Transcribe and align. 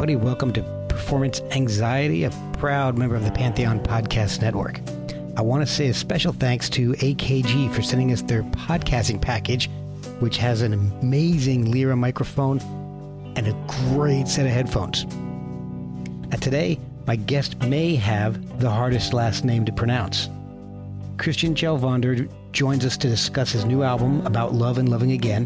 Everybody, 0.00 0.16
welcome 0.16 0.50
to 0.50 0.62
Performance 0.88 1.42
Anxiety, 1.50 2.24
a 2.24 2.30
proud 2.54 2.96
member 2.96 3.16
of 3.16 3.22
the 3.22 3.30
Pantheon 3.30 3.78
Podcast 3.78 4.40
Network. 4.40 4.80
I 5.36 5.42
want 5.42 5.60
to 5.60 5.70
say 5.70 5.88
a 5.88 5.94
special 5.94 6.32
thanks 6.32 6.70
to 6.70 6.92
AKG 6.92 7.70
for 7.74 7.82
sending 7.82 8.10
us 8.10 8.22
their 8.22 8.42
podcasting 8.44 9.20
package, 9.20 9.68
which 10.20 10.38
has 10.38 10.62
an 10.62 10.72
amazing 10.72 11.70
Lyra 11.70 11.96
microphone 11.96 12.60
and 13.36 13.46
a 13.46 13.66
great 13.92 14.26
set 14.26 14.46
of 14.46 14.52
headphones. 14.52 15.02
And 15.02 16.40
today, 16.40 16.80
my 17.06 17.16
guest 17.16 17.60
may 17.64 17.94
have 17.96 18.58
the 18.58 18.70
hardest 18.70 19.12
last 19.12 19.44
name 19.44 19.66
to 19.66 19.72
pronounce. 19.72 20.30
Christian 21.18 21.54
Kjellvander 21.54 22.26
joins 22.52 22.86
us 22.86 22.96
to 22.96 23.08
discuss 23.10 23.52
his 23.52 23.66
new 23.66 23.82
album 23.82 24.26
about 24.26 24.54
love 24.54 24.78
and 24.78 24.88
loving 24.88 25.12
again. 25.12 25.44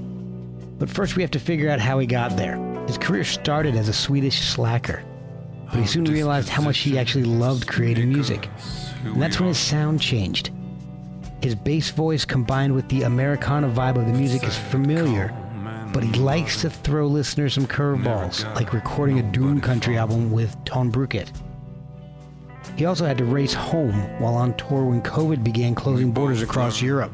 But 0.78 0.88
first, 0.88 1.16
we 1.16 1.22
have 1.22 1.32
to 1.32 1.41
figure 1.41 1.71
out 1.71 1.81
how 1.81 1.98
he 1.98 2.06
got 2.06 2.36
there. 2.36 2.73
His 2.87 2.99
career 2.99 3.25
started 3.25 3.77
as 3.77 3.89
a 3.89 3.93
Swedish 3.93 4.41
slacker, 4.41 5.03
but 5.67 5.81
he 5.81 5.87
soon 5.87 6.05
realized 6.05 6.49
how 6.49 6.62
much 6.62 6.78
he 6.78 6.99
actually 6.99 7.25
loved 7.25 7.67
creating 7.67 8.09
music. 8.09 8.49
And 9.05 9.21
that's 9.21 9.41
when 9.41 9.49
his 9.49 9.59
sound 9.59 10.00
changed. 10.00 10.50
His 11.43 11.55
bass 11.55 11.91
voice 11.91 12.25
combined 12.25 12.75
with 12.75 12.89
the 12.89 13.03
Americana 13.03 13.69
vibe 13.69 13.97
of 13.97 14.06
the 14.06 14.12
music 14.12 14.45
is 14.45 14.56
familiar, 14.56 15.34
but 15.93 16.03
he 16.03 16.12
likes 16.12 16.61
to 16.62 16.71
throw 16.71 17.06
listeners 17.06 17.55
some 17.55 17.67
curveballs, 17.67 18.45
like 18.55 18.72
recording 18.72 19.19
a 19.19 19.22
Doom 19.22 19.61
Country 19.61 19.99
album 19.99 20.31
with 20.31 20.56
Tonbruket. 20.65 21.31
He 22.77 22.87
also 22.87 23.06
had 23.06 23.19
to 23.19 23.25
race 23.25 23.55
home 23.55 23.95
while 24.21 24.34
on 24.34 24.55
tour 24.56 24.84
when 24.84 25.03
COVID 25.03 25.45
began 25.45 25.75
closing 25.75 26.11
borders 26.11 26.43
across 26.43 26.83
Europe. 26.83 27.12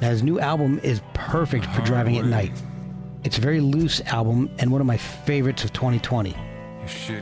Now, 0.00 0.10
his 0.10 0.22
new 0.22 0.40
album 0.40 0.80
is 0.82 1.00
perfect 1.12 1.66
for 1.66 1.82
driving 1.82 2.16
at 2.16 2.24
night. 2.24 2.52
It's 3.24 3.38
a 3.38 3.40
very 3.40 3.60
loose 3.60 4.00
album 4.02 4.50
and 4.58 4.70
one 4.70 4.80
of 4.80 4.86
my 4.86 4.96
favorites 4.96 5.64
of 5.64 5.72
2020. 5.72 6.36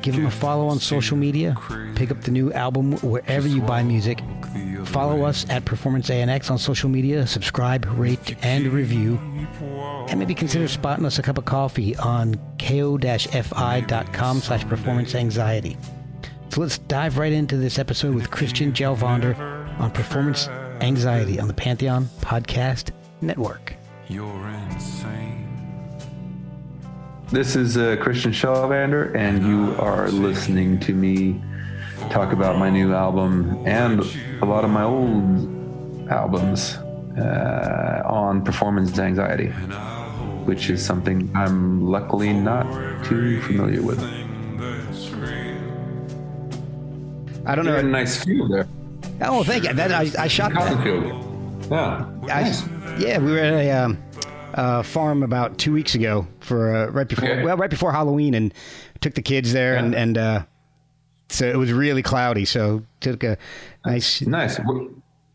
Give 0.02 0.14
him 0.14 0.26
a 0.26 0.30
follow 0.30 0.66
on 0.66 0.80
social 0.80 1.16
media. 1.16 1.56
Pick 1.94 2.10
up 2.10 2.20
the 2.22 2.32
new 2.32 2.52
album 2.52 2.94
wherever 2.98 3.46
you 3.46 3.62
buy 3.62 3.84
music. 3.84 4.20
Follow 4.84 5.22
us 5.22 5.46
at 5.48 5.64
Performance 5.64 6.10
ANX 6.10 6.50
on 6.50 6.58
social 6.58 6.88
media. 6.88 7.26
Subscribe, 7.26 7.86
rate, 7.96 8.34
and 8.42 8.66
review. 8.66 9.20
And 10.08 10.18
maybe 10.18 10.34
consider 10.34 10.66
spotting 10.66 11.06
us 11.06 11.20
a 11.20 11.22
cup 11.22 11.38
of 11.38 11.44
coffee 11.44 11.94
on 11.96 12.34
ko-fi.com 12.58 14.40
slash 14.40 14.66
performance 14.66 15.14
anxiety. 15.14 15.76
So 16.48 16.60
let's 16.60 16.78
dive 16.78 17.16
right 17.16 17.32
into 17.32 17.56
this 17.56 17.78
episode 17.78 18.14
with 18.14 18.30
Christian 18.30 18.72
Kjellvander 18.72 19.38
on 19.78 19.90
performance 19.92 20.48
anxiety 20.80 21.38
on 21.38 21.46
the 21.48 21.54
Pantheon 21.54 22.06
Podcast 22.20 22.90
Network. 23.20 23.74
You're 24.08 24.48
insane. 24.48 25.41
This 27.32 27.56
is 27.56 27.76
uh, 27.78 27.96
Christian 27.98 28.30
Kjellvander, 28.30 29.14
and 29.16 29.42
you 29.46 29.74
are 29.80 30.10
listening 30.10 30.78
to 30.80 30.92
me 30.92 31.40
talk 32.10 32.32
about 32.32 32.58
my 32.58 32.68
new 32.68 32.92
album 32.92 33.62
and 33.66 34.00
a 34.42 34.44
lot 34.44 34.64
of 34.64 34.70
my 34.70 34.82
old 34.84 36.08
albums 36.10 36.74
uh, 37.18 38.02
on 38.04 38.44
performance 38.44 38.98
anxiety, 38.98 39.48
which 40.44 40.68
is 40.68 40.84
something 40.84 41.30
I'm 41.34 41.86
luckily 41.86 42.34
not 42.34 42.66
too 43.04 43.40
familiar 43.42 43.80
with. 43.82 43.98
I 47.46 47.54
don't 47.54 47.64
You're 47.64 47.78
in 47.78 47.86
a 47.86 47.88
know. 47.88 47.98
nice 47.98 48.22
field 48.22 48.52
there. 48.52 48.68
Oh, 49.22 49.42
thank 49.42 49.64
you. 49.64 49.72
That, 49.72 49.90
I, 49.92 50.10
I 50.24 50.28
shot 50.28 50.52
Cotton 50.52 50.76
that. 50.76 50.84
field. 50.84 51.68
Yeah. 51.70 52.06
I, 52.24 52.42
Nice. 52.42 52.64
yeah, 52.98 53.18
we 53.18 53.32
were 53.32 53.38
at 53.38 53.54
a 53.54 53.70
um, 53.70 53.98
uh, 54.54 54.82
farm 54.82 55.22
about 55.22 55.58
two 55.58 55.72
weeks 55.72 55.94
ago 55.94 56.26
for 56.40 56.74
uh, 56.74 56.86
right 56.90 57.08
before 57.08 57.28
Okay. 57.28 57.42
well 57.42 57.56
right 57.56 57.70
before 57.70 57.92
Halloween 57.92 58.34
and 58.34 58.52
took 59.00 59.14
the 59.14 59.22
kids 59.22 59.52
there 59.52 59.76
and 59.76 59.92
Yeah. 59.92 60.02
and 60.02 60.18
uh, 60.18 60.44
so 61.28 61.46
it 61.46 61.56
was 61.56 61.72
really 61.72 62.02
cloudy 62.02 62.44
so 62.44 62.82
took 63.00 63.22
a 63.24 63.36
nice 63.86 64.20
Nice. 64.22 64.58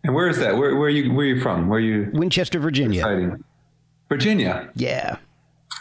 And 0.03 0.13
where 0.15 0.29
is 0.29 0.37
that? 0.39 0.55
Where, 0.57 0.75
where 0.75 0.87
are 0.87 0.89
you? 0.89 1.11
Where 1.11 1.25
are 1.25 1.29
you 1.29 1.41
from? 1.41 1.67
Where 1.67 1.79
are 1.79 1.81
you 1.81 2.09
Winchester, 2.13 2.59
Virginia. 2.59 3.03
hiding? 3.03 3.43
Virginia. 4.07 4.69
Yeah. 4.75 5.17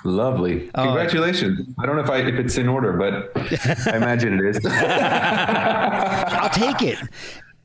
Lovely. 0.04 0.68
Oh. 0.74 0.84
Congratulations. 0.84 1.60
I 1.78 1.86
don't 1.86 1.94
know 1.96 2.02
if 2.02 2.10
I 2.10 2.18
if 2.18 2.34
it's 2.34 2.56
in 2.58 2.66
order, 2.68 2.92
but 2.94 3.30
I 3.92 3.96
imagine 3.96 4.38
it 4.40 4.56
is. 4.56 4.66
I'll 4.66 6.50
take 6.50 6.82
it. 6.82 6.98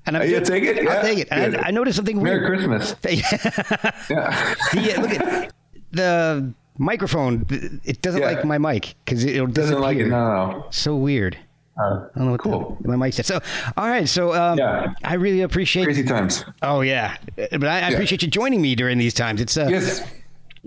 And 0.05 0.17
I'm 0.17 0.29
You 0.29 0.39
take 0.41 0.63
it? 0.63 0.77
I'll 0.79 0.83
Yeah. 0.83 1.01
take 1.01 1.19
it. 1.19 1.27
And 1.31 1.57
I, 1.57 1.67
I 1.67 1.71
noticed 1.71 1.95
something 1.95 2.21
Merry 2.21 2.39
weird. 2.41 2.49
Christmas. 2.69 2.95
Yeah. 4.09 4.55
yeah, 4.73 5.01
look 5.01 5.11
at 5.11 5.51
the 5.91 6.53
microphone. 6.77 7.45
It 7.83 8.01
doesn't 8.01 8.21
Yeah. 8.21 8.27
like 8.31 8.45
my 8.45 8.57
mic 8.57 8.95
because 9.05 9.23
it'll 9.23 9.47
Doesn't 9.47 9.79
like 9.79 9.97
it. 9.97 10.07
No, 10.07 10.51
no. 10.51 10.65
So 10.71 10.95
weird. 10.95 11.37
Uh, 11.79 11.83
I 11.83 12.19
don't 12.19 12.25
know 12.25 12.31
what 12.31 12.41
Cool. 12.41 12.77
the, 12.81 12.89
my 12.89 12.95
mic 12.97 13.13
said. 13.13 13.25
So, 13.25 13.39
all 13.77 13.87
right. 13.87 14.07
So, 14.07 14.33
um, 14.33 14.57
Yeah. 14.57 14.93
I 15.03 15.13
really 15.15 15.41
appreciate. 15.41 15.85
Crazy 15.85 16.03
times. 16.03 16.43
Oh 16.61 16.81
yeah, 16.81 17.15
but 17.35 17.63
I, 17.63 17.77
I 17.77 17.79
Yeah. 17.79 17.89
appreciate 17.91 18.21
you 18.23 18.27
joining 18.29 18.61
me 18.61 18.75
during 18.75 18.97
these 18.97 19.13
times. 19.13 19.39
It's 19.41 19.57
uh, 19.57 19.67
Yes. 19.69 20.01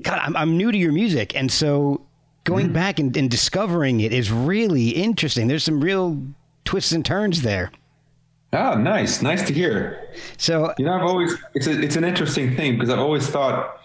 God, 0.02 0.18
I'm, 0.22 0.36
I'm 0.36 0.56
new 0.56 0.72
to 0.72 0.78
your 0.78 0.92
music, 0.92 1.36
and 1.36 1.52
so 1.52 2.00
going 2.44 2.66
Mm-hmm. 2.66 2.74
back 2.74 2.98
and, 2.98 3.16
and 3.16 3.30
discovering 3.30 4.00
it 4.00 4.12
is 4.12 4.30
really 4.32 4.88
interesting. 4.90 5.46
There's 5.46 5.62
some 5.64 5.80
real 5.80 6.20
twists 6.64 6.92
and 6.92 7.04
turns 7.04 7.42
there. 7.42 7.70
Ah, 8.52 8.74
nice. 8.76 9.20
Nice 9.22 9.42
to 9.46 9.52
hear. 9.52 10.08
So 10.36 10.72
You 10.78 10.84
know, 10.86 10.94
I've 10.94 11.02
always 11.02 11.34
it's 11.54 11.66
a, 11.66 11.80
it's 11.80 11.96
an 11.96 12.04
interesting 12.04 12.56
thing 12.56 12.74
because 12.74 12.88
I've 12.90 12.98
always 13.00 13.26
thought, 13.28 13.80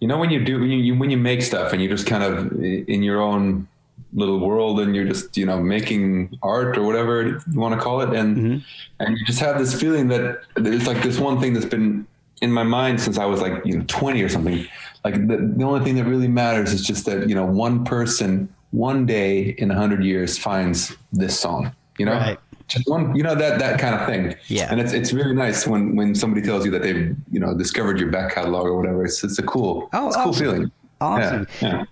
you 0.00 0.08
know, 0.08 0.18
when 0.18 0.30
you 0.30 0.44
do 0.44 0.60
when 0.60 0.70
you, 0.70 0.78
you 0.78 0.94
when 0.98 1.10
you 1.10 1.16
make 1.16 1.42
stuff 1.42 1.72
and 1.72 1.82
you're 1.82 1.90
just 1.90 2.06
kind 2.06 2.22
of 2.22 2.52
in 2.62 3.02
your 3.02 3.20
own 3.20 3.68
little 4.14 4.38
world 4.38 4.80
and 4.80 4.96
you're 4.96 5.04
just 5.04 5.36
you 5.36 5.44
know 5.44 5.60
making 5.60 6.38
art 6.42 6.78
or 6.78 6.82
whatever 6.82 7.42
you 7.50 7.60
want 7.60 7.74
to 7.74 7.80
call 7.80 8.00
it 8.00 8.08
and 8.14 8.36
mm-hmm. 8.36 8.58
and 9.00 9.18
you 9.18 9.26
just 9.26 9.38
have 9.38 9.58
this 9.58 9.78
feeling 9.78 10.08
that 10.08 10.40
there's 10.54 10.86
like 10.86 11.02
this 11.02 11.18
one 11.18 11.38
thing 11.38 11.52
that's 11.52 11.66
been 11.66 12.06
in 12.40 12.50
my 12.50 12.62
mind 12.62 12.98
since 12.98 13.18
I 13.18 13.26
was 13.26 13.42
like 13.42 13.64
you 13.66 13.76
know 13.76 13.84
20 13.86 14.22
or 14.22 14.28
something. 14.28 14.66
Like 15.04 15.14
the, 15.28 15.52
the 15.56 15.64
only 15.64 15.84
thing 15.84 15.96
that 15.96 16.04
really 16.04 16.28
matters 16.28 16.72
is 16.72 16.86
just 16.86 17.04
that 17.06 17.28
you 17.28 17.34
know 17.34 17.46
one 17.46 17.84
person 17.84 18.52
one 18.70 19.06
day 19.06 19.54
in 19.58 19.70
a 19.70 19.74
hundred 19.74 20.04
years 20.04 20.38
finds 20.38 20.96
this 21.12 21.38
song 21.38 21.74
you 21.98 22.06
know? 22.06 22.12
Right. 22.12 22.38
Just 22.68 22.88
one, 22.88 23.14
you 23.16 23.22
know 23.22 23.34
that 23.34 23.58
that 23.58 23.80
kind 23.80 23.94
of 23.94 24.06
thing. 24.06 24.34
Yeah. 24.46 24.68
and 24.70 24.80
it's 24.80 24.92
it's 24.92 25.12
really 25.12 25.34
nice 25.34 25.66
when 25.66 25.96
when 25.96 26.14
somebody 26.14 26.44
tells 26.46 26.64
you 26.64 26.70
that 26.72 26.82
they've 26.82 27.16
you 27.32 27.40
know 27.40 27.54
discovered 27.54 27.98
your 27.98 28.10
back 28.10 28.34
catalog 28.34 28.66
or 28.66 28.76
whatever. 28.76 29.04
It's 29.04 29.24
it's 29.24 29.38
a 29.38 29.42
cool, 29.42 29.88
Oh, 29.92 30.08
it's 30.08 30.16
a 30.16 30.22
cool 30.22 30.32
feeling. 30.32 30.70
Awesome. 31.00 31.46
Yeah, 31.60 31.68
yeah. 31.68 31.84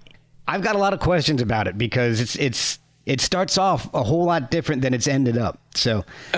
I've 0.49 0.63
got 0.63 0.75
a 0.77 0.79
lot 0.79 0.93
of 0.93 1.01
questions 1.01 1.41
about 1.43 1.67
it 1.67 1.77
because 1.79 2.21
it's 2.21 2.37
it's 2.37 2.79
it 3.07 3.21
starts 3.21 3.57
off 3.57 3.93
a 3.95 4.03
whole 4.03 4.25
lot 4.25 4.51
different 4.51 4.83
than 4.83 4.93
it's 4.93 5.07
ended 5.09 5.39
up. 5.39 5.59
So 5.75 6.05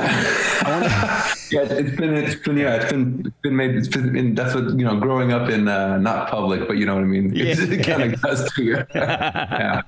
Yeah, 1.51 1.63
it's 1.63 1.97
been 1.97 2.15
it's 2.15 2.35
been 2.37 2.59
yeah 2.59 2.75
it's 2.77 2.93
been 2.93 3.23
it's 3.27 3.37
been 3.43 3.57
made 3.57 3.75
it's 3.75 3.89
been 3.89 4.15
and 4.17 4.37
that's 4.37 4.55
what 4.55 4.65
you 4.79 4.85
know 4.85 4.99
growing 5.01 5.33
up 5.33 5.49
in 5.49 5.67
uh, 5.67 5.97
not 5.97 6.29
public 6.29 6.67
but 6.69 6.77
you 6.77 6.85
know 6.85 6.95
what 6.95 7.05
I 7.05 7.07
mean 7.07 7.35
Yeah. 7.35 7.55
it 7.57 7.85
kind 7.87 8.03
of 8.13 8.21
does 8.21 8.53
to 8.53 8.63
you 8.63 8.77
yeah 8.95 9.81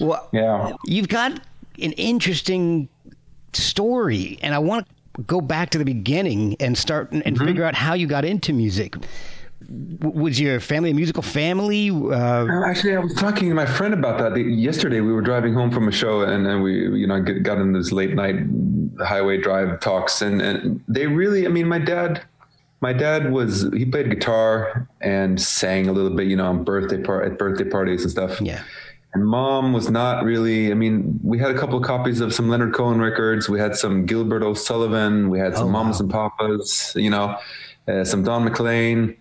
well, 0.00 0.28
yeah 0.32 0.72
you've 0.86 1.08
got 1.08 1.32
an 1.82 1.92
interesting 1.92 2.88
story, 3.56 4.38
and 4.42 4.54
I 4.54 4.58
want 4.58 4.86
to 5.16 5.22
go 5.22 5.40
back 5.40 5.70
to 5.70 5.78
the 5.78 5.84
beginning 5.84 6.56
and 6.60 6.76
start 6.76 7.12
and, 7.12 7.24
and 7.26 7.38
figure 7.38 7.64
out 7.64 7.74
how 7.74 7.94
you 7.94 8.06
got 8.06 8.24
into 8.24 8.52
music. 8.52 8.96
W- 9.66 10.20
Was 10.22 10.40
your 10.40 10.60
family 10.60 10.90
a 10.90 10.94
musical 10.94 11.22
family? 11.22 11.90
Uh, 11.90 12.10
Uh, 12.46 12.66
Actually, 12.66 12.96
I 12.96 12.98
was 12.98 13.14
talking 13.14 13.48
to 13.48 13.54
my 13.54 13.66
friend 13.66 13.94
about 13.94 14.18
that 14.18 14.34
The- 14.34 14.42
yesterday. 14.42 15.00
We 15.00 15.12
were 15.12 15.22
driving 15.22 15.54
home 15.54 15.70
from 15.70 15.88
a 15.88 15.92
show, 15.92 16.22
and 16.22 16.44
then 16.44 16.62
we, 16.62 16.72
you 16.98 17.06
know, 17.06 17.20
get, 17.22 17.42
got 17.42 17.58
in 17.58 17.72
this 17.72 17.92
late 17.92 18.14
night 18.14 18.36
highway 19.04 19.38
drive 19.40 19.80
talks, 19.80 20.20
and, 20.22 20.40
and 20.42 20.82
they 20.88 21.06
really, 21.06 21.46
I 21.46 21.48
mean, 21.48 21.66
my 21.68 21.78
dad, 21.78 22.22
my 22.80 22.92
dad 22.92 23.32
was 23.32 23.66
he 23.72 23.84
played 23.86 24.10
guitar 24.10 24.86
and 25.00 25.40
sang 25.40 25.88
a 25.88 25.92
little 25.92 26.10
bit, 26.14 26.26
you 26.26 26.36
know, 26.36 26.46
on 26.46 26.64
birthday 26.64 27.00
part 27.02 27.24
at 27.30 27.38
birthday 27.38 27.64
parties 27.64 28.02
and 28.02 28.10
stuff. 28.10 28.40
yeah. 28.40 28.60
And 29.14 29.24
mom 29.26 29.72
was 29.72 29.90
not 29.90 30.24
really. 30.24 30.70
I 30.72 30.74
mean, 30.74 31.20
we 31.22 31.38
had 31.38 31.50
a 31.50 31.58
couple 31.58 31.78
of 31.78 31.84
copies 31.84 32.20
of 32.20 32.34
some 32.34 32.48
Leonard 32.48 32.74
Cohen 32.74 33.00
records. 33.00 33.48
We 33.48 33.60
had 33.60 33.76
some 33.76 34.06
Gilbert 34.06 34.42
O'Sullivan. 34.42 35.30
We 35.30 35.38
had 35.38 35.56
some 35.56 35.68
Oh, 35.68 35.70
Mamas 35.70 35.96
wow. 35.96 36.04
and 36.04 36.10
Papas. 36.10 36.92
You 36.96 37.10
know, 37.10 37.38
uh, 37.86 38.04
some 38.04 38.24
Don 38.24 38.44
McLean. 38.44 39.16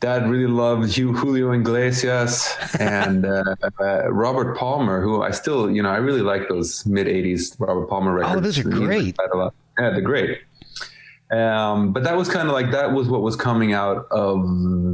Dad 0.00 0.28
really 0.28 0.46
loved 0.52 0.92
Hugh, 0.94 1.12
Julio 1.14 1.52
Iglesias 1.52 2.54
and 2.78 3.24
uh, 3.24 3.54
uh, 3.80 4.12
Robert 4.12 4.56
Palmer, 4.56 5.00
who 5.00 5.22
I 5.22 5.30
still, 5.30 5.70
you 5.70 5.82
know, 5.82 5.88
I 5.88 5.96
really 5.96 6.20
like 6.20 6.48
those 6.48 6.84
mid 6.84 7.06
'80s 7.06 7.56
Robert 7.58 7.88
Palmer 7.88 8.12
records. 8.12 8.36
Oh, 8.36 8.40
those 8.40 8.58
are 8.58 8.64
great. 8.68 9.16
quite 9.16 9.30
a 9.32 9.36
lot. 9.38 9.54
Yeah, 9.78 9.90
they're 9.90 10.00
great. 10.02 10.40
Um, 11.30 11.92
but 11.92 12.04
that 12.04 12.16
was 12.16 12.28
kind 12.28 12.46
of 12.46 12.54
like 12.54 12.70
that 12.70 12.92
was 12.92 13.08
what 13.08 13.20
was 13.22 13.34
coming 13.34 13.72
out 13.72 14.06
of 14.12 14.42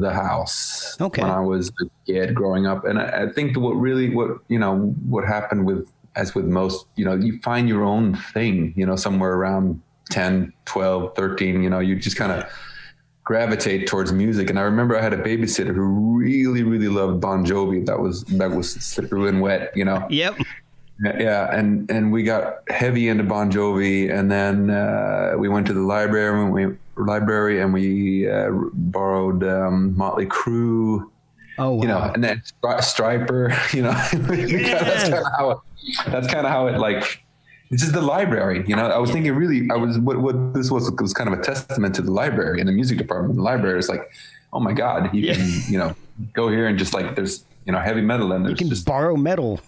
the 0.00 0.10
house 0.12 0.96
Okay. 1.00 1.20
when 1.20 1.30
I 1.30 1.40
was 1.40 1.70
a 1.82 1.84
kid 2.06 2.34
growing 2.34 2.66
up, 2.66 2.84
and 2.86 2.98
I, 2.98 3.24
I 3.24 3.32
think 3.32 3.58
what 3.58 3.72
really 3.72 4.14
what 4.14 4.38
you 4.48 4.58
know 4.58 4.78
what 5.08 5.24
happened 5.26 5.66
with 5.66 5.90
as 6.16 6.34
with 6.34 6.46
most 6.46 6.86
you 6.96 7.04
know 7.04 7.14
you 7.14 7.38
find 7.40 7.68
your 7.68 7.84
own 7.84 8.14
thing 8.34 8.72
you 8.76 8.84
know 8.86 8.96
somewhere 8.96 9.32
around 9.34 9.80
10 10.10 10.52
12 10.66 11.14
13 11.16 11.62
you 11.62 11.70
know 11.70 11.78
you 11.80 11.96
just 11.96 12.16
kind 12.18 12.32
of 12.32 12.44
gravitate 13.24 13.86
towards 13.86 14.12
music 14.12 14.50
and 14.50 14.58
i 14.58 14.62
remember 14.62 14.94
i 14.98 15.00
had 15.00 15.14
a 15.14 15.22
babysitter 15.22 15.74
who 15.74 16.18
really 16.18 16.62
really 16.64 16.88
loved 16.88 17.18
bon 17.20 17.46
jovi 17.46 17.84
that 17.86 17.98
was 17.98 18.24
that 18.24 18.50
was 18.50 18.74
through 18.94 19.26
and 19.28 19.40
wet 19.40 19.70
you 19.74 19.84
know 19.86 20.06
Yep. 20.10 20.36
Yeah, 21.02 21.52
and 21.52 21.90
and 21.90 22.12
we 22.12 22.22
got 22.22 22.62
heavy 22.70 23.08
into 23.08 23.24
Bon 23.24 23.50
Jovi, 23.50 24.12
and 24.12 24.30
then 24.30 24.70
uh, 24.70 25.34
we 25.36 25.48
went 25.48 25.66
to 25.66 25.72
the 25.72 25.80
library 25.80 26.40
and 26.42 26.52
we 26.52 26.76
library 26.96 27.60
and 27.60 27.72
we 27.72 28.28
uh, 28.30 28.50
borrowed 28.72 29.42
um, 29.42 29.96
Motley 29.96 30.26
Crue, 30.26 31.08
Oh, 31.58 31.72
wow. 31.74 31.82
you 31.82 31.88
know, 31.88 31.98
and 32.14 32.22
then 32.22 32.42
Stri- 32.62 32.78
Stryper, 32.78 33.50
you 33.74 33.82
know, 33.82 33.90
that's 34.12 35.08
kind 35.08 35.14
of 35.14 35.32
how 35.36 35.50
it, 35.50 35.58
that's 36.06 36.26
kind 36.32 36.46
of 36.46 36.52
how 36.52 36.66
it 36.68 36.78
like. 36.78 37.24
It's 37.70 37.80
just 37.82 37.94
the 37.94 38.02
library, 38.02 38.62
you 38.68 38.76
know. 38.76 38.86
I 38.86 38.98
was 38.98 39.10
thinking, 39.10 39.32
really, 39.34 39.66
I 39.72 39.76
was 39.76 39.98
what 39.98 40.18
what 40.18 40.52
this 40.54 40.70
was 40.70 40.90
was 41.00 41.14
kind 41.14 41.32
of 41.32 41.38
a 41.38 41.42
testament 41.42 41.94
to 41.96 42.02
the 42.02 42.12
library 42.12 42.60
and 42.60 42.68
the 42.68 42.72
music 42.72 42.98
department. 42.98 43.34
The 43.36 43.42
library 43.42 43.78
is 43.78 43.88
like, 43.88 44.02
oh 44.52 44.60
my 44.60 44.72
god, 44.74 45.12
you 45.14 45.22
Yeah. 45.22 45.34
can 45.34 45.48
you 45.68 45.78
know 45.78 45.96
go 46.34 46.48
here 46.50 46.66
and 46.68 46.78
just 46.78 46.92
like 46.94 47.16
there's 47.16 47.44
you 47.64 47.72
know 47.72 47.78
heavy 47.80 48.00
metal 48.00 48.32
and 48.32 48.48
you 48.48 48.54
can 48.56 48.68
just 48.68 48.84
borrow 48.86 49.16
metal. 49.16 49.60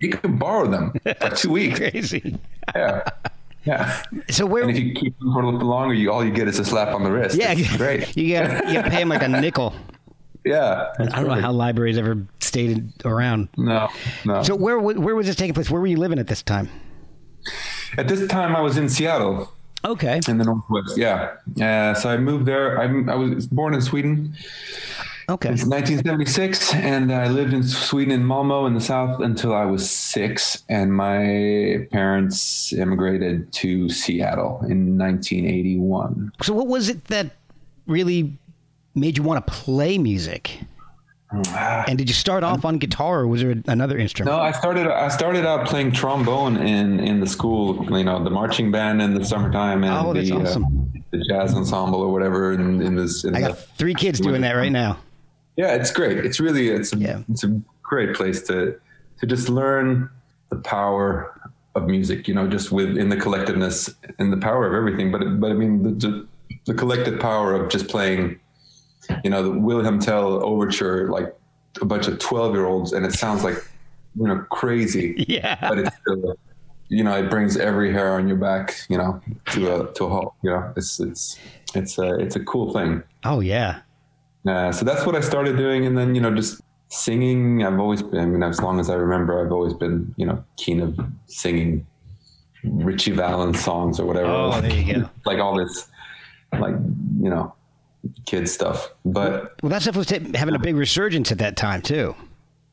you 0.00 0.10
can 0.10 0.36
borrow 0.38 0.66
them 0.68 0.92
for 1.20 1.30
two 1.30 1.50
weeks. 1.50 1.78
Crazy. 1.78 2.38
Yeah. 2.74 3.02
Yeah. 3.64 4.02
So 4.30 4.44
where? 4.44 4.62
And 4.64 4.70
if 4.76 4.78
you 4.82 4.92
keep 4.94 5.16
them 5.20 5.32
for 5.32 5.42
a 5.42 5.48
little 5.50 5.68
longer, 5.68 5.94
you 5.94 6.10
all 6.10 6.24
you 6.24 6.32
get 6.32 6.48
is 6.48 6.58
a 6.58 6.64
slap 6.64 6.88
on 6.88 7.04
the 7.04 7.12
wrist. 7.12 7.36
yeah, 7.36 7.52
It's 7.56 7.76
great. 7.76 8.16
You 8.16 8.34
got 8.38 8.68
you 8.68 8.82
pay 8.82 9.02
him 9.02 9.08
like 9.08 9.22
a 9.22 9.28
nickel. 9.28 9.74
Yeah. 10.44 10.92
I 10.98 11.04
don't 11.06 11.28
know 11.28 11.34
how 11.40 11.52
libraries 11.52 11.96
ever 11.96 12.26
stayed 12.40 12.92
around. 13.04 13.48
No, 13.56 13.88
no. 14.24 14.42
So 14.42 14.56
where 14.56 14.78
where 14.80 15.14
was 15.14 15.26
this 15.28 15.36
taking 15.36 15.54
place? 15.54 15.70
Where 15.70 15.80
were 15.80 15.86
you 15.86 15.98
living 15.98 16.18
at 16.18 16.26
this 16.26 16.42
time? 16.42 16.68
At 17.98 18.08
this 18.08 18.26
time, 18.28 18.56
I 18.56 18.60
was 18.60 18.76
in 18.76 18.88
Seattle 18.88 19.52
Okay. 19.84 20.20
in 20.28 20.38
the 20.38 20.44
Northwest. 20.44 20.96
Yeah. 20.96 21.34
Uh, 21.60 21.94
so 21.94 22.08
I 22.08 22.16
moved 22.16 22.46
there. 22.46 22.78
I, 22.80 22.84
I 23.12 23.14
was 23.16 23.46
born 23.46 23.74
in 23.74 23.80
Sweden. 23.80 24.34
Okay. 25.28 25.50
It's 25.50 25.64
1976, 25.64 26.74
and 26.74 27.12
I 27.12 27.28
lived 27.28 27.52
in 27.52 27.62
Sweden 27.62 28.12
in 28.12 28.24
Malmo 28.26 28.66
in 28.66 28.74
the 28.74 28.80
south 28.80 29.20
until 29.20 29.54
I 29.54 29.64
was 29.64 29.88
six. 29.88 30.64
And 30.68 30.92
my 30.94 31.86
parents 31.92 32.72
immigrated 32.72 33.52
to 33.54 33.88
Seattle 33.88 34.60
in 34.68 34.98
1981. 34.98 36.32
So 36.42 36.52
what 36.52 36.66
was 36.66 36.88
it 36.88 37.04
that 37.06 37.30
really 37.86 38.36
made 38.94 39.16
you 39.16 39.22
want 39.22 39.46
to 39.46 39.52
play 39.52 39.98
music? 39.98 40.58
And 41.32 41.96
did 41.96 42.10
you 42.10 42.14
start 42.14 42.44
off 42.44 42.66
on 42.66 42.76
guitar, 42.76 43.20
or 43.20 43.26
was 43.26 43.40
there 43.40 43.54
another 43.66 43.96
instrument? 43.96 44.36
No, 44.36 44.42
I 44.42 44.52
started. 44.52 44.86
I 44.86 45.08
started 45.08 45.46
out 45.46 45.66
playing 45.66 45.92
trombone 45.92 46.58
in 46.58 47.00
in 47.00 47.20
the 47.20 47.26
school. 47.26 47.86
You 47.96 48.04
know, 48.04 48.22
the 48.22 48.28
marching 48.28 48.70
band 48.70 49.00
in 49.00 49.14
the 49.14 49.24
summertime 49.24 49.82
and 49.82 49.94
Oh, 49.94 50.12
the, 50.12 50.30
awesome. 50.32 50.64
uh, 50.64 51.00
the 51.10 51.24
jazz 51.26 51.54
ensemble 51.54 52.00
or 52.02 52.12
whatever. 52.12 52.52
In, 52.52 52.82
in 52.82 52.96
this, 52.96 53.24
in 53.24 53.34
I 53.34 53.40
got 53.40 53.56
the, 53.56 53.62
three 53.78 53.94
kids 53.94 54.20
doing 54.20 54.42
that 54.42 54.52
right 54.52 54.70
now. 54.72 54.98
Yeah, 55.56 55.74
it's 55.74 55.90
great. 55.90 56.18
It's 56.24 56.40
really 56.40 56.68
it's 56.68 56.92
a, 56.92 56.96
Yeah. 56.98 57.20
it's 57.30 57.44
a 57.44 57.60
great 57.82 58.14
place 58.14 58.42
to 58.48 58.78
to 59.20 59.26
just 59.26 59.48
learn 59.48 60.08
the 60.50 60.56
power 60.56 61.38
of 61.74 61.86
music. 61.86 62.28
You 62.28 62.34
know, 62.34 62.46
just 62.48 62.72
within 62.72 63.08
the 63.08 63.16
collectiveness 63.16 63.94
and 64.18 64.32
the 64.32 64.36
power 64.38 64.66
of 64.66 64.74
everything. 64.74 65.10
But 65.12 65.40
but 65.40 65.50
I 65.50 65.54
mean 65.54 65.82
the 65.82 65.90
the, 65.90 66.26
the 66.66 66.74
collective 66.74 67.20
power 67.20 67.54
of 67.54 67.70
just 67.70 67.88
playing. 67.88 68.38
You 69.24 69.30
know, 69.30 69.42
the 69.42 69.50
Wilhelm 69.50 69.98
Tell 69.98 70.44
overture, 70.44 71.08
like 71.10 71.34
a 71.80 71.84
bunch 71.84 72.06
of 72.06 72.18
twelve 72.20 72.54
year 72.54 72.66
olds, 72.66 72.92
and 72.92 73.04
it 73.04 73.12
sounds 73.12 73.42
like 73.42 73.56
you 74.14 74.26
know 74.28 74.44
crazy 74.50 75.14
Yeah. 75.28 75.56
but 75.68 75.78
it's 75.78 75.96
still, 75.96 76.36
you 76.88 77.02
know, 77.02 77.16
it 77.18 77.28
brings 77.30 77.56
every 77.56 77.92
hair 77.92 78.12
on 78.14 78.28
your 78.28 78.36
back, 78.36 78.76
you 78.88 78.98
know, 78.98 79.20
to 79.52 79.74
a 79.74 79.92
to 79.94 80.04
a 80.04 80.08
halt. 80.08 80.34
You 80.42 80.50
know, 80.50 80.72
it's 80.76 81.00
it's 81.00 81.36
it's 81.74 81.98
a 81.98 82.14
it's 82.20 82.36
a 82.36 82.44
cool 82.44 82.72
thing. 82.72 83.02
Oh 83.24 83.40
yeah. 83.40 83.80
Uh, 84.46 84.72
so 84.72 84.84
that's 84.84 85.06
what 85.06 85.14
I 85.14 85.20
started 85.20 85.56
doing, 85.56 85.86
and 85.86 85.96
then 85.96 86.14
you 86.14 86.20
know, 86.20 86.34
just 86.34 86.60
singing. 86.88 87.64
I've 87.64 87.78
always 87.78 88.02
been. 88.02 88.20
I 88.20 88.26
mean, 88.26 88.42
as 88.42 88.60
long 88.60 88.80
as 88.80 88.90
I 88.90 88.94
remember, 88.94 89.44
I've 89.44 89.52
always 89.52 89.74
been, 89.74 90.14
you 90.16 90.26
know, 90.26 90.42
keen 90.56 90.80
of 90.80 90.98
singing 91.26 91.86
Ritchie 92.64 93.12
Valens 93.12 93.62
songs 93.62 94.00
or 94.00 94.06
whatever. 94.06 94.30
Oh, 94.30 94.60
there 94.60 94.72
you 94.72 94.94
go. 94.94 95.10
like 95.26 95.38
all 95.38 95.56
this, 95.56 95.88
like 96.58 96.74
you 97.20 97.30
know, 97.30 97.54
kid 98.26 98.48
stuff. 98.48 98.90
But 99.04 99.54
Well, 99.62 99.70
that 99.70 99.82
stuff 99.82 99.96
was 99.96 100.06
t- 100.06 100.32
having 100.34 100.54
a 100.54 100.58
big 100.58 100.74
resurgence 100.74 101.30
at 101.30 101.38
that 101.38 101.56
time 101.56 101.82
too. 101.82 102.14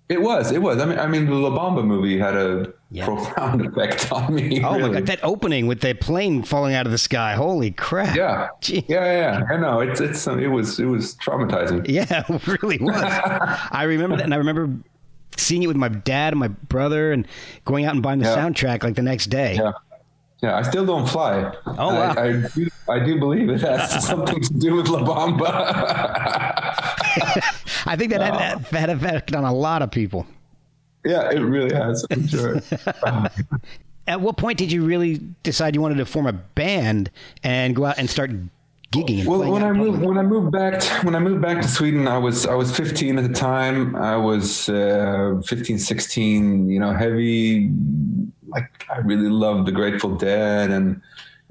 It 0.09 0.21
was, 0.21 0.51
it 0.51 0.61
was. 0.61 0.81
I 0.81 0.85
mean, 0.85 0.99
I 0.99 1.07
mean, 1.07 1.25
the 1.27 1.35
La 1.35 1.49
Bamba 1.51 1.85
movie 1.85 2.17
had 2.17 2.35
a 2.35 2.73
Yeah. 2.91 3.05
profound 3.05 3.65
effect 3.67 4.11
on 4.11 4.33
me. 4.33 4.61
Oh 4.63 4.75
really. 4.75 4.89
my 4.89 4.93
god, 4.95 5.05
that 5.07 5.19
opening 5.23 5.67
with 5.67 5.81
the 5.81 5.93
plane 5.93 6.43
falling 6.43 6.73
out 6.73 6.85
of 6.87 6.91
the 6.91 6.97
sky! 6.97 7.35
Holy 7.35 7.71
crap! 7.71 8.15
Yeah, 8.15 8.47
Gee. 8.61 8.83
yeah, 8.87 9.39
yeah. 9.39 9.53
I 9.53 9.57
know 9.57 9.79
it's 9.79 10.01
it's 10.01 10.25
it 10.27 10.47
was 10.47 10.79
it 10.79 10.85
was 10.85 11.15
traumatizing. 11.15 11.87
Yeah, 11.87 12.23
it 12.29 12.47
really 12.47 12.79
was. 12.79 12.95
I 13.71 13.83
remember 13.83 14.17
that, 14.17 14.23
and 14.23 14.33
I 14.33 14.37
remember 14.37 14.69
seeing 15.37 15.63
it 15.63 15.67
with 15.67 15.77
my 15.77 15.89
dad 15.89 16.33
and 16.33 16.39
my 16.39 16.47
brother, 16.49 17.11
and 17.13 17.27
going 17.65 17.85
out 17.85 17.93
and 17.93 18.01
buying 18.03 18.19
the 18.19 18.25
Yeah. 18.25 18.35
soundtrack 18.37 18.83
like 18.83 18.95
the 18.95 19.01
next 19.03 19.27
day. 19.27 19.55
Yeah, 19.55 19.71
yeah. 20.41 20.57
I 20.57 20.61
still 20.61 20.85
don't 20.85 21.07
fly. 21.07 21.53
Oh, 21.65 21.93
wow. 21.93 22.13
I, 22.17 22.21
I, 22.21 22.31
do, 22.55 22.69
I 22.89 22.99
do 22.99 23.19
believe 23.19 23.49
it 23.49 23.61
has 23.61 24.05
something 24.07 24.41
to 24.41 24.53
do 24.53 24.75
with 24.75 24.87
La 24.87 24.99
Bamba. 25.01 25.49
I 27.85 27.95
think 27.97 28.11
that 28.11 28.21
had, 28.21 28.63
that 28.65 28.79
had 28.79 28.89
effect 28.89 29.35
on 29.35 29.43
a 29.43 29.53
lot 29.53 29.81
of 29.81 29.91
people. 29.91 30.25
yeah, 31.05 31.29
it 31.29 31.39
really 31.39 31.73
has. 31.75 32.05
I'm 32.11 32.27
sure. 32.27 32.61
At 34.07 34.21
what 34.21 34.37
point 34.37 34.57
did 34.57 34.71
you 34.71 34.85
really 34.85 35.21
decide 35.43 35.75
you 35.75 35.81
wanted 35.81 35.97
to 35.97 36.05
form 36.05 36.25
a 36.25 36.33
band 36.33 37.11
and 37.43 37.75
go 37.75 37.85
out 37.85 37.99
and 37.99 38.09
start 38.09 38.31
gigging? 38.91 39.25
Well, 39.25 39.51
when 39.51 39.63
I 39.63 39.71
moved 39.71 40.01
when 40.01 40.17
I 40.17 40.23
moved 40.23 40.51
back 40.51 40.79
to, 40.79 41.05
when 41.05 41.15
I 41.15 41.19
moved 41.19 41.41
back 41.41 41.61
to 41.61 41.67
Sweden, 41.67 42.07
I 42.07 42.17
was 42.17 42.47
I 42.47 42.55
was 42.55 42.75
15 42.75 43.19
at 43.19 43.27
the 43.27 43.33
time. 43.33 43.95
I 43.95 44.17
was 44.17 44.67
uh, 44.67 45.39
15, 45.45 45.77
16. 45.77 46.69
You 46.69 46.79
know, 46.79 46.91
heavy. 46.93 47.69
Like 48.49 48.85
I 48.89 48.97
really 48.99 49.29
loved 49.29 49.67
the 49.67 49.71
Grateful 49.71 50.15
Dead 50.15 50.71
and 50.71 51.01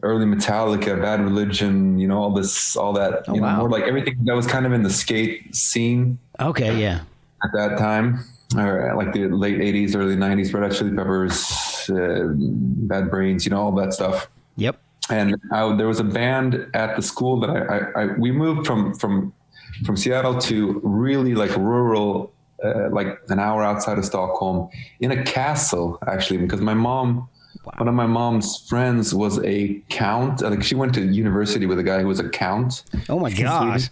early 0.02 0.26
Metallica, 0.26 1.00
Bad 1.00 1.20
Religion. 1.20 1.98
You 1.98 2.08
know, 2.08 2.18
all 2.18 2.32
this, 2.32 2.76
all 2.76 2.92
that. 2.94 3.26
You 3.28 3.34
know, 3.34 3.42
wow. 3.42 3.56
more 3.60 3.70
like 3.70 3.84
everything 3.84 4.24
that 4.24 4.34
was 4.34 4.46
kind 4.46 4.66
of 4.66 4.72
in 4.72 4.82
the 4.82 4.90
skate 4.90 5.54
scene 5.54 6.18
Okay, 6.40 6.80
yeah. 6.80 7.00
at 7.44 7.50
that 7.52 7.78
time, 7.78 8.20
or 8.56 8.94
like 8.96 9.12
the 9.12 9.28
late 9.28 9.58
80s, 9.58 9.96
early 9.96 10.16
90s. 10.16 10.52
Red 10.52 10.62
Hot 10.64 10.78
Chili 10.78 10.94
Peppers, 10.94 11.90
uh, 11.90 12.32
Bad 12.34 13.10
Brains. 13.10 13.44
You 13.44 13.50
know, 13.50 13.60
all 13.60 13.72
that 13.72 13.92
stuff. 13.92 14.28
Yep. 14.56 14.80
and 15.10 15.36
I, 15.52 15.74
there 15.76 15.86
was 15.86 16.00
a 16.00 16.04
band 16.04 16.66
at 16.74 16.96
the 16.96 17.02
school 17.02 17.38
that 17.40 17.50
I, 17.50 17.60
I, 17.60 18.02
I 18.02 18.06
we 18.18 18.32
moved 18.32 18.66
from 18.66 18.94
from 18.94 19.32
from 19.84 19.96
Seattle 19.96 20.38
to 20.38 20.80
really 20.82 21.34
like 21.34 21.54
rural, 21.56 22.32
uh, 22.64 22.88
like 22.90 23.18
an 23.28 23.38
hour 23.38 23.62
outside 23.62 23.98
of 23.98 24.04
Stockholm, 24.04 24.68
in 25.00 25.10
a 25.12 25.22
castle 25.24 25.98
actually, 26.06 26.38
because 26.38 26.60
my 26.60 26.74
mom. 26.74 27.28
One 27.76 27.88
of 27.88 27.94
my 27.94 28.06
mom's 28.06 28.66
friends 28.68 29.14
was 29.14 29.38
a 29.44 29.78
count. 29.90 30.40
Like 30.40 30.62
she 30.62 30.74
went 30.74 30.94
to 30.94 31.02
university 31.02 31.66
with 31.66 31.78
a 31.78 31.82
guy 31.82 32.00
who 32.00 32.06
was 32.06 32.18
a 32.20 32.28
count, 32.28 32.84
Oh 33.10 33.18
my 33.18 33.30
god. 33.30 33.82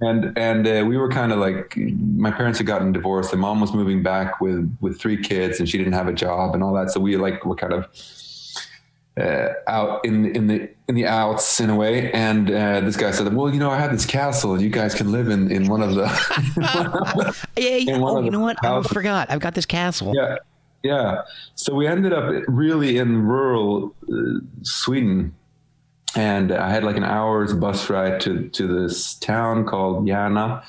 and 0.00 0.32
and 0.38 0.66
uh, 0.66 0.84
we 0.86 0.96
were 0.96 1.10
kind 1.10 1.32
of 1.32 1.38
like 1.38 1.76
my 1.76 2.30
parents 2.30 2.58
had 2.58 2.66
gotten 2.66 2.92
divorced 2.92 3.32
and 3.32 3.40
mom 3.42 3.60
was 3.60 3.72
moving 3.74 4.02
back 4.02 4.40
with 4.40 4.74
with 4.80 4.98
three 4.98 5.20
kids 5.20 5.58
and 5.58 5.68
she 5.68 5.76
didn't 5.76 5.92
have 5.92 6.06
a 6.08 6.12
job 6.12 6.54
and 6.54 6.62
all 6.62 6.72
that 6.72 6.90
so 6.90 7.00
we 7.00 7.16
like 7.16 7.44
were 7.44 7.56
kind 7.56 7.72
of 7.74 7.86
uh, 9.18 9.52
out 9.66 10.04
in 10.04 10.34
in 10.36 10.46
the 10.46 10.68
in 10.88 10.94
the 10.94 11.06
outs 11.06 11.60
in 11.60 11.70
a 11.70 11.76
way 11.76 12.10
and 12.12 12.50
uh, 12.50 12.80
this 12.80 12.96
guy 12.96 13.10
said 13.10 13.32
well 13.34 13.52
you 13.52 13.58
know 13.58 13.70
i 13.70 13.76
have 13.76 13.90
this 13.92 14.06
castle 14.06 14.52
and 14.54 14.62
you 14.62 14.70
guys 14.70 14.94
can 14.94 15.10
live 15.12 15.28
in 15.28 15.50
in 15.50 15.66
one 15.68 15.82
of 15.82 15.94
the 15.94 16.06
Yeah. 17.56 17.76
yeah. 17.76 17.98
Oh, 18.00 18.20
you 18.22 18.30
know 18.30 18.40
what? 18.40 18.56
I 18.64 18.82
forgot. 18.82 19.30
I've 19.30 19.40
got 19.40 19.54
this 19.54 19.66
castle. 19.66 20.12
yeah 20.14 20.36
yeah 20.84 21.22
so 21.56 21.74
we 21.74 21.86
ended 21.88 22.12
up 22.12 22.32
really 22.46 22.98
in 22.98 23.20
rural 23.22 23.92
uh, 24.12 24.38
sweden 24.62 25.34
and 26.14 26.52
i 26.52 26.70
had 26.70 26.84
like 26.84 26.96
an 26.96 27.04
hour's 27.04 27.52
bus 27.52 27.90
ride 27.90 28.20
to 28.20 28.48
to 28.50 28.66
this 28.66 29.14
town 29.14 29.66
called 29.66 30.06
Järna. 30.06 30.62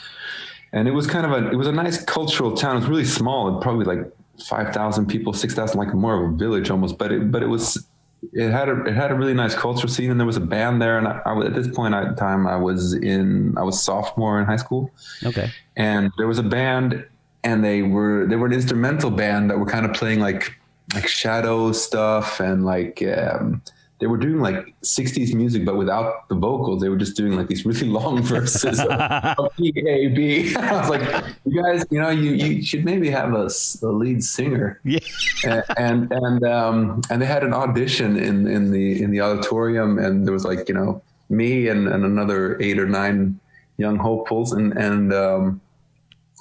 and 0.74 0.88
it 0.88 0.92
was 0.92 1.06
kind 1.06 1.26
of 1.28 1.32
a 1.32 1.52
it 1.52 1.56
was 1.56 1.68
a 1.68 1.72
nice 1.72 2.04
cultural 2.04 2.56
town 2.58 2.76
it 2.78 2.80
was 2.80 2.90
really 2.90 3.06
small 3.06 3.62
probably 3.62 3.86
like 3.86 4.12
5000 4.48 5.06
people 5.06 5.32
6000 5.32 5.78
like 5.78 5.94
more 5.94 6.16
of 6.24 6.34
a 6.34 6.36
village 6.36 6.70
almost 6.72 6.98
but 6.98 7.12
it 7.12 7.32
but 7.32 7.44
it 7.44 7.48
was 7.48 7.86
it 8.34 8.52
had 8.52 8.70
a 8.70 8.84
it 8.86 8.96
had 8.96 9.12
a 9.12 9.16
really 9.16 9.34
nice 9.34 9.56
cultural 9.56 9.88
scene 9.92 10.12
and 10.12 10.20
there 10.20 10.28
was 10.28 10.38
a 10.38 10.42
band 10.42 10.82
there 10.82 10.98
and 10.98 11.08
I, 11.08 11.22
I 11.26 11.40
at 11.46 11.54
this 11.54 11.68
point 11.68 11.94
in 11.96 12.16
time 12.16 12.48
I 12.48 12.56
was 12.58 12.94
in 12.94 13.58
I 13.58 13.64
was 13.64 13.82
sophomore 13.82 14.40
in 14.40 14.46
high 14.46 14.58
school 14.58 14.92
Okay. 15.26 15.50
and 15.78 16.12
there 16.18 16.28
was 16.28 16.38
a 16.40 16.44
band 16.44 17.06
and 17.44 17.64
they 17.64 17.82
were 17.82 18.26
they 18.28 18.36
were 18.36 18.48
an 18.48 18.54
instrumental 18.54 19.10
band 19.12 19.50
that 19.50 19.58
were 19.58 19.66
kind 19.66 19.86
of 19.86 19.94
playing 19.94 20.20
like 20.20 20.54
like 20.94 21.08
shadow 21.08 21.72
stuff 21.72 22.40
and 22.40 22.66
like 22.66 23.02
um, 23.04 23.62
they 24.00 24.08
were 24.08 24.18
doing 24.18 24.40
like 24.40 24.74
60s 24.82 25.34
music 25.34 25.66
but 25.66 25.76
without 25.76 26.28
the 26.30 26.36
vocals 26.36 26.82
they 26.82 26.90
were 26.90 26.98
just 26.98 27.16
doing 27.18 27.36
like 27.36 27.48
these 27.48 27.66
really 27.66 27.88
long 28.00 28.22
verses 28.22 28.80
of, 28.80 28.88
of 29.38 29.52
A 29.60 30.08
B 30.08 30.56
I 30.58 30.80
was 30.80 30.90
like 30.90 31.26
you 31.46 31.62
guys 31.62 31.86
you 31.92 32.00
know 32.02 32.10
you 32.10 32.32
you 32.32 32.64
should 32.64 32.86
maybe 32.86 33.10
have 33.10 33.34
a, 33.34 33.50
a 33.84 33.88
lead 33.88 34.24
singer 34.24 34.80
Yeah. 34.84 35.00
and 35.46 35.64
and 35.78 36.12
and, 36.12 36.44
um, 36.46 37.02
and 37.10 37.22
they 37.22 37.26
had 37.26 37.44
an 37.44 37.54
audition 37.54 38.18
in 38.18 38.48
in 38.48 38.72
the 38.72 39.02
in 39.04 39.12
the 39.12 39.22
auditorium 39.22 40.00
and 40.00 40.26
there 40.26 40.34
was 40.34 40.46
like 40.46 40.68
you 40.70 40.76
know 40.76 41.02
me 41.30 41.68
and, 41.68 41.88
and 41.88 42.04
another 42.06 42.60
eight 42.62 42.80
or 42.80 42.88
nine 42.88 43.40
young 43.78 43.98
hopefuls 43.98 44.52
and 44.54 44.74
and 44.78 45.14
um, 45.14 45.62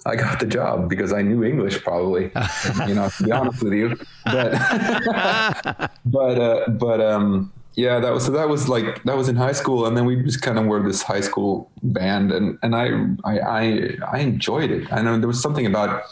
I 0.09 0.17
got 0.17 0.41
the 0.41 0.47
job 0.47 0.89
because 0.89 1.13
I 1.13 1.23
knew 1.23 1.45
English 1.45 1.83
probably 1.83 2.25
you 2.87 2.95
know 2.95 3.09
to 3.11 3.25
be 3.25 3.33
honest 3.33 3.63
with 3.63 3.75
you. 3.75 3.99
But 4.25 4.53
but 6.05 6.39
uh, 6.41 6.69
but 6.71 7.01
um 7.01 7.53
yeah 7.75 8.01
that 8.01 8.13
was 8.13 8.25
so 8.25 8.33
that 8.33 8.49
was 8.49 8.69
like 8.69 9.03
that 9.05 9.17
was 9.17 9.29
in 9.29 9.37
high 9.37 9.53
school. 9.53 9.87
And 9.87 9.97
then 9.97 10.07
we 10.07 10.23
just 10.23 10.43
kind 10.43 10.59
of 10.59 10.65
were 10.67 10.83
this 10.83 11.03
high 11.03 11.21
school 11.21 11.71
band 11.83 12.33
and 12.33 12.59
and 12.63 12.75
I 12.75 12.87
I 13.25 13.39
I, 13.39 13.89
I 14.13 14.19
enjoyed 14.21 14.71
it. 14.71 14.91
I 14.93 15.03
know 15.03 15.19
there 15.19 15.29
was 15.29 15.43
something 15.43 15.67
about 15.67 16.03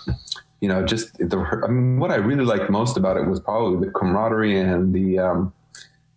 you 0.60 0.68
know 0.68 0.84
just 0.84 1.16
the 1.18 1.38
I 1.64 1.68
mean 1.68 1.98
what 1.98 2.10
I 2.10 2.16
really 2.16 2.44
liked 2.44 2.70
most 2.70 2.96
about 2.96 3.16
it 3.16 3.26
was 3.26 3.40
probably 3.40 3.86
the 3.86 3.92
camaraderie 3.92 4.58
and 4.58 4.94
the 4.94 5.18
um 5.18 5.52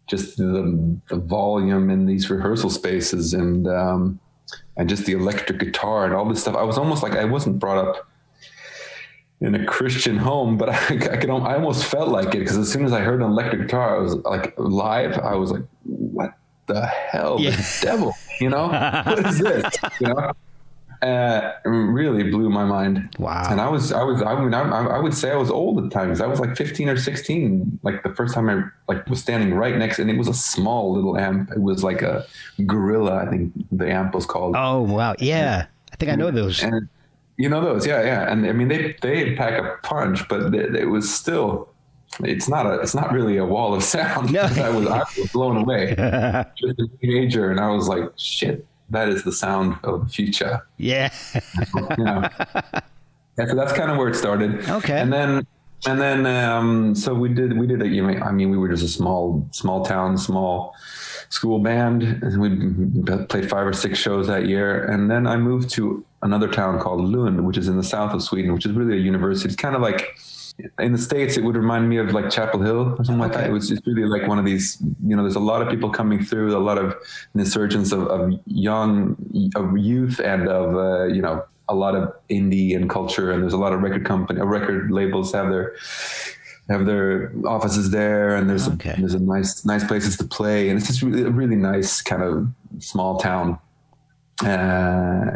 just 0.08 0.38
the 0.38 1.00
the 1.10 1.18
volume 1.18 1.90
in 1.90 2.06
these 2.06 2.30
rehearsal 2.30 2.70
spaces. 2.70 3.34
And 3.34 3.68
um 3.68 4.20
and 4.80 4.88
just 4.90 5.06
the 5.06 5.12
electric 5.12 5.60
guitar 5.60 6.06
and 6.06 6.16
all 6.16 6.26
this 6.26 6.42
stuff 6.42 6.56
I 6.56 6.64
was 6.64 6.78
almost 6.78 7.04
like 7.04 7.14
I 7.14 7.26
wasn't 7.26 7.60
brought 7.60 7.78
up 7.86 8.08
in 9.42 9.54
a 9.56 9.66
Christian 9.66 10.18
home, 10.18 10.58
but 10.58 10.70
I, 10.76 10.78
I 10.78 10.98
could, 11.18 11.30
I 11.30 11.54
almost 11.54 11.86
felt 11.86 12.10
like 12.10 12.30
it 12.36 12.40
because 12.40 12.58
as 12.58 12.72
soon 12.72 12.84
as 12.86 12.92
I 12.94 13.02
heard 13.02 13.22
an 13.22 13.28
electric 13.28 13.62
guitar, 13.64 13.96
I 13.98 14.00
was 14.00 14.16
like 14.16 14.54
live. 14.58 15.18
I 15.20 15.36
was 15.36 15.52
like, 15.52 15.64
what 15.84 16.34
the 16.66 16.86
hell, 16.86 17.38
Yeah. 17.40 17.52
the 17.52 17.80
devil, 17.82 18.14
you 18.42 18.50
know, 18.50 18.68
what 19.06 19.26
is 19.26 19.40
this, 19.40 19.76
you 20.02 20.08
know? 20.08 20.32
Uh, 21.02 21.54
really 21.64 22.30
blew 22.30 22.50
my 22.50 22.66
mind. 22.66 23.16
Wow. 23.20 23.48
And 23.50 23.62
I 23.62 23.70
was, 23.70 23.94
I 23.94 24.04
was, 24.04 24.22
I 24.22 24.38
mean, 24.42 24.54
I, 24.54 24.64
I 24.64 25.00
would 25.00 25.14
say 25.14 25.32
I 25.32 25.38
was 25.38 25.50
old 25.50 25.84
at 25.84 25.92
times. 25.92 26.20
I 26.20 26.28
was 26.28 26.42
like 26.42 26.58
15 26.58 26.90
or 26.90 26.98
16. 26.98 27.80
Like 27.84 28.04
the 28.04 28.14
first 28.14 28.34
time 28.34 28.50
I 28.50 28.64
like 28.92 29.08
was 29.08 29.22
standing 29.22 29.54
right 29.54 29.78
next, 29.78 30.00
and 30.00 30.10
it 30.10 30.18
was 30.18 30.28
a 30.28 30.34
small 30.34 30.94
little 30.94 31.18
amp. 31.18 31.52
It 31.52 31.62
was 31.62 31.86
like 31.86 32.02
a 32.02 32.26
Gorilla, 32.66 33.16
I 33.16 33.30
think 33.30 33.54
the 33.72 33.90
amp 33.90 34.14
was 34.14 34.26
called. 34.26 34.56
Oh 34.58 34.82
wow. 34.82 35.16
Yeah. 35.20 35.68
I 35.92 35.96
think 35.96 36.12
I 36.12 36.16
know 36.16 36.32
those. 36.32 36.62
And 36.62 36.90
you 37.40 37.48
know 37.48 37.62
those, 37.62 37.88
yeah, 37.88 38.04
yeah. 38.04 38.30
And 38.30 38.46
I 38.46 38.52
mean, 38.52 38.68
they 38.68 38.98
they 39.02 39.34
pack 39.36 39.54
a 39.54 39.78
punch, 39.88 40.28
but 40.28 40.54
it, 40.54 40.76
it 40.76 40.86
was 40.86 41.14
still. 41.14 41.70
It's 42.22 42.50
not 42.50 42.66
a. 42.66 42.82
It's 42.82 42.94
not 42.94 43.14
really 43.14 43.38
a 43.38 43.46
wall 43.46 43.74
of 43.74 43.84
sound. 43.96 44.34
No. 44.34 44.42
I 44.42 44.70
was 44.70 44.88
I 44.88 45.04
was 45.18 45.32
blown 45.32 45.56
away. 45.56 45.96
Just 46.58 46.80
a 46.80 46.88
teenager, 47.00 47.50
and 47.50 47.60
I 47.62 47.70
was 47.70 47.88
like, 47.88 48.04
shit. 48.18 48.68
That 48.90 49.10
is 49.10 49.24
the 49.24 49.32
sound 49.32 49.78
of 49.84 50.06
the 50.06 50.10
future. 50.10 50.68
Yeah. 50.78 51.10
You 51.98 52.04
know? 52.04 52.30
yeah, 53.38 53.48
so 53.48 53.56
that's 53.56 53.74
kind 53.74 53.92
of 53.92 53.98
where 53.98 54.10
it 54.10 54.16
started. 54.16 54.68
Okay. 54.70 55.00
And 55.00 55.12
then 55.12 55.46
and 55.86 56.00
then 56.00 56.26
um, 56.26 56.96
so 56.96 57.14
we 57.14 57.30
did 57.30 57.58
we 57.58 57.66
did 57.66 57.82
a 57.82 57.88
you 57.88 58.06
know 58.06 58.20
I 58.20 58.32
mean 58.32 58.50
we 58.50 58.58
were 58.58 58.68
just 58.68 58.84
a 58.84 58.88
small 58.88 59.48
small 59.52 59.86
town 59.86 60.18
small 60.18 60.76
school 61.30 61.60
band 61.60 62.04
and 62.04 62.42
we 62.42 63.26
played 63.28 63.50
five 63.50 63.66
or 63.66 63.74
six 63.74 63.98
shows 63.98 64.28
that 64.28 64.48
year 64.48 64.86
and 64.86 65.10
then 65.10 65.28
I 65.28 65.38
moved 65.38 65.70
to 65.72 66.04
another 66.22 66.48
town 66.50 66.80
called 66.80 67.06
Lund 67.06 67.46
which 67.46 67.58
is 67.58 67.68
in 67.68 67.78
the 67.78 67.84
south 67.84 68.14
of 68.14 68.22
Sweden 68.22 68.54
which 68.54 68.66
is 68.66 68.74
really 68.74 68.98
a 68.98 69.02
university 69.02 69.48
it's 69.48 69.56
kind 69.56 69.76
of 69.76 69.82
like 69.82 70.20
in 70.80 70.92
the 70.92 70.98
states 70.98 71.38
it 71.38 71.44
would 71.44 71.56
remind 71.56 71.88
me 71.90 71.98
of 71.98 72.12
like 72.14 72.30
Chapel 72.30 72.62
Hill 72.62 72.96
or 72.98 73.04
something 73.06 73.20
like 73.20 73.34
that. 73.34 73.48
It 73.50 73.52
was 73.54 73.70
just 73.70 73.86
really 73.88 74.06
like 74.06 74.28
one 74.28 74.40
of 74.40 74.46
these 74.46 74.78
you 75.06 75.16
know 75.16 75.24
there's 75.24 75.36
a 75.36 75.40
lot 75.40 75.62
of 75.62 75.70
people 75.70 75.90
coming 75.90 76.24
through 76.24 76.56
a 76.56 76.60
lot 76.60 76.78
of 76.78 76.92
an 77.34 77.40
insurgence 77.40 77.92
of, 77.92 78.08
of 78.08 78.34
young 78.46 79.16
of 79.56 79.78
youth 79.78 80.20
and 80.20 80.48
of 80.48 80.76
uh, 80.76 81.06
you 81.06 81.22
know 81.22 81.44
a 81.70 81.76
lot 81.76 81.96
of 81.96 82.12
indie 82.30 82.76
and 82.76 82.90
culture 82.90 83.32
and 83.32 83.44
there's 83.44 83.54
a 83.54 83.58
lot 83.58 83.74
of 83.74 83.82
record 83.82 84.06
company 84.06 84.42
record 84.42 84.92
labels 84.92 85.32
have 85.34 85.50
their 85.50 85.76
have 86.70 86.86
their 86.86 87.32
offices 87.46 87.90
there 87.92 88.36
and 88.36 88.50
there's 88.50 88.68
Okay. 88.68 88.92
a, 88.92 89.00
there's 89.00 89.14
a 89.14 89.20
nice 89.20 89.66
nice 89.66 89.84
places 89.84 90.18
to 90.18 90.24
play 90.24 90.70
and 90.70 90.78
it's 90.78 90.88
just 90.88 91.02
really 91.02 91.24
a 91.24 91.30
really 91.30 91.56
nice 91.56 92.02
kind 92.02 92.22
of 92.24 92.48
small 92.80 93.18
town 93.20 93.58
uh, 94.44 94.48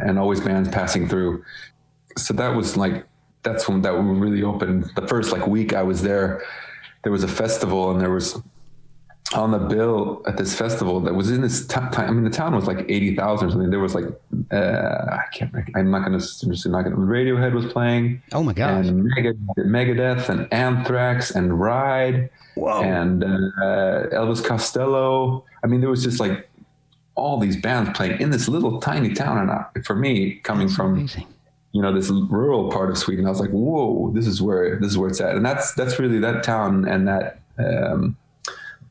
and 0.05 0.17
always 0.17 0.39
bands 0.39 0.69
passing 0.69 1.07
through. 1.09 1.43
So 2.17 2.33
that 2.35 2.55
was 2.55 2.77
like 2.77 3.05
that's 3.43 3.67
when 3.67 3.81
that 3.81 3.93
really 3.93 4.43
opened 4.43 4.89
the 4.95 5.07
first 5.07 5.31
like 5.31 5.45
week 5.47 5.73
I 5.73 5.83
was 5.83 6.01
there 6.01 6.43
there 7.03 7.12
was 7.12 7.23
a 7.23 7.27
festival 7.27 7.91
and 7.91 8.00
there 8.01 8.09
was 8.09 8.41
on 9.35 9.51
the 9.51 9.59
bill 9.59 10.21
at 10.27 10.38
this 10.38 10.55
festival 10.55 11.00
that 11.01 11.15
was 11.15 11.31
in 11.31 11.41
this 11.41 11.65
t- 11.65 11.75
time. 11.75 12.09
I 12.09 12.12
mean, 12.12 12.23
the 12.23 12.29
town 12.29 12.55
was 12.55 12.67
like 12.67 12.85
eighty 12.89 13.15
thousand 13.15 13.47
or 13.47 13.51
something. 13.51 13.69
There 13.69 13.79
was 13.79 13.95
like 13.95 14.05
uh, 14.51 14.55
I 14.55 15.23
can't. 15.33 15.51
I'm 15.75 15.91
not 15.91 16.05
going 16.05 16.19
to. 16.19 16.25
I'm 16.43 16.51
Just 16.51 16.67
not 16.67 16.83
going. 16.83 16.95
to 16.95 17.01
Radiohead 17.01 17.53
was 17.53 17.65
playing. 17.71 18.21
Oh 18.31 18.43
my 18.43 18.53
gosh. 18.53 18.85
And 18.88 19.03
Mega, 19.03 19.33
Megadeth 19.57 20.29
and 20.29 20.51
Anthrax 20.53 21.31
and 21.31 21.59
Ride 21.59 22.29
Whoa. 22.55 22.83
and 22.83 23.23
uh, 23.23 24.07
Elvis 24.13 24.43
Costello. 24.43 25.45
I 25.63 25.67
mean, 25.67 25.81
there 25.81 25.89
was 25.89 26.03
just 26.03 26.19
like 26.19 26.50
all 27.15 27.39
these 27.39 27.57
bands 27.57 27.91
playing 27.95 28.19
in 28.21 28.29
this 28.29 28.47
little 28.47 28.79
tiny 28.79 29.13
town. 29.13 29.38
And 29.38 29.51
I, 29.51 29.65
for 29.83 29.95
me, 29.95 30.35
coming 30.43 30.67
from 30.67 30.93
Amazing. 30.93 31.27
You 31.73 31.81
know 31.81 31.91
this 31.91 32.09
rural 32.09 32.71
part 32.71 32.91
of 32.91 32.97
Sweden, 32.97 33.25
I 33.25 33.29
was 33.29 33.39
like, 33.39 33.49
whoa, 33.49 34.11
this 34.13 34.27
is 34.27 34.41
where 34.41 34.79
this 34.79 34.91
is 34.91 34.97
where 34.97 35.09
it's 35.09 35.19
at, 35.19 35.35
and 35.35 35.45
that's 35.45 35.73
that's 35.73 35.99
really 35.99 36.19
that 36.19 36.43
town 36.43 36.87
and 36.87 37.07
that 37.07 37.39
um, 37.57 38.15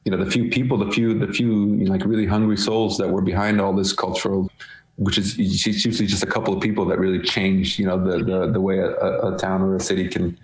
you 0.04 0.10
know 0.10 0.22
the 0.22 0.30
few 0.30 0.50
people, 0.50 0.76
the 0.76 0.90
few 0.90 1.18
the 1.18 1.32
few 1.32 1.74
you 1.74 1.84
know, 1.84 1.92
like 1.92 2.04
really 2.04 2.26
hungry 2.26 2.56
souls 2.56 2.98
that 2.98 3.08
were 3.08 3.22
behind 3.22 3.60
all 3.60 3.72
this 3.72 3.92
cultural. 3.92 4.50
Which 4.96 5.16
is 5.16 5.38
usually 5.38 6.06
just 6.06 6.22
a 6.22 6.26
couple 6.26 6.52
of 6.54 6.60
people 6.60 6.84
that 6.84 6.98
really 6.98 7.18
change, 7.18 7.78
you 7.78 7.86
know, 7.86 7.98
the 7.98 8.22
the, 8.22 8.52
the 8.52 8.60
way 8.60 8.78
a, 8.78 8.90
a 8.90 9.38
town 9.38 9.62
or 9.62 9.74
a 9.74 9.80
city 9.80 10.06
can 10.06 10.38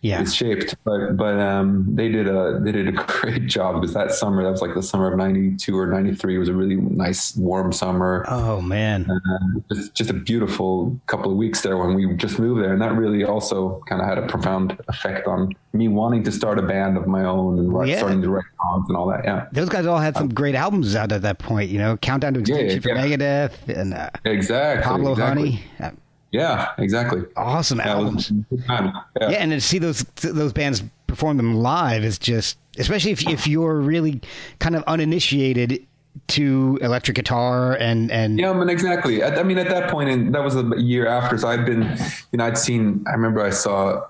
Yeah. 0.00 0.20
it's 0.22 0.32
shaped. 0.32 0.74
But 0.84 1.16
but 1.16 1.38
um, 1.38 1.86
they 1.94 2.08
did 2.08 2.28
a 2.28 2.60
they 2.62 2.72
did 2.72 2.88
a 2.88 2.92
great 3.06 3.46
job 3.46 3.80
because 3.80 3.94
that 3.94 4.12
summer 4.12 4.42
that 4.44 4.50
was 4.50 4.62
like 4.62 4.74
the 4.74 4.82
summer 4.82 5.10
of 5.10 5.18
'92 5.18 5.76
or 5.76 5.86
'93 5.86 6.38
was 6.38 6.48
a 6.48 6.54
really 6.54 6.76
nice 6.76 7.36
warm 7.36 7.72
summer. 7.72 8.24
Oh 8.28 8.60
man. 8.60 9.10
Uh, 9.10 9.60
just, 9.74 9.94
just 9.94 10.10
a 10.10 10.14
beautiful 10.14 10.98
couple 11.06 11.30
of 11.30 11.36
weeks 11.36 11.62
there 11.62 11.76
when 11.76 11.94
we 11.94 12.12
just 12.16 12.38
moved 12.38 12.62
there, 12.62 12.72
and 12.72 12.80
that 12.82 12.92
really 12.94 13.24
also 13.24 13.82
kind 13.88 14.00
of 14.00 14.08
had 14.08 14.18
a 14.18 14.26
profound 14.26 14.78
effect 14.88 15.26
on 15.26 15.52
me 15.72 15.88
wanting 15.88 16.22
to 16.24 16.32
start 16.32 16.58
a 16.58 16.62
band 16.62 16.96
of 16.96 17.06
my 17.06 17.24
own 17.24 17.58
and 17.58 17.72
write, 17.72 17.88
Yeah. 17.88 17.98
starting 17.98 18.22
to 18.22 18.30
write 18.30 18.44
songs 18.62 18.86
and 18.88 18.96
all 18.96 19.06
that. 19.08 19.22
Yeah, 19.24 19.46
Those 19.52 19.68
guys 19.68 19.84
all 19.86 19.98
had 19.98 20.16
some 20.16 20.28
great 20.28 20.54
albums 20.54 20.96
out 20.96 21.12
at 21.12 21.22
that 21.22 21.38
point, 21.38 21.70
you 21.70 21.78
know, 21.78 21.96
Countdown 21.98 22.34
to 22.34 22.40
Yeah, 22.40 22.56
Extinction 22.56 22.82
for. 22.82 22.96
Megadeth 22.96 23.68
and 23.68 23.94
uh, 23.94 24.10
exactly. 24.24 24.82
Pablo 24.84 25.12
exactly. 25.12 25.50
Honey. 25.78 25.96
Yeah, 26.30 26.68
exactly. 26.78 27.22
Awesome 27.36 27.78
That 27.78 27.86
albums. 27.88 28.32
time. 28.66 28.92
Yeah, 29.20 29.28
and 29.30 29.52
to 29.52 29.60
see 29.60 29.78
those 29.78 30.02
those 30.16 30.52
bands 30.52 30.82
perform 31.06 31.36
them 31.38 31.54
live 31.54 32.04
is 32.04 32.18
just, 32.18 32.58
especially 32.78 33.12
if 33.12 33.26
if 33.26 33.46
you're 33.46 33.80
really 33.80 34.20
kind 34.58 34.76
of 34.76 34.82
uninitiated 34.84 35.86
to 36.26 36.78
electric 36.82 37.14
guitar 37.14 37.74
and 37.76 38.10
and 38.10 38.38
Yeah, 38.38 38.50
I 38.50 38.52
mean, 38.54 38.68
exactly. 38.68 39.22
I, 39.22 39.28
I 39.36 39.42
mean, 39.42 39.56
at 39.58 39.68
that 39.70 39.90
point, 39.90 40.10
and 40.10 40.34
that 40.34 40.42
was 40.44 40.54
a 40.56 40.70
year 40.76 41.06
after. 41.06 41.38
So 41.38 41.48
I'd 41.48 41.64
been, 41.64 41.82
you 42.32 42.36
know, 42.38 42.44
I'd 42.44 42.58
seen. 42.58 43.02
I 43.06 43.12
remember 43.12 43.40
I 43.42 43.50
saw 43.50 44.04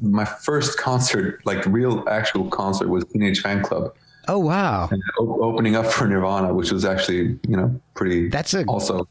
my 0.00 0.24
first 0.24 0.78
concert, 0.78 1.42
like 1.44 1.64
real 1.66 2.08
actual 2.08 2.48
concert, 2.48 2.88
was 2.88 3.04
Teenage 3.06 3.42
Fanclub. 3.42 3.92
oh 4.28 4.38
wow, 4.38 4.88
o- 5.18 5.42
opening 5.42 5.76
up 5.76 5.86
for 5.86 6.06
Nirvana, 6.08 6.54
which 6.54 6.72
was 6.72 6.86
actually, 6.86 7.38
you 7.46 7.56
know, 7.56 7.78
pretty. 7.94 8.28
That's 8.28 8.54
a- 8.54 8.64
also. 8.64 9.06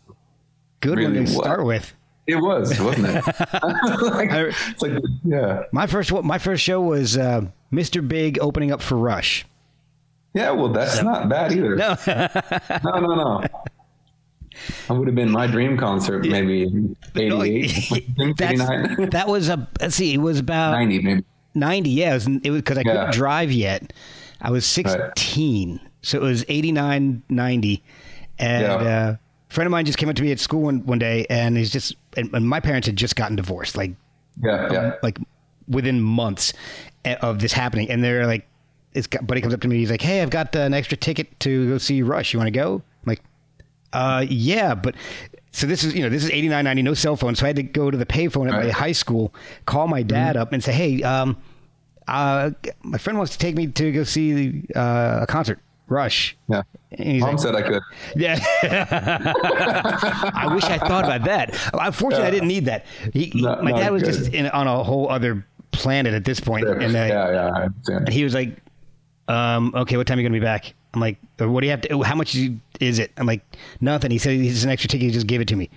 good 0.80 0.98
really 0.98 1.18
one 1.18 1.25
to 1.25 1.32
start 1.32 1.63
with. 1.66 1.94
It 2.25 2.36
was, 2.38 2.80
wasn't 2.80 3.08
it? 3.08 3.25
like, 4.13 4.30
it's 4.32 4.82
like, 4.82 4.94
yeah, 5.24 5.63
My 5.72 5.88
first 5.88 6.12
my 6.24 6.38
first 6.38 6.63
show 6.63 6.82
was 6.82 7.18
uh, 7.18 7.42
Mr. 7.72 8.06
Big 8.08 8.39
opening 8.39 8.72
up 8.72 8.82
for 8.82 8.98
Rush. 8.98 9.46
yeah. 10.34 10.51
Well, 10.51 10.70
that's 10.70 11.01
not 11.03 11.27
bad 11.30 11.51
either. 11.51 11.75
No, 11.75 11.96
no, 12.08 13.00
no, 13.00 13.15
no. 13.15 13.44
That 14.88 14.94
would 14.98 15.08
have 15.08 15.15
been 15.15 15.32
my 15.32 15.48
dream 15.48 15.77
concert, 15.77 16.25
maybe 16.25 16.96
88, 17.15 18.06
that's 18.38 18.42
89, 18.42 19.10
that 19.10 19.27
was 19.27 19.50
a 19.50 19.68
let's 19.82 19.96
see, 19.96 20.13
it 20.13 20.18
was 20.20 20.39
about 20.39 20.72
90, 20.74 21.01
maybe. 21.01 21.25
90 21.56 21.89
yeah 21.89 22.12
it 22.12 22.13
was 22.13 22.27
it 22.27 22.50
was 22.51 22.62
because 22.62 22.77
i 22.77 22.82
Yeah. 22.86 22.94
couldn't 22.94 23.13
drive 23.13 23.51
yet 23.51 23.94
i 24.42 24.50
was 24.50 24.65
16 24.65 25.80
so 26.01 26.18
it 26.18 26.24
was 26.24 26.44
89 26.48 27.24
90 27.30 27.84
and 28.39 28.62
Yeah. 28.63 28.74
uh, 28.74 29.15
a 29.53 29.55
friend 29.55 29.67
of 29.67 29.72
mine 29.72 29.86
just 29.86 30.00
came 30.00 30.10
up 30.10 30.15
to 30.15 30.24
me 30.24 30.31
at 30.31 30.39
school 30.39 30.62
one, 30.62 30.83
one 30.88 30.98
day 30.98 31.27
and 31.29 31.55
he's 31.55 31.69
just 31.69 31.95
and, 32.17 32.33
and 32.33 32.50
my 32.50 32.60
parents 32.60 32.88
had 32.88 32.95
just 32.95 33.15
gotten 33.15 33.36
divorced 33.36 33.77
like 33.77 33.91
Yeah, 34.41 34.74
yeah. 34.74 34.93
like 35.03 35.19
within 35.67 36.01
months 36.01 36.53
of 37.22 37.38
this 37.38 37.53
happening. 37.53 37.91
And 37.91 38.03
they're 38.03 38.25
like 38.25 38.48
his 38.95 39.05
buddy 39.05 39.41
comes 39.41 39.53
up 39.53 39.62
to 39.62 39.67
me 39.67 39.77
he's 39.77 39.91
like 39.91 40.01
hey 40.01 40.22
i've 40.24 40.29
got 40.31 40.55
an 40.55 40.74
extra 40.74 40.98
ticket 40.98 41.39
to 41.41 41.69
go 41.69 41.77
see 41.77 42.01
rush. 42.01 42.33
You 42.33 42.39
want 42.39 42.48
to 42.48 42.51
go? 42.60 42.75
I'm 42.75 43.05
like 43.05 43.22
uh 43.93 44.25
yeah 44.27 44.74
but 44.74 44.95
so 45.51 45.67
this 45.67 45.83
is 45.83 45.93
you 45.93 46.01
know 46.01 46.10
this 46.10 46.24
is 46.24 46.31
eighty 46.31 46.50
nine 46.50 46.63
ninety 46.65 46.81
no 46.81 46.95
cell 46.95 47.15
phone. 47.15 47.36
So 47.36 47.45
i 47.45 47.50
had 47.50 47.55
to 47.57 47.63
go 47.63 47.91
to 47.91 47.98
the 47.98 48.07
payphone 48.07 48.51
at 48.51 48.53
my 48.65 48.72
high 48.72 48.91
school 48.91 49.36
call 49.67 49.88
my 49.88 50.01
dad 50.01 50.36
up 50.36 50.51
and 50.51 50.63
say 50.63 50.72
hey 50.74 51.03
um 51.03 51.38
uh 52.07 52.50
my 52.81 52.98
friend 52.98 53.19
wants 53.19 53.33
to 53.33 53.38
take 53.38 53.55
me 53.55 53.67
to 53.67 53.91
go 53.91 54.03
see 54.03 54.63
uh, 54.75 55.19
a 55.22 55.27
concert 55.27 55.60
rush 55.88 56.36
Yeah. 56.48 56.63
and 56.92 57.20
Mom 57.20 57.32
like, 57.32 57.40
said 57.40 57.56
I 57.56 57.62
could. 57.62 57.84
yeah. 58.16 58.40
I 60.34 60.52
wish 60.54 60.63
I 60.63 60.78
thought 60.78 61.06
about 61.06 61.24
that. 61.25 61.54
Unfortunately, 61.74 62.28
I 62.28 62.32
didn't 62.32 62.48
need 62.48 62.66
that. 62.66 62.86
He, 63.13 63.25
he- 63.25 63.42
my 63.42 63.72
dad 63.72 63.92
was 63.92 64.04
good. 64.04 64.13
just 64.13 64.34
in, 64.34 64.48
on 64.48 64.68
a 64.68 64.84
whole 64.84 65.10
other 65.10 65.46
planet 65.72 66.13
at 66.13 66.25
this 66.25 66.40
point, 66.40 66.68
and 66.68 66.96
uh, 66.96 67.00
yeah, 67.00 67.32
yeah. 67.32 67.52
I 67.54 67.62
understand. 67.63 68.10
he 68.10 68.24
was 68.24 68.34
like, 68.34 68.58
um, 69.28 69.74
"Okay, 69.75 69.98
what 69.98 70.08
time 70.08 70.18
are 70.18 70.22
you 70.22 70.28
gonna 70.28 70.40
be 70.40 70.44
back?" 70.44 70.74
I'm 70.94 71.02
like, 71.02 71.18
"What 71.40 71.62
do 71.62 71.66
you 71.66 71.72
have 71.72 71.82
to? 71.82 72.02
How 72.04 72.16
much 72.16 72.36
is 72.80 73.00
it?" 73.00 73.12
I'm 73.18 73.25
like, 73.25 73.42
"Nothing." 73.82 74.12
He 74.12 74.18
said, 74.20 74.34
"It's 74.40 74.63
an 74.63 74.70
extra 74.70 74.88
ticket. 74.88 75.06
He 75.08 75.12
just 75.12 75.28
gave 75.28 75.42
it 75.42 75.48
to 75.50 75.56
me." 75.56 75.70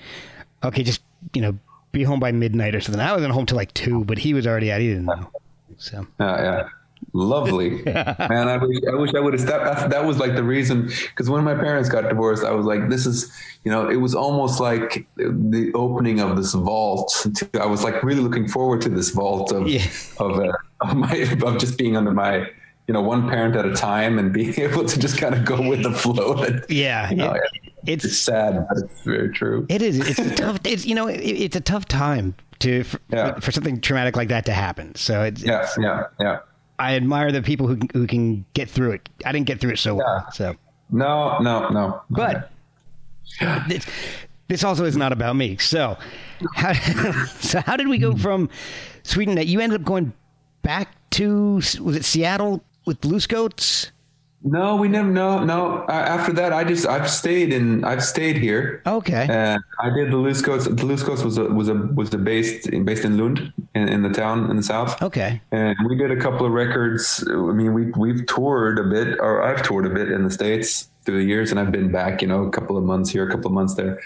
Okay, 0.64 0.82
just 0.82 1.00
you 1.32 1.40
know, 1.42 1.58
be 1.92 2.02
home 2.02 2.20
by 2.20 2.30
midnight 2.32 2.74
or 2.74 2.80
something. 2.80 3.00
I 3.00 3.12
wasn't 3.12 3.32
home 3.32 3.46
till 3.46 3.56
like 3.56 3.72
two, 3.74 4.04
but 4.04 4.18
he 4.18 4.34
was 4.34 4.46
already 4.46 4.70
out. 4.70 4.80
He 4.80 4.88
didn't 4.88 5.06
know. 5.06 5.30
So 5.78 6.06
Yeah, 6.20 6.42
yeah. 6.42 6.68
Lovely, 7.12 7.82
man. 7.84 8.48
I 8.48 8.56
wish 8.58 8.78
I 8.90 8.94
wish 8.94 9.14
I 9.14 9.20
would 9.20 9.32
have 9.32 9.40
stepped. 9.40 9.64
That, 9.64 9.90
that 9.90 10.04
was 10.04 10.18
like 10.18 10.34
the 10.34 10.42
reason 10.42 10.86
because 10.86 11.30
when 11.30 11.44
my 11.44 11.54
parents 11.54 11.88
got 11.88 12.08
divorced, 12.08 12.44
I 12.44 12.50
was 12.50 12.66
like, 12.66 12.88
"This 12.90 13.06
is," 13.06 13.32
you 13.64 13.70
know, 13.70 13.88
it 13.88 13.96
was 13.96 14.14
almost 14.14 14.60
like 14.60 15.06
the 15.16 15.70
opening 15.74 16.20
of 16.20 16.36
this 16.36 16.52
vault. 16.52 17.26
To, 17.34 17.48
I 17.62 17.66
was 17.66 17.84
like 17.84 18.02
really 18.02 18.20
looking 18.20 18.48
forward 18.48 18.80
to 18.82 18.88
this 18.88 19.10
vault 19.10 19.52
of 19.52 19.66
Yeah. 19.68 19.82
of, 20.18 20.38
uh, 20.38 20.52
of 20.82 20.96
my 20.96 21.12
of 21.16 21.58
just 21.58 21.78
being 21.78 21.96
under 21.96 22.10
my, 22.12 22.38
you 22.86 22.92
know, 22.94 23.00
one 23.00 23.28
parent 23.28 23.56
at 23.56 23.64
a 23.64 23.72
time 23.72 24.18
and 24.18 24.32
being 24.32 24.54
able 24.60 24.84
to 24.84 24.98
just 24.98 25.16
kind 25.18 25.34
of 25.34 25.44
go 25.44 25.66
with 25.66 25.82
the 25.84 25.92
flow. 25.92 26.42
And, 26.44 26.64
yeah, 26.68 27.08
you 27.10 27.16
know, 27.16 27.32
it- 27.32 27.42
it's 27.86 28.04
it's 28.04 28.18
sad, 28.18 28.66
but 28.68 28.78
it's 28.78 29.02
very 29.04 29.32
true. 29.32 29.64
It 29.68 29.80
is. 29.80 30.00
It's 30.00 30.18
a 30.18 30.34
tough. 30.34 30.58
It's 30.64 30.84
you 30.84 30.94
know, 30.96 31.06
it, 31.06 31.20
it's 31.20 31.54
a 31.54 31.60
tough 31.60 31.84
time 31.86 32.34
to 32.58 32.82
for, 32.82 32.98
Yeah. 33.10 33.34
for, 33.36 33.42
for 33.42 33.52
something 33.52 33.80
traumatic 33.80 34.16
like 34.16 34.28
that 34.28 34.44
to 34.46 34.52
happen. 34.52 34.96
So 34.96 35.22
it's, 35.22 35.40
Yeah, 35.44 35.68
yeah, 35.78 36.02
yeah. 36.18 36.38
I 36.78 36.94
admire 36.96 37.32
the 37.32 37.42
people 37.42 37.66
who 37.66 37.78
who 37.92 38.06
can 38.06 38.44
get 38.54 38.68
through 38.68 38.92
it. 38.92 39.08
I 39.24 39.32
didn't 39.32 39.46
get 39.46 39.60
through 39.60 39.72
it 39.72 39.78
so 39.78 39.96
well. 39.96 40.26
So, 40.32 40.54
No, 40.90 41.38
no, 41.38 41.68
no. 41.70 42.02
but 42.10 42.50
this, 43.68 43.86
this 44.48 44.62
also 44.64 44.84
is 44.84 44.96
not 44.96 45.12
about 45.12 45.36
me. 45.36 45.56
So, 45.58 45.96
how, 46.54 46.72
so 47.26 47.60
how 47.60 47.76
did 47.76 47.88
we 47.88 47.98
go 47.98 48.16
from 48.16 48.48
Sweden? 49.02 49.34
That 49.36 49.46
you 49.46 49.60
ended 49.60 49.80
up 49.80 49.86
going 49.86 50.12
back 50.62 50.94
to 51.12 51.54
was 51.80 51.96
it 51.96 52.04
Seattle 52.04 52.62
with 52.86 53.04
Loose 53.04 53.26
Goats? 53.26 53.90
No, 54.42 54.76
we 54.76 54.86
never. 54.86 55.08
No, 55.08 55.42
no. 55.42 55.84
Uh, 55.88 55.92
after 55.92 56.32
that, 56.34 56.52
I 56.52 56.62
just 56.62 56.86
I've 56.86 57.10
stayed 57.10 57.52
in. 57.52 57.84
I've 57.84 58.04
stayed 58.04 58.36
here. 58.36 58.82
Okay. 58.86 59.26
And 59.28 59.60
I 59.80 59.90
did 59.90 60.12
the 60.12 60.16
Loose 60.16 60.40
Goats. 60.40 60.66
The 60.66 60.86
Loose 60.86 61.02
Goats 61.02 61.22
was 61.24 61.38
a, 61.38 61.44
was 61.44 61.68
a 61.68 61.74
was 61.74 62.12
a 62.14 62.18
based 62.18 62.68
in, 62.68 62.84
based 62.84 63.04
in 63.04 63.18
Lund 63.18 63.52
in, 63.74 63.88
in 63.88 64.02
the 64.02 64.10
town 64.10 64.48
in 64.50 64.56
the 64.56 64.62
south. 64.62 65.02
Okay. 65.02 65.40
And 65.50 65.76
we 65.88 65.96
did 65.96 66.10
a 66.12 66.16
couple 66.16 66.46
of 66.46 66.52
records. 66.52 67.26
I 67.28 67.34
mean, 67.34 67.74
we 67.74 67.86
we've 67.92 68.24
toured 68.26 68.78
a 68.78 68.84
bit, 68.84 69.18
or 69.18 69.42
I've 69.42 69.62
toured 69.62 69.86
a 69.86 69.90
bit 69.90 70.10
in 70.10 70.22
the 70.22 70.30
states 70.30 70.90
through 71.02 71.18
the 71.18 71.24
years, 71.24 71.50
and 71.50 71.58
I've 71.58 71.72
been 71.72 71.90
back. 71.90 72.22
You 72.22 72.28
know, 72.28 72.44
a 72.44 72.50
couple 72.50 72.76
of 72.76 72.84
months 72.84 73.10
here, 73.10 73.26
a 73.26 73.30
couple 73.30 73.46
of 73.46 73.52
months 73.52 73.74
there. 73.74 74.00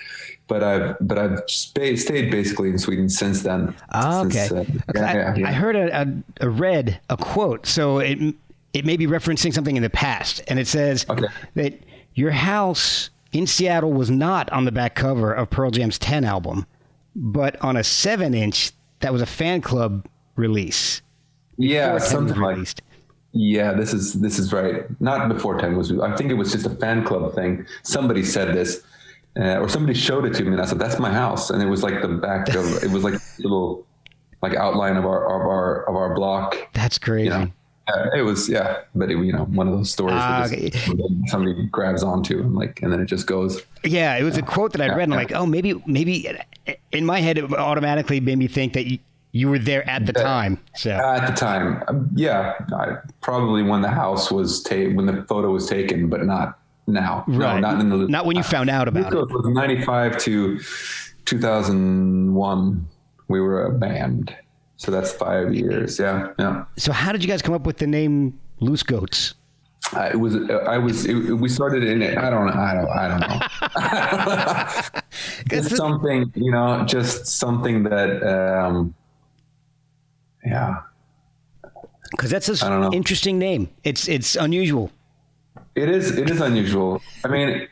But 0.46 0.64
I've 0.64 0.96
but 1.00 1.18
I've 1.18 1.42
stayed 1.48 1.96
stayed 1.96 2.30
basically 2.30 2.70
in 2.70 2.78
Sweden 2.78 3.08
since 3.08 3.42
then. 3.42 3.74
Ah, 3.90 4.22
okay. 4.22 4.46
Since, 4.46 4.52
uh, 4.52 4.78
Okay, 4.90 5.00
I, 5.00 5.12
yeah, 5.12 5.34
yeah, 5.36 5.48
I 5.48 5.52
heard 5.52 5.76
a, 5.76 6.00
a, 6.00 6.46
a 6.46 6.48
read 6.48 6.98
a 7.10 7.16
quote, 7.16 7.66
so 7.66 7.98
it 7.98 8.18
it 8.72 8.84
may 8.84 8.96
be 8.96 9.06
referencing 9.06 9.52
something 9.52 9.76
in 9.76 9.82
the 9.82 9.90
past, 9.90 10.42
and 10.48 10.58
it 10.58 10.66
says 10.66 11.06
Okay. 11.08 11.26
that 11.54 11.78
your 12.14 12.30
house 12.30 13.10
in 13.32 13.46
Seattle 13.46 13.92
was 13.92 14.10
not 14.10 14.50
on 14.50 14.64
the 14.64 14.72
back 14.72 14.94
cover 14.94 15.32
of 15.32 15.50
Pearl 15.50 15.70
Jam's 15.70 15.98
10 15.98 16.24
album, 16.24 16.66
but 17.16 17.60
on 17.62 17.76
a 17.76 17.84
seven 17.84 18.34
inch 18.34 18.72
that 19.00 19.12
was 19.12 19.22
a 19.22 19.26
fan 19.26 19.60
club 19.60 20.06
release. 20.36 21.02
yeah, 21.56 21.86
before 21.86 21.86
10 21.86 21.94
was 21.94 22.08
something 22.08 22.40
like 22.42 22.54
released. 22.56 22.82
Yeah, 23.32 23.72
this 23.74 23.92
is 23.94 24.14
this 24.20 24.38
is 24.40 24.52
right. 24.52 24.84
Not 25.00 25.28
before 25.28 25.56
ten 25.60 25.76
was. 25.76 25.92
I 26.00 26.16
think 26.16 26.32
it 26.32 26.34
was 26.34 26.50
just 26.50 26.66
a 26.66 26.70
fan 26.70 27.04
club 27.04 27.32
thing. 27.32 27.64
Somebody 27.84 28.24
said 28.24 28.52
this, 28.56 28.82
uh, 29.38 29.58
or 29.60 29.68
somebody 29.68 29.94
showed 29.96 30.24
it 30.26 30.34
to 30.34 30.42
me, 30.44 30.50
and 30.50 30.60
I 30.60 30.64
said, 30.64 30.80
"That's 30.80 30.98
my 30.98 31.12
house." 31.12 31.48
And 31.50 31.62
it 31.62 31.66
was 31.66 31.84
like 31.84 32.02
the 32.02 32.08
back 32.08 32.48
of. 32.56 32.82
It 32.82 32.90
was 32.90 33.04
like 33.04 33.14
a 33.14 33.20
little, 33.38 33.86
like 34.42 34.56
outline 34.56 34.96
of 34.96 35.04
our 35.06 35.24
of 35.26 35.46
our 35.46 35.88
of 35.88 35.94
our 35.94 36.12
block. 36.12 36.56
That's 36.72 36.98
crazy. 36.98 37.26
You 37.26 37.30
know, 37.30 37.52
Uh, 37.88 38.08
it 38.14 38.22
was 38.22 38.48
yeah, 38.48 38.82
but 38.94 39.10
it, 39.10 39.18
you 39.18 39.32
know, 39.32 39.44
one 39.46 39.66
of 39.66 39.74
those 39.74 39.90
stories 39.90 40.14
that 40.14 40.50
just, 40.72 41.30
somebody 41.30 41.66
grabs 41.66 42.02
onto 42.02 42.40
and 42.40 42.54
like, 42.54 42.80
and 42.82 42.92
then 42.92 43.00
it 43.00 43.06
just 43.06 43.26
goes. 43.26 43.62
Yeah, 43.84 44.16
it 44.16 44.22
was 44.22 44.36
a 44.36 44.42
quote 44.42 44.72
that 44.72 44.80
I 44.80 44.88
read, 44.88 45.04
and 45.04 45.14
I'm 45.14 45.18
like, 45.18 45.32
oh, 45.32 45.46
maybe, 45.46 45.82
maybe 45.86 46.28
in 46.92 47.04
my 47.04 47.20
head, 47.20 47.38
it 47.38 47.52
automatically 47.52 48.20
made 48.20 48.38
me 48.38 48.46
think 48.46 48.74
that 48.74 48.86
you, 48.86 48.98
you 49.32 49.48
were 49.48 49.58
there 49.58 49.88
at 49.88 50.06
the 50.06 50.12
time. 50.12 50.60
So, 50.76 50.90
At 50.90 51.26
the 51.26 51.32
time, 51.34 51.82
um, 51.88 52.10
yeah, 52.14 52.54
I, 52.72 52.96
probably 53.22 53.62
when 53.62 53.80
the 53.80 53.88
house 53.88 54.30
was 54.30 54.62
taken, 54.62 54.96
when 54.96 55.06
the 55.06 55.24
photo 55.24 55.50
was 55.50 55.68
taken, 55.68 56.08
but 56.08 56.24
not 56.24 56.58
now. 56.86 57.24
No, 57.26 57.38
Right. 57.38 57.60
not 57.60 57.80
in 57.80 57.88
the 57.88 57.96
Not 58.08 58.26
when 58.26 58.36
you 58.36 58.42
found 58.42 58.68
out 58.70 58.88
about 58.88 59.12
it. 59.12 59.16
It 59.18 59.30
was 59.30 59.46
95 59.46 60.18
to 60.18 60.60
2001. 61.24 62.88
We 63.28 63.40
were 63.40 63.64
a 63.64 63.72
band. 63.72 64.34
So 64.80 64.90
that's 64.90 65.12
five 65.12 65.54
years. 65.54 65.98
Yeah. 65.98 66.32
Yeah. 66.38 66.64
so 66.78 66.90
how 66.90 67.12
did 67.12 67.22
you 67.22 67.28
guys 67.28 67.42
come 67.42 67.52
up 67.52 67.66
with 67.66 67.76
the 67.76 67.86
name 67.86 68.40
Loose 68.60 68.82
Goats? 68.82 69.34
Uh, 69.94 70.08
it 70.10 70.16
was, 70.16 70.36
uh, 70.36 70.64
I 70.66 70.78
was, 70.78 71.04
it, 71.04 71.14
we 71.14 71.50
started 71.50 71.84
in 71.84 72.00
it. 72.00 72.16
I 72.16 72.30
don't 72.30 72.46
know. 72.46 72.52
I 72.52 72.72
don't, 72.72 72.88
I 72.88 73.08
don't 73.08 73.20
know. 74.94 75.00
It's 75.50 75.76
something, 75.76 76.32
you 76.34 76.50
know, 76.50 76.82
just 76.86 77.26
something 77.26 77.82
that, 77.84 78.22
um, 78.22 78.94
yeah. 80.46 80.76
Because 82.12 82.30
that's 82.30 82.48
an 82.62 82.94
interesting 82.94 83.38
name. 83.38 83.68
It's 83.84 84.08
it's 84.08 84.34
unusual. 84.34 84.90
It 85.74 85.88
is. 85.90 86.16
It 86.16 86.30
is 86.30 86.40
unusual. 86.40 87.02
I 87.24 87.28
mean, 87.28 87.68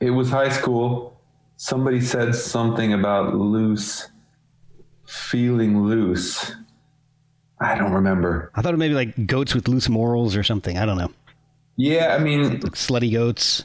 it 0.00 0.10
was 0.10 0.28
high 0.28 0.50
school. 0.50 1.20
Somebody 1.56 2.00
said 2.00 2.34
something 2.34 2.92
about 2.92 3.34
loose, 3.34 4.08
feeling 5.12 5.82
loose. 5.84 6.52
I 7.60 7.76
don't 7.76 7.92
remember. 7.92 8.50
I 8.54 8.62
thought 8.62 8.74
it 8.74 8.78
maybe 8.78 8.94
like 8.94 9.26
goats 9.26 9.54
with 9.54 9.68
loose 9.68 9.88
morals 9.88 10.34
or 10.34 10.42
something. 10.42 10.78
I 10.78 10.86
don't 10.86 10.96
know. 10.98 11.12
Yeah, 11.76 12.16
I 12.18 12.22
mean, 12.22 12.60
Slutty 12.60 13.12
goats. 13.12 13.64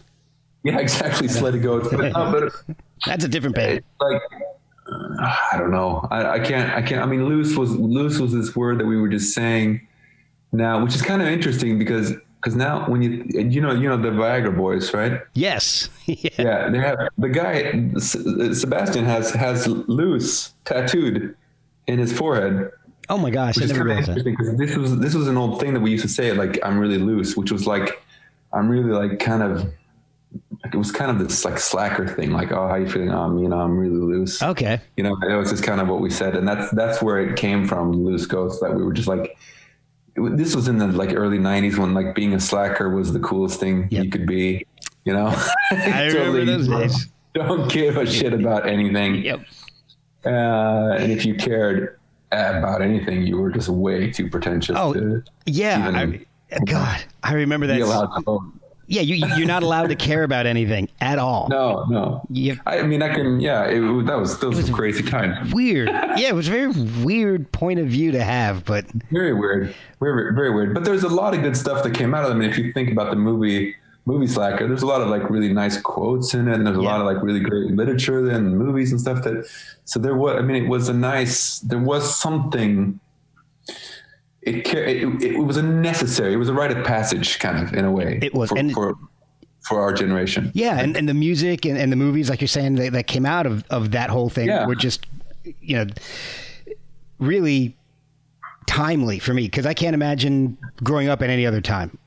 yeah, 0.64 0.78
exactly. 0.78 1.28
Slutty 1.28 1.62
goats, 1.62 1.88
but, 1.92 2.14
but 2.14 2.54
That's 3.06 3.24
a 3.24 3.28
different 3.28 3.56
band. 3.56 3.82
like 4.00 4.22
I 5.20 5.56
don't 5.58 5.72
know. 5.72 6.08
I, 6.12 6.34
I 6.34 6.40
can't. 6.40 6.74
I 6.74 6.82
can't. 6.82 7.02
I 7.02 7.06
mean, 7.06 7.26
loose 7.26 7.56
was 7.56 7.72
loose 7.76 8.20
was 8.20 8.34
this 8.34 8.56
word 8.56 8.80
that 8.80 8.86
we 8.86 8.98
were 8.98 9.10
just 9.10 9.34
saying 9.34 9.86
now, 10.52 10.84
which 10.84 10.96
is 10.96 11.02
kind 11.02 11.22
of 11.22 11.28
interesting 11.28 11.78
because 11.80 12.14
because 12.48 12.56
now 12.56 12.90
when 12.90 13.02
you 13.02 13.26
you 13.30 13.60
know 13.60 13.74
you 13.74 13.90
know 13.90 13.98
the 13.98 14.08
Viagra 14.08 14.56
Boys, 14.56 14.94
right? 14.94 15.20
Yes. 15.34 15.90
yeah. 16.06 16.30
Yeah, 16.38 16.70
they 16.70 16.78
have 16.78 17.10
the 17.18 17.28
guy 17.28 17.74
S- 17.98 18.16
Sebastian 18.62 19.04
has 19.04 19.32
has 19.32 19.68
loose 19.68 20.54
tattooed 20.64 21.36
in 21.88 22.00
his 22.00 22.18
forehead. 22.18 22.72
Oh 23.10 23.18
my 23.18 23.32
gosh, 23.32 23.62
I 23.62 23.66
never 23.66 23.84
realized 23.84 24.08
that. 24.08 24.24
because 24.24 24.56
this 24.56 24.78
was 24.78 24.98
this 25.00 25.14
was 25.14 25.28
an 25.28 25.36
old 25.36 25.60
thing 25.60 25.74
that 25.74 25.82
we 25.82 25.92
used 25.92 26.04
to 26.04 26.10
say 26.10 26.32
like 26.32 26.58
I'm 26.64 26.80
really 26.80 27.00
loose, 27.00 27.36
which 27.36 27.52
was 27.52 27.68
like 27.68 28.02
I'm 28.54 28.70
really 28.70 28.92
like 28.92 29.20
kind 29.20 29.44
of 29.44 29.66
like 30.64 30.74
it 30.74 30.78
was 30.78 30.94
kind 30.94 31.12
of 31.12 31.20
this 31.20 31.44
like 31.44 31.60
slacker 31.60 32.08
thing, 32.08 32.32
like 32.32 32.54
oh 32.54 32.70
how 32.70 32.76
you 32.76 32.88
feeling? 32.90 33.12
Um, 33.12 33.40
you 33.40 33.50
know 33.50 33.60
I'm 33.60 33.78
really 33.78 33.98
loose. 33.98 34.42
Okay. 34.42 34.80
You 34.96 35.04
know 35.04 35.18
it 35.30 35.36
was 35.36 35.50
just 35.50 35.66
kind 35.66 35.82
of 35.82 35.90
what 35.90 36.00
we 36.00 36.10
said, 36.10 36.38
and 36.38 36.48
that's 36.48 36.72
that's 36.72 37.02
where 37.02 37.20
it 37.20 37.36
came 37.36 37.68
from, 37.68 38.06
loose 38.06 38.26
goats. 38.26 38.62
That 38.62 38.74
we 38.74 38.86
were 38.86 38.94
just 38.94 39.10
like 39.10 39.38
this 40.18 40.56
was 40.56 40.68
in 40.68 40.78
the 40.78 40.88
like 40.88 41.14
early 41.14 41.38
'90s 41.38 41.78
when 41.78 41.94
like 41.94 42.16
being 42.16 42.34
a 42.34 42.40
slacker 42.40 42.90
was 42.90 43.14
the 43.14 43.20
coolest 43.20 43.60
thing 43.60 43.88
Yep. 43.92 44.04
you 44.04 44.10
could 44.10 44.26
be. 44.28 44.66
You 45.06 45.14
know, 45.14 45.28
I 45.72 46.06
remember 46.12 46.44
those 46.46 46.68
days. 46.68 47.08
Don't 47.34 47.72
give 47.72 47.98
a 47.98 48.06
shit 48.06 48.34
about 48.34 48.68
anything. 48.68 49.16
Yep. 49.24 49.46
Uh, 50.26 50.96
and 51.00 51.12
if 51.12 51.26
you 51.26 51.36
cared 51.36 52.00
about 52.32 52.82
anything, 52.82 53.26
you 53.26 53.38
were 53.38 53.52
just 53.52 53.70
way 53.70 54.12
too 54.12 54.30
pretentious 54.30 54.76
Oh, 54.78 54.94
to 54.94 55.24
Yeah. 55.46 55.88
Even- 55.90 56.26
I, 56.52 56.60
God, 56.66 57.04
I 57.24 57.34
remember 57.34 57.68
be 57.68 57.82
that. 57.82 58.24
Allowed 58.90 59.02
to 59.02 59.04
vote. 59.04 59.08
Yeah, 59.10 59.16
you, 59.16 59.16
you- 59.16 59.36
you're 59.38 59.48
not 59.48 59.64
allowed 59.64 59.88
to 59.90 59.96
care 59.96 60.24
about 60.24 60.46
anything 60.46 60.90
at 61.02 61.20
all. 61.20 61.48
No, 61.50 61.86
no. 61.90 62.22
You- 62.30 62.58
I 62.66 62.84
mean, 62.84 63.02
I 63.02 63.14
can. 63.14 63.40
Yeah, 63.40 63.66
it, 63.66 63.80
that 64.06 64.18
was 64.20 64.40
those 64.40 64.56
was 64.56 64.70
crazy 64.70 65.04
times. 65.04 65.54
Weird. 65.54 65.90
Yeah, 65.90 66.30
it 66.30 66.36
was 66.36 66.48
a 66.48 66.52
very 66.52 66.68
weird 67.04 67.52
point 67.52 67.80
of 67.80 67.88
view 67.88 68.12
to 68.12 68.24
have, 68.24 68.66
but 68.66 68.86
Very 69.12 69.34
weird. 69.34 69.74
Very, 70.00 70.34
very 70.34 70.52
weird. 70.54 70.74
But 70.74 70.84
there's 70.86 71.04
a 71.04 71.10
lot 71.10 71.34
of 71.34 71.42
good 71.42 71.58
stuff 71.58 71.84
that 71.84 71.94
came 71.94 72.14
out 72.14 72.24
of 72.24 72.30
them. 72.30 72.42
And 72.42 72.52
if 72.52 72.58
you 72.58 72.72
think 72.74 72.92
about 72.92 73.10
the 73.10 73.16
movie, 73.16 73.76
movie 74.06 74.28
Slacker, 74.28 74.68
there's 74.68 74.84
a 74.84 74.88
lot 74.88 75.02
of 75.02 75.10
like 75.10 75.30
really 75.30 75.52
nice 75.52 75.80
quotes 75.82 76.34
in 76.34 76.48
it, 76.48 76.54
and 76.56 76.66
there's 76.66 76.78
a 76.78 76.82
lot 76.82 77.00
of 77.02 77.06
like 77.06 77.22
really 77.24 77.40
great 77.42 77.72
literature 77.72 78.30
and 78.30 78.58
movies 78.58 78.92
and 78.92 79.02
stuff. 79.02 79.24
That 79.24 79.48
so 79.86 80.00
there 80.00 80.16
was. 80.16 80.38
I 80.38 80.42
mean, 80.42 80.64
it 80.66 80.70
was 80.70 80.88
a 80.90 80.94
nice. 80.94 81.60
There 81.60 81.80
was 81.80 82.18
something. 82.18 83.00
It, 84.48 84.68
it, 84.74 85.24
it 85.24 85.40
was 85.44 85.58
a 85.58 85.64
necessary. 85.64 86.34
It 86.34 86.38
was 86.38 86.50
a 86.50 86.54
rite 86.54 86.72
of 86.72 86.86
passage, 86.86 87.40
kind 87.40 87.62
of 87.68 87.74
in 87.74 87.86
a 87.86 87.92
way. 87.92 88.20
It 88.22 88.34
was, 88.34 88.50
for, 88.50 88.58
and- 88.58 88.72
for 88.74 88.96
for 89.68 89.82
our 89.82 89.92
generation. 89.92 90.50
yeah, 90.56 90.80
and, 90.80 90.96
and 90.96 91.10
the 91.10 91.14
music 91.14 91.66
and, 91.66 91.78
and 91.78 91.92
the 91.92 91.98
movies, 91.98 92.30
like 92.30 92.40
you're 92.40 92.48
saying, 92.48 92.76
that, 92.76 92.94
that 92.94 93.08
came 93.08 93.26
out 93.26 93.46
of, 93.46 93.66
of 93.70 93.92
that 93.92 94.10
whole 94.10 94.30
thing 94.30 94.48
Yeah. 94.48 94.66
were 94.66 94.76
just, 94.76 95.06
you 95.60 95.76
know, 95.76 95.86
really 97.20 97.76
timely 98.66 99.20
for 99.20 99.34
me 99.34 99.44
because 99.44 99.66
I 99.66 99.74
can't 99.74 99.94
imagine 99.94 100.58
growing 100.84 101.10
up 101.10 101.22
at 101.22 101.30
any 101.30 101.46
other 101.46 101.60
time. 101.60 101.98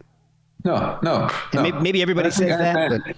No, 0.65 0.99
no. 1.03 1.25
And 1.53 1.55
no. 1.55 1.63
maybe, 1.63 1.79
maybe 1.81 2.03
everybody 2.03 2.29
But 2.31 2.35
I 2.35 2.37
think- 2.39 2.51
says 2.51 2.59
that, 2.59 2.89
but 3.05 3.17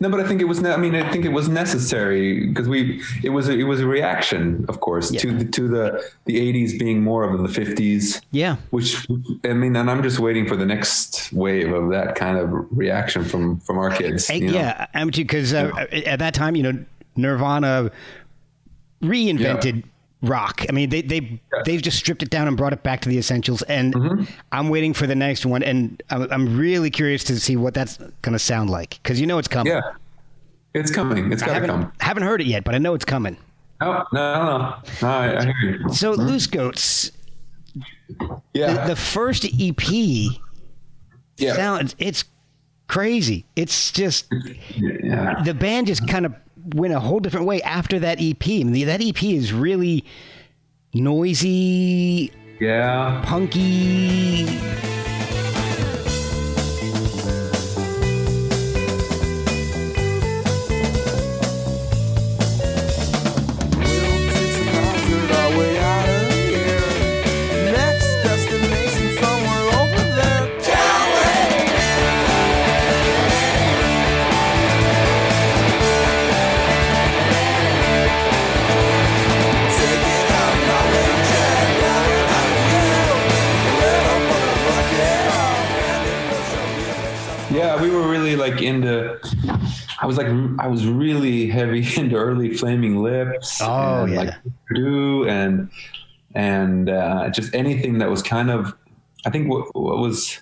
No, 0.00 0.08
but 0.08 0.20
I 0.20 0.24
think 0.26 0.40
it 0.40 0.44
was. 0.44 0.60
ne- 0.60 0.72
I 0.72 0.76
mean, 0.76 0.94
I 0.94 1.10
think 1.10 1.24
it 1.24 1.32
was 1.32 1.48
necessary 1.48 2.46
because 2.46 2.68
we. 2.68 3.02
It 3.22 3.30
was. 3.30 3.48
A, 3.48 3.52
it 3.52 3.64
was 3.64 3.80
a 3.80 3.86
reaction, 3.86 4.64
of 4.68 4.80
course, 4.80 5.10
to 5.10 5.32
the 5.32 5.44
to 5.44 5.68
the 5.68 6.10
the 6.24 6.38
eighties 6.38 6.78
being 6.78 7.02
more 7.02 7.24
of 7.24 7.40
the 7.42 7.48
fifties. 7.48 8.20
yeah, 8.30 8.56
Which 8.70 9.06
I 9.44 9.52
mean, 9.52 9.76
and 9.76 9.90
I'm 9.90 10.02
just 10.02 10.18
waiting 10.18 10.46
for 10.46 10.56
the 10.56 10.66
next 10.66 11.32
wave 11.32 11.72
of 11.72 11.90
that 11.90 12.14
kind 12.14 12.38
of 12.38 12.48
reaction 12.70 13.24
from 13.24 13.58
from 13.60 13.78
our 13.78 13.90
kids. 13.90 14.28
Hey, 14.28 14.38
you 14.38 14.48
know? 14.48 14.54
yeah, 14.54 15.04
because 15.04 15.52
uh, 15.52 15.70
at 16.06 16.18
that 16.18 16.34
time, 16.34 16.56
you 16.56 16.62
know, 16.62 16.84
Nirvana 17.16 17.90
reinvented 19.02 19.84
rock. 20.22 20.64
I 20.68 20.72
mean, 20.72 20.88
they 20.90 21.02
they 21.02 21.40
they've 21.64 21.82
just 21.82 21.98
stripped 21.98 22.22
it 22.22 22.30
down 22.30 22.48
and 22.48 22.56
brought 22.56 22.72
it 22.72 22.82
back 22.82 23.00
to 23.02 23.08
the 23.08 23.18
essentials. 23.18 23.62
And 23.62 23.94
Mm-hmm. 23.94 24.24
I'm 24.52 24.68
waiting 24.68 24.94
for 24.94 25.06
the 25.06 25.14
next 25.14 25.44
one, 25.46 25.62
and 25.62 26.02
I'm, 26.10 26.30
I'm 26.32 26.56
really 26.58 26.90
curious 26.90 27.22
to 27.24 27.38
see 27.38 27.56
what 27.56 27.74
that's 27.74 27.96
going 28.22 28.32
to 28.32 28.38
sound 28.38 28.70
like 28.70 28.98
because 29.02 29.20
you 29.20 29.26
know 29.26 29.38
it's 29.38 29.48
coming. 29.48 29.72
yeah. 29.72 29.82
It's 30.74 30.90
coming. 30.90 31.32
It's 31.32 31.40
got 31.42 31.48
to 31.48 31.54
haven't 31.54 31.70
come. 31.70 31.92
haven't 32.00 32.22
heard 32.24 32.40
it 32.42 32.46
yet, 32.46 32.62
but 32.64 32.74
I 32.74 32.78
know 32.78 32.92
it's 32.94 33.04
coming. 33.06 33.36
No, 33.80 34.04
no, 34.12 34.44
no, 34.44 34.76
no. 35.02 35.08
I, 35.08 35.36
I 35.38 35.44
hear 35.44 35.78
you. 35.82 35.92
So, 35.92 36.12
Loose 36.12 36.46
Goats, 36.46 37.12
Yeah, 38.52 38.72
the, 38.84 38.88
the 38.88 38.96
first 38.96 39.44
EP 39.58 39.88
yeah, 41.38 41.54
sounds 41.54 41.94
it's 41.98 42.24
crazy. 42.88 43.44
It's 43.56 43.90
just 43.92 44.26
yeah. 44.74 45.42
the 45.44 45.54
band 45.54 45.86
just 45.86 46.06
kind 46.08 46.26
of 46.26 46.34
went 46.74 46.94
a 46.94 47.00
whole 47.00 47.20
different 47.20 47.46
way 47.46 47.62
after 47.62 47.98
that 48.00 48.18
EP. 48.20 48.46
I 48.46 48.64
mean, 48.64 48.86
that 48.86 49.02
EP 49.02 49.22
is 49.22 49.52
really 49.52 50.04
noisy, 50.92 52.32
yeah. 52.60 53.22
punky. 53.24 54.95
I 90.06 90.08
was 90.08 90.18
like, 90.18 90.28
I 90.60 90.68
was 90.68 90.86
really 90.86 91.48
heavy 91.48 91.84
into 92.00 92.14
early 92.14 92.54
Flaming 92.54 93.02
Lips. 93.02 93.60
Oh, 93.60 94.04
and, 94.04 94.12
yeah. 94.12 94.18
like 94.20 94.34
Purdue 94.68 95.26
and 95.28 95.68
and 96.36 96.88
uh, 96.88 97.28
just 97.30 97.52
anything 97.56 97.98
that 97.98 98.08
was 98.08 98.22
kind 98.22 98.48
of. 98.48 98.72
I 99.26 99.30
think 99.30 99.50
what, 99.50 99.74
what 99.74 99.98
was 99.98 100.40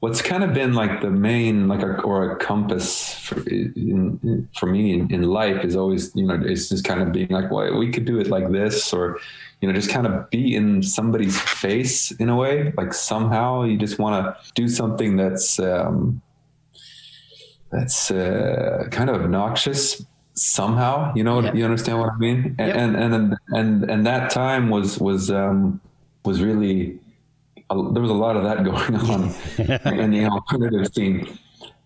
what's 0.00 0.20
kind 0.20 0.42
of 0.42 0.52
been 0.52 0.74
like 0.74 1.00
the 1.00 1.10
main 1.10 1.68
like 1.68 1.82
a, 1.82 2.00
or 2.00 2.32
a 2.32 2.36
compass 2.38 3.14
for 3.14 3.40
in, 3.48 4.48
for 4.58 4.66
me 4.66 4.94
in, 4.94 5.14
in 5.14 5.22
life 5.22 5.64
is 5.64 5.76
always 5.76 6.10
you 6.16 6.26
know 6.26 6.40
it's 6.44 6.68
just 6.68 6.84
kind 6.84 7.00
of 7.00 7.12
being 7.12 7.28
like 7.28 7.52
well 7.52 7.76
we 7.76 7.92
could 7.92 8.04
do 8.04 8.18
it 8.18 8.28
like 8.28 8.50
this 8.50 8.92
or 8.92 9.18
you 9.60 9.68
know 9.68 9.74
just 9.74 9.90
kind 9.90 10.06
of 10.06 10.28
be 10.30 10.56
in 10.56 10.82
somebody's 10.82 11.40
face 11.40 12.10
in 12.12 12.28
a 12.28 12.36
way 12.36 12.72
like 12.76 12.92
somehow 12.92 13.62
you 13.62 13.76
just 13.76 14.00
want 14.00 14.24
to 14.24 14.52
do 14.54 14.68
something 14.68 15.16
that's 15.16 15.60
um 15.60 16.20
that's 17.70 18.10
uh, 18.10 18.86
kind 18.90 19.10
of 19.10 19.20
obnoxious 19.22 20.04
somehow 20.34 21.12
you 21.16 21.24
know 21.24 21.40
Yeah. 21.40 21.52
you 21.54 21.64
understand 21.64 21.98
what 21.98 22.12
i 22.12 22.16
mean 22.16 22.54
Yep. 22.58 22.76
and 22.76 22.96
and 22.96 23.36
and 23.48 23.90
and 23.90 24.06
that 24.06 24.30
time 24.30 24.70
was 24.70 24.98
was 24.98 25.30
um 25.30 25.80
was 26.24 26.40
really 26.42 26.98
a- 27.70 27.90
there 27.92 28.02
was 28.02 28.10
a 28.10 28.20
lot 28.26 28.36
of 28.36 28.44
that 28.44 28.62
going 28.70 28.94
on 29.12 29.20
in 29.98 30.10
the 30.12 30.26
alternative 30.26 30.86
scene 30.94 31.26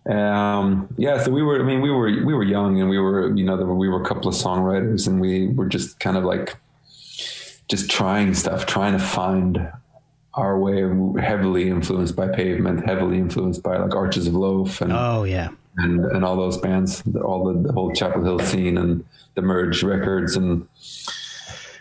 um 0.09 0.87
yeah 0.97 1.17
so 1.23 1.31
we 1.31 1.41
were 1.41 1.59
i 1.59 1.63
mean 1.63 1.81
we 1.81 1.89
were 1.89 2.11
we 2.25 2.33
were 2.33 2.43
young 2.43 2.79
and 2.79 2.89
we 2.89 2.99
were 2.99 3.33
you 3.35 3.43
know 3.43 3.55
there 3.57 3.65
were, 3.65 3.75
we 3.75 3.89
were 3.89 4.01
a 4.01 4.05
couple 4.05 4.27
of 4.27 4.35
songwriters 4.35 5.07
and 5.07 5.19
we 5.19 5.47
were 5.47 5.65
just 5.67 5.99
kind 5.99 6.17
of 6.17 6.23
like 6.23 6.55
just 7.69 7.89
trying 7.89 8.33
stuff 8.33 8.65
trying 8.65 8.91
to 8.93 8.99
find 8.99 9.67
our 10.35 10.59
way 10.59 10.81
heavily 11.21 11.69
influenced 11.69 12.15
by 12.15 12.27
pavement 12.27 12.85
heavily 12.85 13.17
influenced 13.17 13.63
by 13.63 13.77
like 13.77 13.95
Archers 13.95 14.27
of 14.27 14.33
Loaf 14.35 14.81
and 14.81 14.91
Oh 14.91 15.23
yeah, 15.23 15.49
and, 15.77 16.05
and 16.05 16.23
all 16.25 16.35
those 16.35 16.57
bands, 16.57 17.03
all 17.23 17.45
the, 17.45 17.67
the 17.67 17.73
whole 17.73 17.91
Chapel 17.93 18.23
Hill 18.23 18.39
scene 18.39 18.77
and 18.77 19.03
the 19.35 19.41
Merge 19.41 19.83
Records 19.83 20.35
and 20.35 20.67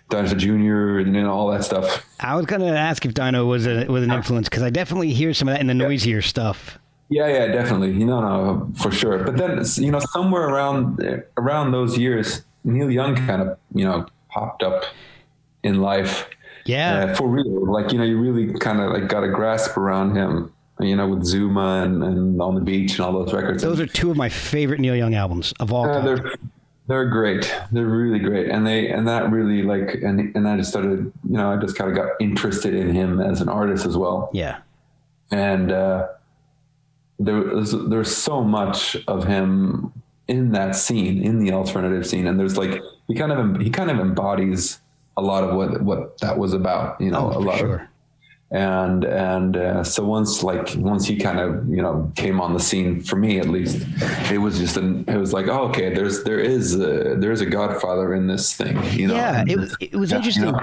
Dinosaur 0.09 0.39
Jr. 0.39 0.99
and 0.99 1.13
know, 1.13 1.33
all 1.33 1.49
that 1.51 1.65
stuff. 1.65 2.05
I 2.21 2.37
was 2.37 2.47
gonna 2.47 2.73
ask 2.73 3.05
if 3.05 3.15
Dino 3.15 3.47
was 3.47 3.67
a 3.67 3.87
was 3.87 4.05
an 4.05 4.13
influence 4.13 4.49
because 4.49 4.63
I 4.63 4.71
definitely 4.71 5.13
hear 5.13 5.35
some 5.35 5.49
of 5.49 5.55
that 5.55 5.61
in 5.61 5.67
the 5.67 5.75
noisier 5.75 6.23
stuff. 6.23 6.79
Yeah, 7.09 7.29
yeah, 7.29 7.47
definitely. 7.49 7.93
You 7.93 8.07
know, 8.07 8.21
no, 8.21 8.73
for 8.77 8.91
sure. 8.91 9.23
But 9.23 9.37
then, 9.37 9.63
you 9.77 9.91
know, 9.91 9.99
somewhere 9.99 10.49
around 10.49 11.03
around 11.37 11.73
those 11.73 11.99
years, 11.99 12.43
Neil 12.65 12.91
Young 12.91 13.15
kind 13.15 13.43
of, 13.43 13.59
you 13.75 13.85
know, 13.85 14.07
popped 14.31 14.63
up 14.63 14.85
in 15.63 15.81
life. 15.81 16.27
Yeah, 16.65 17.07
Uh, 17.11 17.15
for 17.15 17.29
real. 17.29 17.71
Like, 17.71 17.93
you 17.93 17.99
know, 17.99 18.05
you 18.05 18.19
really 18.19 18.55
kind 18.55 18.81
of 18.81 18.93
like 18.93 19.09
got 19.09 19.25
a 19.25 19.29
grasp 19.29 19.77
around 19.77 20.15
him, 20.15 20.53
you 20.83 20.97
know, 20.97 21.09
with 21.09 21.25
Zuma 21.25 21.83
and, 21.85 22.03
and 22.03 22.41
On 22.41 22.55
the 22.55 22.61
Beach 22.61 22.93
and 22.93 23.01
all 23.01 23.13
those 23.13 23.33
records. 23.33 23.63
those 23.63 23.81
are 23.81 23.87
two 23.87 24.11
of 24.11 24.17
my 24.17 24.29
favorite 24.29 24.81
Neil 24.81 24.97
Young 24.97 25.15
albums 25.15 25.53
of 25.61 25.73
all 25.73 25.85
time. 25.85 26.05
they're 26.05 26.35
they're 26.89 27.09
great. 27.09 27.55
They're 27.71 27.87
really 27.87 28.19
great, 28.19 28.51
and 28.51 28.67
they 28.67 28.89
and 28.89 29.07
that 29.07 29.31
really 29.31 29.63
like 29.63 30.03
and 30.03 30.35
and 30.35 30.49
I 30.49 30.57
just 30.57 30.71
started, 30.71 31.13
you 31.29 31.37
know, 31.37 31.53
I 31.53 31.57
just 31.57 31.77
kind 31.77 31.91
of 31.91 31.97
got 31.97 32.11
interested 32.21 32.75
in 32.75 32.95
him 32.95 33.21
as 33.21 33.41
an 33.41 33.49
artist 33.49 33.87
as 33.87 33.97
well, 33.97 34.31
yeah, 34.33 34.59
and 35.31 35.71
uh, 35.71 36.09
there 37.19 37.37
was 37.37 37.73
there's 37.89 38.15
so 38.15 38.43
much 38.43 38.97
of 39.07 39.25
him 39.25 39.93
in 40.29 40.53
that 40.53 40.75
scene, 40.75 41.23
in 41.23 41.39
the 41.39 41.53
alternative 41.53 42.07
scene, 42.07 42.27
and 42.27 42.39
there's 42.39 42.57
like 42.57 42.81
he 43.09 43.15
kind 43.15 43.33
of 43.33 43.61
he 43.61 43.71
kind 43.71 43.91
of 43.91 43.99
embodies 43.99 44.81
a 45.17 45.23
lot 45.23 45.45
of 45.45 45.55
what 45.55 45.83
what 45.83 46.19
that 46.19 46.39
was 46.39 46.53
about, 46.53 47.01
you 47.01 47.11
know, 47.11 47.33
oh 47.33 47.39
a 47.39 47.41
lot 47.41 47.55
of 47.55 47.61
sure. 47.61 47.89
And 48.53 49.05
and 49.05 49.57
uh, 49.57 49.83
so 49.83 50.05
once 50.05 50.43
like 50.43 50.69
once 50.77 51.07
he 51.07 51.17
kind 51.17 51.41
of 51.41 51.67
you 51.69 51.81
know 51.81 52.11
came 52.17 52.41
on 52.41 52.53
the 52.53 52.61
scene 52.61 53.01
for 53.01 53.17
me 53.17 53.39
at 53.39 53.49
least 53.49 53.87
it 54.31 54.39
was 54.39 54.59
just 54.59 54.77
an 54.77 55.05
it 55.09 55.17
was 55.17 55.33
like 55.33 55.49
oh 55.49 55.69
okay 55.69 55.93
there's 55.95 56.23
there 56.25 56.39
is 56.39 56.75
a, 56.75 57.17
there 57.17 57.33
is 57.33 57.41
a 57.41 57.47
godfather 57.47 58.15
in 58.15 58.27
this 58.27 58.55
thing 58.55 58.77
you 58.93 59.09
know 59.09 59.15
Yeah, 59.15 59.43
it, 59.47 59.73
it 59.81 59.97
was 59.97 60.11
Yeah, 60.11 60.19
interesting 60.19 60.45
you 60.45 60.53
know. 60.53 60.61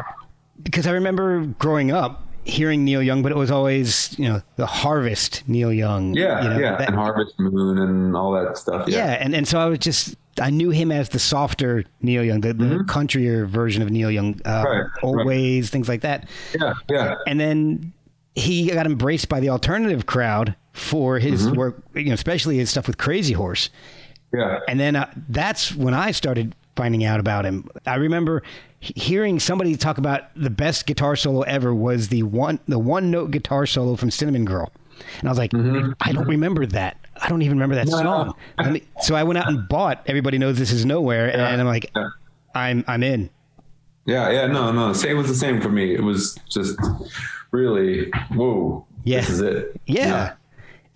because 0.62 0.86
I 0.86 0.92
remember 0.92 1.46
growing 1.58 1.92
up 1.92 2.26
hearing 2.46 2.84
Neil 2.86 3.04
Young, 3.04 3.22
but 3.22 3.32
it 3.32 3.38
was 3.38 3.52
always 3.52 4.18
you 4.20 4.28
know 4.30 4.42
the 4.56 4.66
Harvest 4.66 5.44
Neil 5.48 5.72
Young. 5.74 6.16
Yeah, 6.16 6.42
you 6.44 6.50
know, 6.50 6.60
yeah, 6.60 6.78
that- 6.78 6.88
and 6.88 6.96
Harvest 6.96 7.40
Moon 7.40 7.78
and 7.80 8.16
all 8.16 8.32
that 8.34 8.58
stuff. 8.58 8.88
yeah, 8.88 8.98
Yeah, 8.98 9.12
and 9.20 9.36
and 9.36 9.48
so 9.48 9.60
I 9.60 9.66
was 9.66 9.80
just 9.80 10.16
I 10.42 10.50
knew 10.52 10.70
him 10.70 10.92
as 10.92 11.10
the 11.10 11.20
softer 11.20 11.84
Neil 12.02 12.24
Young, 12.24 12.42
the, 12.42 12.54
the 12.54 12.84
countryer 12.88 13.46
version 13.48 13.82
of 13.82 13.90
Neil 13.90 14.10
Young, 14.12 14.40
uh, 14.46 14.64
Mm-hmm. 14.66 14.68
Right, 14.80 14.90
old 15.04 15.18
right. 15.18 15.26
ways, 15.26 15.70
things 15.70 15.90
like 15.90 16.02
that. 16.02 16.28
yeah, 16.60 16.74
yeah. 16.90 17.16
and 17.28 17.40
then 17.40 17.94
he 18.36 18.68
got 18.70 18.86
embraced 18.86 19.28
by 19.28 19.40
the 19.40 19.50
alternative 19.50 20.06
crowd 20.06 20.56
for 20.74 21.20
his 21.20 21.46
Mm-hmm. 21.48 21.58
work, 21.58 21.82
you 21.96 22.06
know, 22.06 22.14
especially 22.14 22.58
his 22.58 22.70
stuff 22.70 22.88
with 22.88 22.98
Crazy 22.98 23.34
Horse. 23.34 23.70
yeah. 24.34 24.60
And 24.68 24.80
then 24.80 24.96
uh, 24.96 25.12
that's 25.28 25.76
when 25.76 25.94
I 25.94 26.12
started 26.12 26.56
finding 26.76 27.04
out 27.04 27.20
about 27.20 27.46
him. 27.46 27.68
I 27.86 27.96
remember 27.96 28.44
hearing 28.80 29.40
somebody 29.42 29.76
talk 29.76 29.98
about 29.98 30.22
the 30.38 30.50
best 30.50 30.86
guitar 30.86 31.18
solo 31.18 31.42
ever 31.42 31.74
was 31.74 32.08
the 32.08 32.24
one 32.24 32.60
the 32.70 32.80
one 32.80 33.12
note 33.12 33.32
guitar 33.32 33.66
solo 33.66 33.98
from 33.98 34.10
Cinnamon 34.10 34.46
Girl, 34.46 34.72
and 35.20 35.28
I 35.28 35.32
was 35.32 35.38
like, 35.38 35.52
I 35.54 36.14
don't 36.14 36.28
remember 36.30 36.66
that. 36.68 36.98
I 37.22 37.30
don't 37.30 37.42
even 37.42 37.58
remember 37.58 37.76
that. 37.76 37.88
No, 37.88 37.98
no. 37.98 38.04
song. 38.04 38.36
Let 38.58 38.72
me- 38.72 38.84
so 39.02 39.16
I 39.16 39.24
went 39.24 39.38
out 39.38 39.48
and 39.48 39.68
bought 39.68 40.04
Everybody 40.08 40.38
Knows 40.38 40.58
This 40.58 40.72
Is 40.72 40.86
Nowhere, 40.86 41.32
and 41.32 41.42
I'm 41.62 41.68
like, 41.68 41.92
Yeah. 41.96 42.10
I'm 42.56 42.84
I'm 42.88 43.04
in. 43.04 43.30
Yeah, 44.06 44.32
yeah, 44.32 44.48
no, 44.48 44.72
no. 44.72 44.94
Same 44.94 45.18
was 45.18 45.28
the 45.28 45.36
same 45.36 45.62
for 45.62 45.70
me. 45.70 45.94
It 45.94 46.02
was 46.02 46.38
just 46.50 46.80
really 47.52 48.10
whoa. 48.34 48.86
Yeah. 49.04 49.20
This 49.22 49.30
is 49.30 49.42
it. 49.42 49.82
Yeah. 49.86 50.34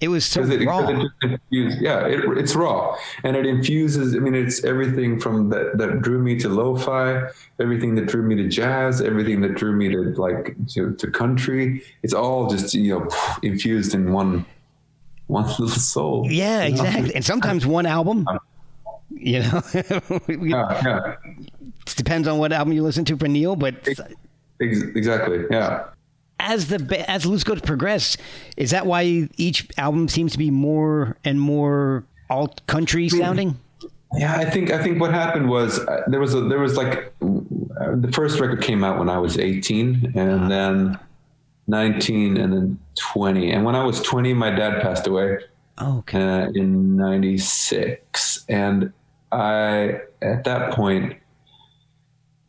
It 0.01 0.09
was 0.09 0.25
so 0.25 0.43
it, 0.43 0.65
raw. 0.65 0.85
it 0.89 1.09
infused, 1.21 1.81
yeah, 1.81 2.05
it, 2.05 2.19
it's 2.37 2.55
raw 2.55 2.97
and 3.23 3.37
it 3.37 3.45
infuses. 3.45 4.13
I 4.15 4.19
mean, 4.19 4.35
it's 4.35 4.65
everything 4.65 5.17
from 5.17 5.47
that 5.51 5.77
that 5.77 6.01
drew 6.01 6.19
me 6.19 6.37
to 6.39 6.49
lo-fi, 6.49 7.21
everything 7.61 7.95
that 7.95 8.07
drew 8.07 8.21
me 8.21 8.35
to 8.35 8.49
jazz, 8.49 8.99
everything 8.99 9.39
that 9.41 9.55
drew 9.55 9.73
me 9.73 9.87
to 9.89 10.01
like 10.21 10.57
to, 10.73 10.93
to 10.95 11.09
country. 11.09 11.83
It's 12.01 12.13
all 12.13 12.49
just 12.49 12.73
you 12.73 12.99
know 12.99 13.07
infused 13.43 13.93
in 13.93 14.11
one 14.11 14.45
one 15.27 15.45
little 15.49 15.67
soul. 15.69 16.27
Yeah, 16.29 16.65
you 16.65 16.75
know? 16.75 16.83
exactly. 16.83 17.15
And 17.15 17.25
sometimes 17.25 17.65
one 17.65 17.85
album, 17.85 18.25
you 19.09 19.39
know, 19.39 19.61
Yeah, 19.73 20.81
yeah, 20.83 21.15
it 21.25 21.95
depends 21.95 22.27
on 22.27 22.37
what 22.39 22.51
album 22.51 22.73
you 22.73 22.83
listen 22.83 23.05
to 23.05 23.17
for 23.17 23.27
Neil. 23.27 23.55
But 23.55 23.87
Ex- 23.87 24.81
exactly. 24.95 25.45
Yeah. 25.51 25.85
as 26.39 26.67
the 26.67 27.09
as 27.09 27.25
Loose 27.25 27.43
Goats 27.43 27.61
progress, 27.61 28.17
is 28.57 28.71
that 28.71 28.85
why 28.85 29.27
each 29.37 29.67
album 29.77 30.07
seems 30.07 30.31
to 30.33 30.37
be 30.37 30.51
more 30.51 31.17
and 31.23 31.39
more 31.39 32.03
alt 32.29 32.65
country 32.67 33.09
sounding? 33.09 33.57
Yeah, 34.15 34.35
I 34.35 34.45
think 34.49 34.71
I 34.71 34.81
think 34.81 35.01
what 35.01 35.11
happened 35.11 35.49
was 35.49 35.79
uh, 35.79 36.01
there 36.07 36.19
was 36.19 36.33
a 36.35 36.41
there 36.41 36.59
was 36.59 36.77
like 36.77 37.13
uh, 37.21 37.95
the 37.95 38.11
first 38.13 38.39
record 38.39 38.61
came 38.61 38.83
out 38.83 38.99
when 38.99 39.09
I 39.09 39.17
was 39.17 39.37
18 39.39 40.13
and 40.15 40.51
then 40.51 40.99
19 41.67 42.37
and 42.37 42.53
then 42.53 42.79
20 42.95 43.51
and 43.51 43.63
when 43.65 43.75
I 43.75 43.83
was 43.85 44.01
20 44.01 44.33
my 44.33 44.49
dad 44.49 44.81
passed 44.81 45.07
away 45.07 45.39
Okay. 45.81 46.21
uh, 46.21 46.49
in 46.53 46.95
96 46.97 48.45
and 48.49 48.91
I 49.31 50.01
at 50.21 50.43
that 50.43 50.73
point 50.73 51.17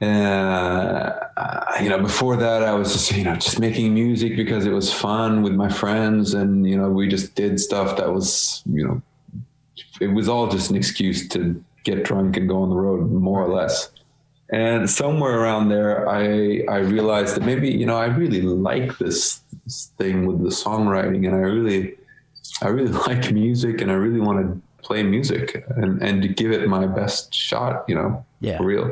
uh, 0.00 1.11
you 1.81 1.88
know 1.88 1.98
before 1.98 2.37
that 2.37 2.62
I 2.62 2.72
was 2.74 2.92
just 2.92 3.12
you 3.12 3.24
know 3.24 3.35
just 3.37 3.59
making 3.59 3.94
music 3.94 4.37
because 4.37 4.66
it 4.66 4.72
was 4.72 4.92
fun 4.92 5.42
with 5.42 5.55
my 5.55 5.68
friends. 5.68 6.35
And 6.35 6.68
you 6.68 6.77
know 6.77 6.90
we 6.90 7.09
just 7.09 7.35
did 7.35 7.59
stuff 7.61 7.96
that 7.96 8.12
was 8.12 8.62
you 8.66 8.85
know 8.87 9.03
it 10.00 10.09
was 10.09 10.29
all 10.29 10.48
just 10.48 10.70
an 10.70 10.77
excuse 10.77 11.29
to 11.29 11.62
get 11.85 12.05
drunk 12.05 12.37
and 12.37 12.48
go 12.48 12.62
on 12.62 12.70
the 12.70 12.77
road 12.77 13.11
more 13.11 13.42
or 13.42 13.48
less 13.55 13.90
and 14.62 14.88
somewhere 15.00 15.34
around 15.40 15.64
there 15.74 15.92
i 16.20 16.24
i 16.76 16.78
realized 16.96 17.32
that 17.36 17.44
maybe 17.50 17.68
you 17.80 17.86
know 17.90 17.98
i 18.06 18.08
really 18.22 18.42
like 18.70 18.90
this, 19.02 19.40
this 19.64 19.78
thing 19.98 20.16
with 20.28 20.38
the 20.46 20.52
songwriting 20.64 21.22
and 21.26 21.34
i 21.42 21.44
really 21.58 21.80
i 22.66 22.68
really 22.76 22.92
like 23.08 23.24
music 23.32 23.74
and 23.82 23.88
i 23.94 23.98
really 24.06 24.20
want 24.28 24.38
to 24.40 24.48
play 24.88 25.02
music 25.16 25.46
and 25.80 25.90
and 26.06 26.14
to 26.24 26.28
give 26.40 26.50
it 26.56 26.62
my 26.78 26.84
best 27.00 27.22
shot 27.48 27.72
you 27.90 27.94
know 27.98 28.10
Yeah. 28.40 28.58
for 28.58 28.66
real. 28.72 28.86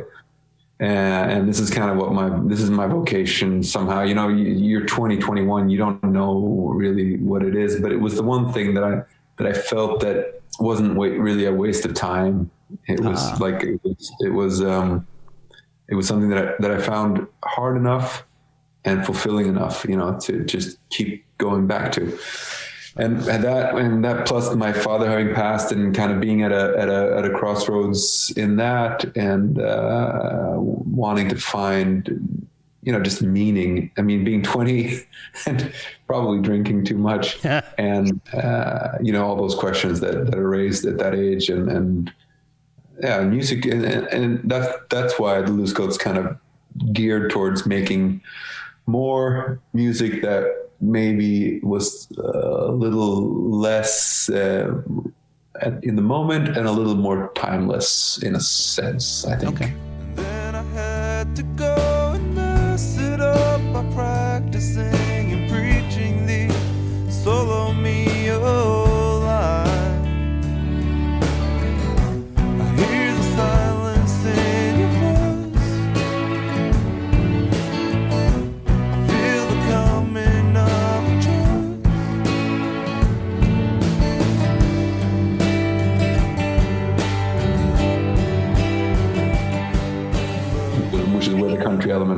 And, 0.80 1.26
and 1.32 1.42
this 1.48 1.60
is 1.64 1.68
kind 1.78 1.88
of 1.92 1.96
what 2.02 2.10
my 2.20 2.26
this 2.50 2.60
is 2.66 2.70
my 2.82 2.86
vocation 2.98 3.50
somehow. 3.74 4.00
You 4.10 4.14
know 4.18 4.28
you, 4.38 4.46
you're 4.68 4.86
20 4.86 5.18
21 5.18 5.68
you 5.72 5.78
don't 5.84 6.02
know 6.18 6.34
really 6.82 7.08
what 7.30 7.42
it 7.48 7.54
is 7.64 7.70
but 7.82 7.90
it 7.96 8.00
was 8.06 8.14
the 8.20 8.26
one 8.34 8.44
thing 8.54 8.68
that 8.74 8.84
i 8.90 8.94
that 9.36 9.46
i 9.52 9.54
felt 9.72 10.00
that 10.00 10.40
wasn't 10.68 10.92
wa- 11.00 11.16
really 11.28 11.44
a 11.52 11.54
waste 11.64 11.84
of 11.88 11.92
time. 11.94 12.50
It 12.94 13.00
was 13.08 13.20
like 13.46 13.58
it 13.62 13.78
was, 13.84 14.00
it 14.26 14.32
was 14.40 14.54
um 14.74 15.06
it 15.92 15.94
was 15.94 16.08
something 16.08 16.30
that 16.30 16.38
I, 16.38 16.54
that 16.60 16.70
I 16.70 16.80
found 16.80 17.26
hard 17.44 17.76
enough 17.76 18.24
and 18.86 19.04
fulfilling 19.04 19.46
enough 19.46 19.84
you 19.86 19.96
know 19.96 20.18
to 20.20 20.42
just 20.44 20.78
keep 20.88 21.24
going 21.36 21.66
back 21.66 21.92
to. 21.92 22.18
And, 22.96 23.18
and 23.28 23.44
that 23.44 23.74
and 23.74 24.02
that 24.02 24.26
plus 24.26 24.54
my 24.54 24.72
father 24.72 25.08
having 25.08 25.34
passed 25.34 25.70
and 25.70 25.94
kind 25.94 26.10
of 26.10 26.18
being 26.18 26.42
at 26.42 26.50
a 26.50 26.74
at 26.78 26.88
a 26.88 27.16
at 27.18 27.24
a 27.26 27.30
crossroads 27.30 28.32
in 28.36 28.56
that 28.56 29.04
and 29.16 29.60
uh, 29.60 30.54
wanting 30.56 31.28
to 31.28 31.36
find 31.36 32.48
you 32.82 32.92
know 32.92 33.00
just 33.02 33.20
meaning. 33.20 33.90
I 33.98 34.02
mean 34.02 34.24
being 34.24 34.42
20 34.42 34.98
and 35.46 35.72
probably 36.06 36.40
drinking 36.40 36.86
too 36.86 36.96
much 36.96 37.44
and 37.44 38.18
uh, 38.32 38.92
you 39.02 39.12
know 39.12 39.26
all 39.26 39.36
those 39.36 39.54
questions 39.54 40.00
that, 40.00 40.24
that 40.24 40.34
are 40.34 40.48
raised 40.48 40.86
at 40.86 40.96
that 40.98 41.14
age 41.14 41.50
and 41.50 41.70
and 41.70 42.12
yeah 43.00 43.20
music 43.22 43.64
and, 43.66 43.84
and, 43.84 44.06
and 44.08 44.50
that's 44.50 44.68
that's 44.90 45.18
why 45.18 45.40
the 45.40 45.50
loose 45.50 45.72
goats 45.72 45.96
kind 45.96 46.18
of 46.18 46.36
geared 46.92 47.30
towards 47.30 47.66
making 47.66 48.20
more 48.86 49.60
music 49.72 50.22
that 50.22 50.70
maybe 50.80 51.60
was 51.60 52.08
uh, 52.18 52.70
a 52.70 52.72
little 52.72 53.30
less 53.50 54.28
uh, 54.30 54.74
in 55.82 55.96
the 55.96 56.02
moment 56.02 56.56
and 56.56 56.66
a 56.66 56.72
little 56.72 56.96
more 56.96 57.30
timeless 57.34 58.18
in 58.22 58.34
a 58.34 58.40
sense 58.40 59.24
i 59.26 59.36
think 59.36 59.60
Okay. 59.60 59.74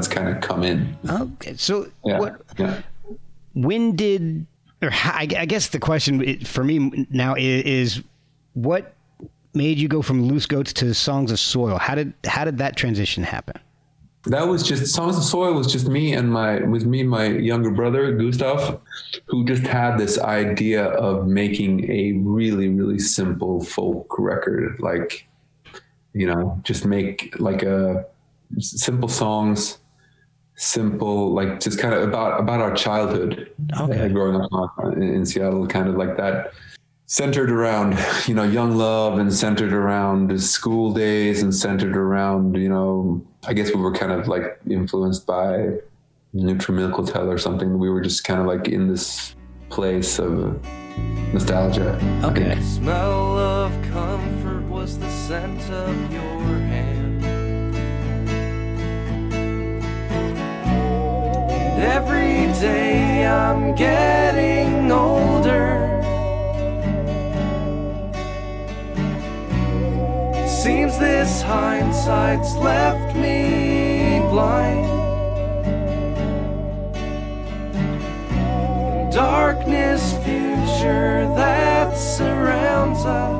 Kind 0.08 0.28
of 0.28 0.40
come 0.40 0.62
in 0.62 0.96
Okay. 1.08 1.54
So 1.56 1.90
yeah 2.04 2.18
what? 2.18 2.40
yeah 2.58 2.82
When 3.54 3.96
did? 3.96 4.46
Or 4.82 4.90
I, 4.92 5.28
I 5.38 5.46
guess 5.46 5.68
the 5.68 5.78
question 5.78 6.44
for 6.44 6.64
me 6.64 7.06
now 7.10 7.34
is, 7.34 7.64
is 7.64 8.02
what 8.54 8.94
made 9.54 9.78
you 9.78 9.88
go 9.88 10.02
from 10.02 10.24
Loose 10.24 10.46
Goats 10.46 10.72
to 10.74 10.92
Songs 10.94 11.30
of 11.30 11.38
Soil? 11.38 11.78
How 11.78 11.94
did 11.94 12.12
how 12.24 12.44
did 12.44 12.58
that 12.58 12.76
transition 12.76 13.22
happen? 13.22 13.60
that 14.26 14.48
was 14.48 14.62
just 14.62 14.94
songs 14.94 15.16
of 15.16 15.22
soil 15.22 15.52
was 15.52 15.70
just 15.70 15.86
me 15.86 16.14
and 16.14 16.32
my 16.32 16.60
with 16.62 16.86
me 16.86 17.00
and 17.00 17.10
my 17.10 17.26
younger 17.26 17.70
brother 17.70 18.16
gustav 18.16 18.80
who 19.26 19.44
just 19.44 19.62
had 19.66 19.98
this 19.98 20.18
idea 20.18 20.84
of 20.84 21.26
making 21.26 21.90
a 21.90 22.12
really 22.12 22.68
really 22.68 22.98
simple 22.98 23.62
folk 23.62 24.18
record 24.18 24.78
like 24.80 25.26
you 26.14 26.26
know 26.26 26.58
just 26.62 26.86
make 26.86 27.34
like 27.38 27.62
uh, 27.64 28.02
a 28.56 28.60
simple 28.60 29.08
songs 29.08 29.78
simple 30.56 31.32
like 31.32 31.58
just 31.60 31.78
kind 31.80 31.94
of 31.94 32.02
about 32.02 32.38
about 32.40 32.60
our 32.60 32.74
childhood 32.74 33.50
Okay. 33.80 34.08
growing 34.08 34.40
up 34.40 34.70
in, 34.96 35.02
in 35.02 35.26
seattle 35.26 35.66
kind 35.66 35.88
of 35.88 35.96
like 35.96 36.16
that 36.16 36.52
centered 37.06 37.50
around 37.50 37.98
you 38.28 38.34
know 38.34 38.44
young 38.44 38.76
love 38.76 39.18
and 39.18 39.32
centered 39.32 39.72
around 39.72 40.40
school 40.40 40.92
days 40.92 41.42
and 41.42 41.52
centered 41.54 41.96
around 41.96 42.54
you 42.56 42.68
know 42.68 43.20
i 43.46 43.52
guess 43.52 43.74
we 43.74 43.80
were 43.80 43.92
kind 43.92 44.12
of 44.12 44.28
like 44.28 44.58
influenced 44.70 45.26
by 45.26 45.68
neutral 46.32 46.76
milk 46.76 46.92
hotel 46.92 47.28
or 47.28 47.36
something 47.38 47.78
we 47.78 47.90
were 47.90 48.00
just 48.00 48.22
kind 48.24 48.40
of 48.40 48.46
like 48.46 48.68
in 48.68 48.86
this 48.88 49.34
place 49.70 50.18
of 50.20 50.60
nostalgia 51.32 51.98
Okay. 52.22 52.60
Smell 52.62 53.38
of 53.38 53.72
comfort 53.90 54.62
was 54.68 54.98
the 54.98 55.10
scent 55.10 55.60
of 55.70 56.12
your 56.12 56.63
Every 61.76 62.52
day 62.60 63.26
I'm 63.26 63.74
getting 63.74 64.90
older. 64.90 66.00
Seems 70.46 70.98
this 70.98 71.42
hindsight's 71.42 72.54
left 72.56 73.16
me 73.16 74.20
blind. 74.30 74.94
darkness 79.14 80.12
future 80.24 81.32
that 81.36 81.96
surrounds 81.96 83.04
us. 83.04 83.33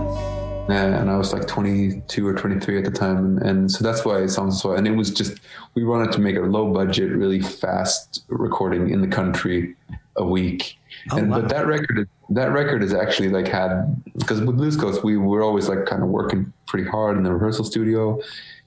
Uh, 0.68 0.72
and 0.72 1.10
I 1.10 1.16
was 1.16 1.32
like 1.32 1.46
22 1.46 2.26
or 2.26 2.32
23 2.32 2.78
at 2.78 2.84
the 2.84 2.90
time, 2.90 3.18
and, 3.18 3.42
and 3.42 3.70
so 3.70 3.84
that's 3.84 4.04
why 4.04 4.22
it 4.22 4.28
sounds 4.28 4.62
so. 4.62 4.72
And 4.72 4.86
it 4.86 4.92
was 4.92 5.10
just 5.10 5.40
we 5.74 5.84
wanted 5.84 6.10
to 6.12 6.20
make 6.20 6.36
a 6.36 6.40
low 6.40 6.72
budget, 6.72 7.10
really 7.12 7.40
fast 7.40 8.24
recording 8.28 8.88
in 8.88 9.02
the 9.02 9.08
country 9.08 9.74
a 10.16 10.24
week. 10.24 10.78
Oh, 11.10 11.18
and 11.18 11.30
wow. 11.30 11.40
but 11.40 11.50
that 11.50 11.66
record, 11.66 12.08
that 12.30 12.52
record 12.52 12.82
is 12.82 12.94
actually 12.94 13.28
like 13.28 13.46
had 13.46 14.02
because 14.16 14.40
with 14.40 14.56
Loose 14.56 14.76
Goats 14.76 15.02
we 15.04 15.18
were 15.18 15.42
always 15.42 15.68
like 15.68 15.84
kind 15.84 16.02
of 16.02 16.08
working 16.08 16.50
pretty 16.66 16.88
hard 16.88 17.18
in 17.18 17.24
the 17.24 17.32
rehearsal 17.32 17.64
studio. 17.64 18.18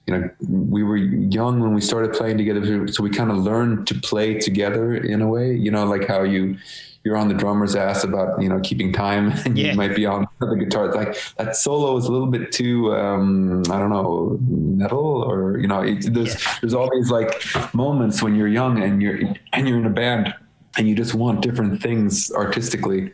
You 0.08 0.18
know, 0.18 0.30
we 0.50 0.84
were 0.84 0.96
young 0.98 1.60
when 1.60 1.74
we 1.74 1.82
started 1.82 2.14
playing 2.14 2.38
together, 2.38 2.88
so 2.88 3.04
we 3.04 3.10
kind 3.10 3.30
of 3.30 3.38
learned 3.38 3.88
to 3.88 3.96
play 3.96 4.36
together 4.40 4.96
in 4.96 5.22
a 5.22 5.28
way. 5.28 5.54
You 5.54 5.70
know, 5.70 5.86
like 5.86 6.08
how 6.08 6.24
you 6.24 6.58
you're 7.04 7.18
on 7.18 7.28
the 7.28 7.34
drummer's 7.34 7.76
ass 7.76 8.04
about 8.06 8.42
you 8.42 8.48
know 8.48 8.60
keeping 8.62 8.94
time, 8.94 9.32
and 9.46 9.58
Yeah. 9.58 9.72
you 9.72 9.78
might 9.78 9.96
be 9.98 10.06
on 10.06 10.26
the 10.40 10.56
guitar. 10.56 10.86
It's 10.88 10.96
like 10.96 11.18
that 11.38 11.58
solo 11.58 11.98
is 11.98 12.06
a 12.06 12.12
little 12.12 12.28
bit 12.28 12.54
too 12.54 12.94
um, 12.96 13.64
I 13.70 13.78
don't 13.80 13.90
know 13.90 14.38
metal 14.48 15.24
or 15.30 15.58
you 15.60 15.68
know 15.68 15.82
it, 15.82 16.14
there's 16.14 16.38
there's 16.62 16.74
all 16.74 16.90
these 16.94 17.12
like 17.12 17.44
moments 17.74 18.24
when 18.24 18.34
you're 18.36 18.48
young 18.48 18.82
and 18.82 19.02
you're 19.02 19.20
and 19.52 19.68
you're 19.68 19.78
in 19.78 19.86
a 19.86 19.90
band 19.90 20.34
and 20.78 20.88
you 20.88 20.96
just 20.96 21.16
want 21.16 21.42
different 21.42 21.82
things 21.82 22.32
artistically. 22.32 23.12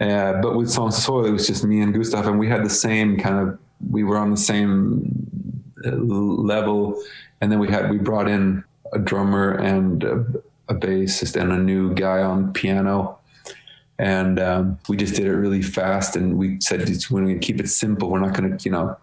Uh, 0.00 0.40
but 0.40 0.56
with 0.56 0.68
Songs 0.70 0.96
of 0.96 1.02
Soil, 1.04 1.26
it 1.26 1.30
was 1.32 1.46
just 1.46 1.64
me 1.64 1.80
and 1.80 1.92
Gustav, 1.94 2.26
and 2.26 2.38
we 2.40 2.48
had 2.48 2.64
the 2.64 2.70
same 2.70 3.16
kind 3.18 3.36
of. 3.48 3.56
We 3.90 4.02
were 4.02 4.16
on 4.18 4.30
the 4.32 4.36
same 4.36 5.04
level, 5.84 7.02
and 7.40 7.50
then 7.50 7.58
we 7.58 7.68
had 7.68 7.90
we 7.90 7.98
brought 7.98 8.28
in 8.28 8.64
a 8.92 8.98
drummer 8.98 9.52
and 9.52 10.02
a, 10.04 10.24
a 10.68 10.74
bassist 10.74 11.40
and 11.40 11.52
a 11.52 11.58
new 11.58 11.94
guy 11.94 12.20
on 12.22 12.52
piano, 12.52 13.18
and 13.98 14.38
um, 14.40 14.78
we 14.88 14.96
just 14.96 15.14
did 15.14 15.26
it 15.26 15.34
really 15.34 15.62
fast. 15.62 16.16
And 16.16 16.38
we 16.38 16.58
said 16.60 16.88
we're 17.10 17.22
going 17.22 17.38
to 17.40 17.46
keep 17.46 17.60
it 17.60 17.68
simple. 17.68 18.10
We're 18.10 18.20
not 18.20 18.34
going 18.34 18.56
to, 18.56 18.64
you 18.64 18.70
know, 18.72 18.96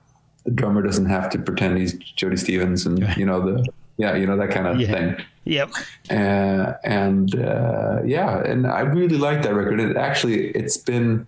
the 0.45 0.51
drummer 0.51 0.81
doesn't 0.81 1.07
have 1.07 1.29
to 1.31 1.39
pretend 1.39 1.77
he's 1.77 1.93
Jody 1.93 2.37
Stephens, 2.37 2.85
and 2.85 2.99
you 3.17 3.25
know 3.25 3.39
the 3.41 3.67
yeah, 3.97 4.15
you 4.15 4.25
know 4.27 4.37
that 4.37 4.51
kind 4.51 4.67
of 4.67 4.79
Yeah. 4.79 4.91
thing 4.91 5.25
Yep. 5.45 5.69
uh, 6.09 6.73
and 6.83 7.35
uh, 7.39 8.01
yeah, 8.03 8.43
and 8.43 8.65
I 8.65 8.81
really 8.81 9.17
like 9.17 9.43
that 9.43 9.53
record. 9.53 9.79
It 9.79 9.95
actually, 9.95 10.47
it's 10.49 10.75
been 10.75 11.27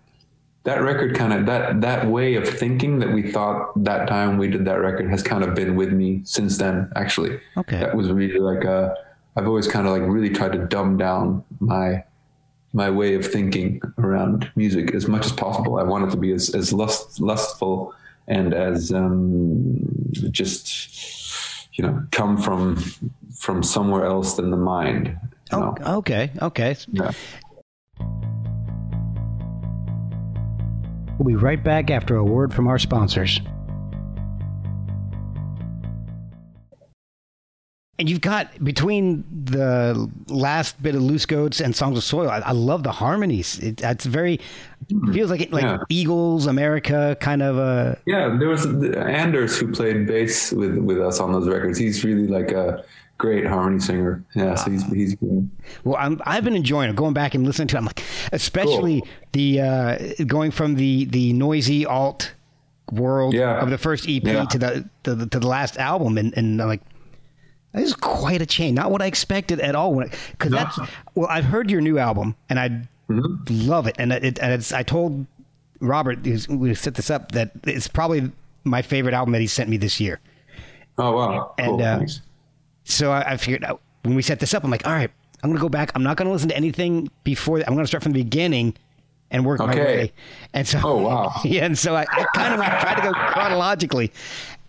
that 0.64 0.82
record 0.82 1.16
kind 1.16 1.32
of 1.34 1.46
that 1.46 1.82
that 1.82 2.08
way 2.08 2.36
of 2.36 2.48
thinking 2.48 3.00
that 3.00 3.12
we 3.14 3.32
thought 3.32 3.72
that 3.84 4.08
time 4.08 4.38
we 4.38 4.48
did 4.50 4.66
that 4.66 4.80
record 4.82 5.10
has 5.10 5.24
kind 5.24 5.44
of 5.44 5.56
been 5.56 5.76
with 5.76 5.94
me 5.94 6.22
since 6.26 6.58
then. 6.58 6.92
Actually, 6.96 7.40
Okay. 7.56 7.80
that 7.80 7.96
was 7.96 8.12
really 8.12 8.40
like 8.40 8.64
a. 8.64 8.96
I've 9.36 9.48
always 9.48 9.68
kind 9.68 9.86
of 9.88 9.94
like 9.94 10.02
really 10.10 10.30
tried 10.30 10.54
to 10.54 10.66
dumb 10.66 10.98
down 10.98 11.44
my 11.60 12.04
my 12.74 12.90
way 12.90 13.16
of 13.16 13.26
thinking 13.26 13.82
around 13.98 14.52
music 14.56 14.94
as 14.94 15.08
much 15.08 15.26
as 15.26 15.32
possible. 15.32 15.80
I 15.80 15.84
want 15.84 16.06
it 16.08 16.12
to 16.12 16.18
be 16.18 16.32
as 16.34 16.54
as 16.54 16.74
lust, 16.74 17.22
lustful 17.22 17.94
and 18.28 18.54
as 18.54 18.92
um, 18.92 19.78
just 20.32 21.70
you 21.78 21.84
know 21.86 22.04
come 22.12 22.38
from 22.38 22.76
from 23.36 23.64
somewhere 23.64 24.06
else 24.06 24.36
than 24.36 24.52
the 24.52 24.58
mind. 24.58 25.16
Oh, 25.54 25.76
okay. 26.00 26.32
Okay. 26.42 26.76
Yeah. 26.92 27.12
We'll 31.18 31.28
be 31.28 31.36
right 31.36 31.64
back 31.64 31.90
after 31.90 32.16
a 32.18 32.24
word 32.24 32.54
from 32.54 32.68
our 32.68 32.78
sponsors. 32.78 33.40
And 38.00 38.08
you've 38.08 38.22
got 38.22 38.64
between 38.64 39.24
the 39.46 40.08
last 40.28 40.82
bit 40.84 40.94
of 40.94 41.02
Loose 41.02 41.26
Goats 41.26 41.60
and 41.60 41.76
Songs 41.76 41.98
of 41.98 42.04
Soil. 42.04 42.30
I, 42.30 42.38
I 42.40 42.52
love 42.52 42.84
the 42.84 42.92
harmonies. 42.92 43.58
It, 43.58 43.82
it's 43.82 44.06
very 44.06 44.40
feels 45.12 45.32
like 45.32 45.42
it, 45.42 45.52
like 45.52 45.64
Yeah. 45.64 45.80
Eagles, 45.90 46.46
America, 46.46 47.18
kind 47.20 47.42
of 47.42 47.58
a 47.58 47.98
Yeah, 48.06 48.36
there 48.38 48.50
was 48.50 48.68
Anders 48.68 49.58
who 49.58 49.72
played 49.72 50.06
bass 50.06 50.52
with 50.52 50.78
with 50.78 51.02
us 51.02 51.20
on 51.20 51.32
those 51.32 51.48
records. 51.48 51.80
He's 51.80 52.04
really 52.04 52.28
like 52.28 52.52
a 52.52 52.84
great 53.18 53.46
harmony 53.46 53.80
singer. 53.80 54.24
Yeah, 54.36 54.56
so 54.56 54.72
he's 54.72 54.84
he's 54.92 55.16
good. 55.16 55.50
Well, 55.84 55.96
I'm, 55.98 56.22
I've 56.26 56.44
been 56.44 56.56
enjoying 56.56 56.90
it. 56.90 56.96
Going 56.96 57.14
back 57.14 57.34
and 57.36 57.46
listening 57.46 57.68
to 57.70 57.76
it, 57.76 57.80
I'm 57.80 57.86
like, 57.86 58.04
especially 58.32 59.04
the 59.34 59.62
uh, 59.62 59.98
going 60.26 60.52
from 60.52 60.76
the 60.76 61.06
the 61.06 61.34
noisy 61.34 61.86
alt 61.86 62.34
world 62.92 63.34
Yeah. 63.34 63.60
of 63.60 63.70
the 63.70 63.78
first 63.78 64.08
EP 64.08 64.24
Yeah. 64.24 64.46
to 64.46 64.58
the 64.58 64.90
to 65.04 65.16
the, 65.16 65.26
to 65.28 65.40
the 65.40 65.48
last 65.48 65.78
album, 65.78 66.18
and 66.18 66.34
and 66.38 66.62
I'm 66.62 66.68
like, 66.68 66.82
this 67.74 67.88
is 67.90 67.94
quite 67.96 68.42
a 68.42 68.46
change. 68.46 68.76
Not 68.76 68.92
what 68.92 69.02
I 69.02 69.08
expected 69.08 69.60
at 69.60 69.76
all. 69.76 69.94
Because 70.00 70.52
No. 70.52 70.58
that's 70.58 70.80
well, 71.16 71.28
I've 71.30 71.46
heard 71.46 71.70
your 71.72 71.82
new 71.82 71.98
album, 71.98 72.36
and 72.50 72.60
I 72.60 72.88
Mm-hmm. 73.10 73.70
love 73.70 73.88
it. 73.88 73.96
And 74.00 74.12
it, 74.12 74.38
and 74.40 74.52
it's 74.52 74.74
I 74.74 74.84
told 74.84 75.26
Robert 75.80 76.26
who's, 76.26 76.46
we 76.50 76.76
set 76.76 76.96
this 76.96 77.10
up 77.10 77.32
that 77.32 77.52
it's 77.64 77.88
probably 77.88 78.30
my 78.66 78.82
favorite 78.82 79.14
album 79.14 79.32
that 79.32 79.40
he 79.40 79.48
sent 79.48 79.70
me 79.70 79.78
this 79.78 80.02
year. 80.02 80.20
Oh 80.98 81.14
wow, 81.14 81.54
cool. 81.58 81.80
And, 81.80 81.82
uh. 81.82 82.06
So 82.90 83.12
I, 83.12 83.34
I 83.34 83.38
figured 83.38 83.64
out 83.64 83.82
when 84.04 84.16
we 84.16 84.22
set 84.22 84.40
this 84.40 84.54
up, 84.54 84.64
I'm 84.64 84.72
like, 84.72 84.88
all 84.88 84.94
right, 84.94 85.12
I'm 85.44 85.50
gonna 85.50 85.60
go 85.60 85.70
back. 85.70 85.92
I'm 85.96 86.04
not 86.04 86.18
gonna 86.18 86.32
listen 86.32 86.50
to 86.50 86.56
anything 86.56 87.10
before. 87.24 87.60
that. 87.60 87.68
I'm 87.68 87.76
gonna 87.76 87.88
start 87.88 88.02
from 88.04 88.14
the 88.14 88.24
beginning 88.24 88.76
and 89.30 89.46
work 89.46 89.60
my 89.60 89.70
Okay. 89.72 89.84
way. 89.84 90.14
And 90.54 90.66
so, 90.68 90.80
Oh, 90.84 90.98
wow. 91.02 91.34
yeah. 91.44 91.66
And 91.66 91.78
so 91.78 91.96
I, 91.96 92.06
I 92.10 92.26
kind 92.34 92.54
of 92.54 92.60
tried 92.60 92.96
to 92.96 93.02
go 93.02 93.12
chronologically, 93.14 94.12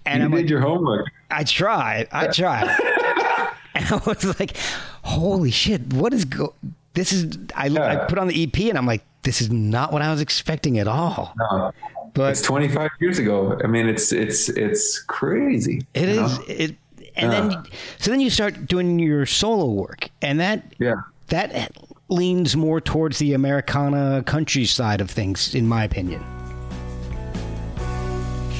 and 0.04 0.18
You 0.20 0.24
I'm 0.26 0.30
did 0.32 0.36
like, 0.42 0.50
your 0.50 0.60
homework. 0.60 1.06
I 1.30 1.44
tried, 1.44 2.08
I 2.10 2.26
tried, 2.28 2.64
and 3.74 3.84
I 3.86 3.96
was 4.04 4.38
like, 4.40 4.56
holy 5.02 5.50
shit, 5.50 5.92
what 5.92 6.12
is 6.12 6.24
go? 6.24 6.54
This 6.94 7.12
is 7.12 7.38
I, 7.54 7.66
I 7.68 7.96
put 8.06 8.18
on 8.18 8.26
the 8.26 8.42
EP, 8.42 8.58
and 8.68 8.76
I'm 8.76 8.86
like, 8.86 9.04
this 9.22 9.40
is 9.40 9.50
not 9.50 9.92
what 9.92 10.02
I 10.02 10.10
was 10.10 10.20
expecting 10.20 10.78
at 10.80 10.88
all. 10.88 11.34
No, 11.38 11.72
But 12.14 12.30
it's 12.32 12.42
25 12.42 12.90
years 13.00 13.18
ago. 13.20 13.56
I 13.62 13.68
mean, 13.68 13.86
it's 13.88 14.10
it's 14.10 14.48
it's 14.48 14.98
crazy. 14.98 15.82
It 15.94 16.08
is 16.08 16.38
know? 16.38 16.44
it, 16.48 16.74
and 17.18 17.32
Yeah. 17.32 17.40
then 17.40 17.52
uh. 17.52 17.62
so 17.98 18.10
then 18.10 18.20
you 18.20 18.30
start 18.30 18.66
doing 18.66 18.98
your 18.98 19.26
solo 19.26 19.66
work, 19.66 20.08
and 20.22 20.40
that 20.40 20.72
Yeah. 20.78 20.94
that 21.28 21.72
leans 22.08 22.56
more 22.56 22.80
towards 22.80 23.18
the 23.18 23.34
Americana 23.34 24.22
country 24.24 24.64
side 24.64 25.00
of 25.00 25.10
things, 25.10 25.54
in 25.54 25.66
my 25.68 25.84
opinion. 25.84 26.24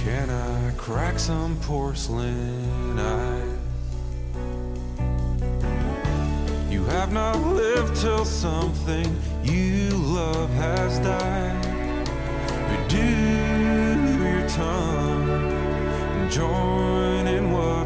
Can 0.04 0.28
I 0.30 0.70
crack 0.76 1.18
some 1.18 1.56
porcelain 1.62 2.98
eyes? 2.98 3.44
You 6.70 6.84
have 6.84 7.12
not 7.12 7.36
lived 7.46 7.96
till 8.00 8.24
something 8.24 9.06
you 9.42 9.88
love 9.90 10.50
has 10.50 10.98
died. 10.98 11.64
But 12.68 12.88
do 12.88 12.96
your 12.98 14.48
tongue 14.48 15.28
and 15.30 16.30
join 16.30 17.26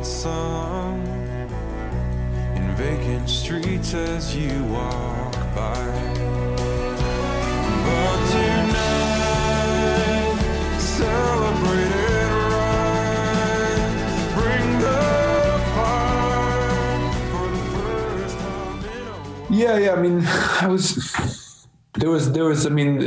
sung 0.04 1.06
in 2.56 2.74
vacant 2.76 3.28
streets 3.28 3.94
as 3.94 4.34
you 4.34 4.64
walk 4.64 5.32
by. 5.54 5.86
But 7.84 8.18
tonight, 8.30 9.18
celebrate 10.78 11.92
it 11.92 12.32
right. 12.52 13.90
Bring 14.34 14.68
the 14.80 15.02
fire 15.74 17.12
for 17.30 17.46
the 17.48 17.62
first 17.76 18.36
time 18.38 18.84
in 18.84 19.06
a 19.06 19.56
Yeah, 19.56 19.76
yeah. 19.78 19.92
I 19.92 19.96
mean, 20.02 20.22
I 20.26 20.66
was 20.68 21.41
there 21.94 22.11
was 22.11 22.33
there 22.33 22.44
was. 22.44 22.64
I 22.66 22.70
mean, 22.70 22.98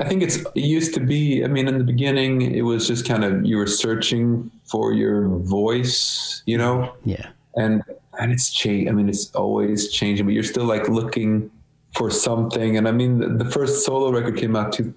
I 0.00 0.08
think 0.08 0.22
it's 0.22 0.36
it 0.54 0.64
used 0.64 0.94
to 0.94 1.00
be. 1.00 1.44
I 1.44 1.48
mean, 1.48 1.66
in 1.68 1.78
the 1.78 1.84
beginning, 1.84 2.42
it 2.42 2.62
was 2.62 2.86
just 2.86 3.06
kind 3.06 3.24
of 3.24 3.44
you 3.44 3.56
were 3.56 3.66
searching 3.66 4.50
for 4.70 4.92
your 4.92 5.28
voice, 5.40 6.42
you 6.46 6.56
know, 6.56 6.94
Yeah. 7.04 7.26
and 7.56 7.82
and 8.20 8.30
it's 8.32 8.52
changed. 8.52 8.88
I 8.88 8.92
mean, 8.92 9.08
it's 9.08 9.34
always 9.34 9.90
changing, 9.90 10.26
but 10.26 10.32
you're 10.34 10.44
still 10.44 10.64
like 10.64 10.88
looking 10.88 11.50
for 11.96 12.08
something. 12.10 12.76
And 12.76 12.86
I 12.86 12.92
mean, 12.92 13.18
the, 13.18 13.44
the 13.44 13.50
first 13.50 13.84
solo 13.84 14.12
record 14.12 14.36
came 14.36 14.54
out 14.54 14.72
to 14.74 14.94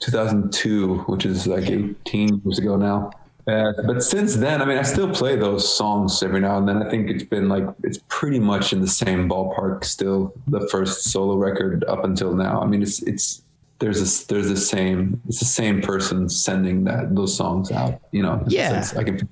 2002, 0.00 0.98
which 1.08 1.26
is 1.26 1.46
like 1.46 1.68
18 1.68 2.42
years 2.44 2.58
ago 2.58 2.76
now. 2.76 3.10
Uh, 3.46 3.72
but 3.86 4.02
since 4.02 4.34
then, 4.36 4.60
I 4.60 4.64
mean, 4.64 4.76
I 4.76 4.82
still 4.82 5.08
play 5.12 5.36
those 5.36 5.72
songs 5.72 6.20
every 6.22 6.40
now 6.40 6.58
and 6.58 6.68
then. 6.68 6.82
I 6.82 6.90
think 6.90 7.08
it's 7.08 7.22
been 7.22 7.48
like 7.48 7.64
it's 7.84 8.00
pretty 8.08 8.40
much 8.40 8.72
in 8.72 8.80
the 8.80 8.88
same 8.88 9.28
ballpark 9.28 9.84
still. 9.84 10.34
The 10.48 10.66
first 10.68 11.04
solo 11.04 11.36
record 11.36 11.84
up 11.84 12.02
until 12.04 12.34
now. 12.34 12.60
I 12.60 12.66
mean, 12.66 12.82
it's 12.82 13.02
it's 13.02 13.42
there's 13.78 14.00
this 14.00 14.24
there's 14.24 14.48
the 14.48 14.56
same 14.56 15.20
it's 15.28 15.38
the 15.38 15.44
same 15.44 15.80
person 15.80 16.28
sending 16.28 16.82
that 16.84 17.14
those 17.14 17.36
songs 17.36 17.70
out. 17.70 18.00
You 18.10 18.22
know, 18.22 18.42
Yeah. 18.48 18.84
I 18.96 19.04
can 19.04 19.28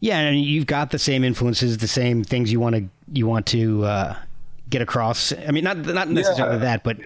Yeah, 0.00 0.18
and 0.18 0.38
you've 0.38 0.66
got 0.66 0.90
the 0.90 0.98
same 0.98 1.24
influences, 1.24 1.78
the 1.78 1.88
same 1.88 2.22
things 2.22 2.52
you 2.52 2.60
want 2.60 2.74
to 2.76 2.86
you 3.14 3.26
want 3.26 3.46
to 3.46 3.84
uh, 3.84 4.16
get 4.68 4.82
across. 4.82 5.32
I 5.32 5.50
mean, 5.52 5.64
not 5.64 5.78
not 5.78 6.10
necessarily 6.10 6.56
Yeah. 6.56 6.62
that, 6.64 6.84
but 6.84 6.98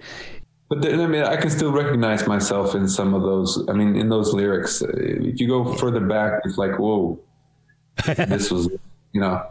But 0.68 0.82
then, 0.82 1.00
I 1.00 1.06
mean, 1.06 1.22
I 1.22 1.36
can 1.36 1.48
still 1.50 1.72
recognize 1.72 2.26
myself 2.26 2.74
in 2.74 2.88
some 2.88 3.14
of 3.14 3.22
those. 3.22 3.64
I 3.68 3.72
mean, 3.72 3.96
in 3.96 4.08
those 4.10 4.34
lyrics, 4.34 4.82
if 4.82 5.40
you 5.40 5.48
go 5.48 5.72
further 5.74 6.00
back, 6.00 6.42
it's 6.44 6.58
like, 6.58 6.78
whoa, 6.78 7.18
this 8.06 8.50
was, 8.50 8.68
you 9.12 9.20
know, 9.20 9.42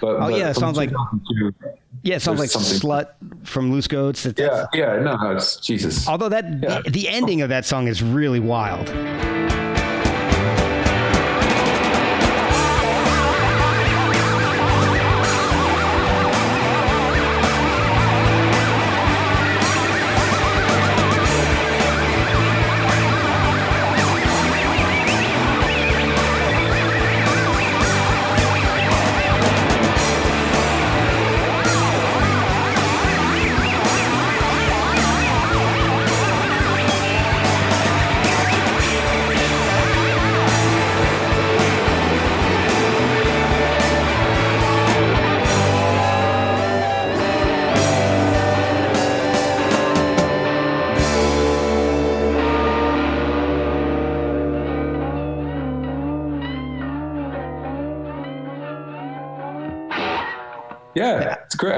But, 0.00 0.16
Oh, 0.16 0.18
but 0.20 0.34
yeah, 0.36 0.50
it 0.50 0.54
sounds 0.56 0.76
like- 0.76 0.90
2002 0.90 1.54
Yeah, 2.02 2.16
it 2.16 2.22
sounds 2.22 2.38
like 2.40 2.50
something- 2.50 2.78
"Slut" 2.80 3.08
from 3.44 3.70
Loose 3.72 3.86
Goats. 3.88 4.24
That- 4.24 4.38
Yeah, 4.38 4.66
yeah, 4.74 5.00
no, 5.00 5.16
no, 5.16 5.30
it's 5.36 5.56
Jesus. 5.56 6.08
Although 6.08 6.28
that 6.30 6.44
Yeah. 6.62 6.82
the, 6.84 6.90
the 6.90 7.08
ending 7.08 7.40
of 7.42 7.48
that 7.50 7.64
song 7.64 7.86
is 7.88 8.02
really 8.02 8.40
wild. 8.40 8.88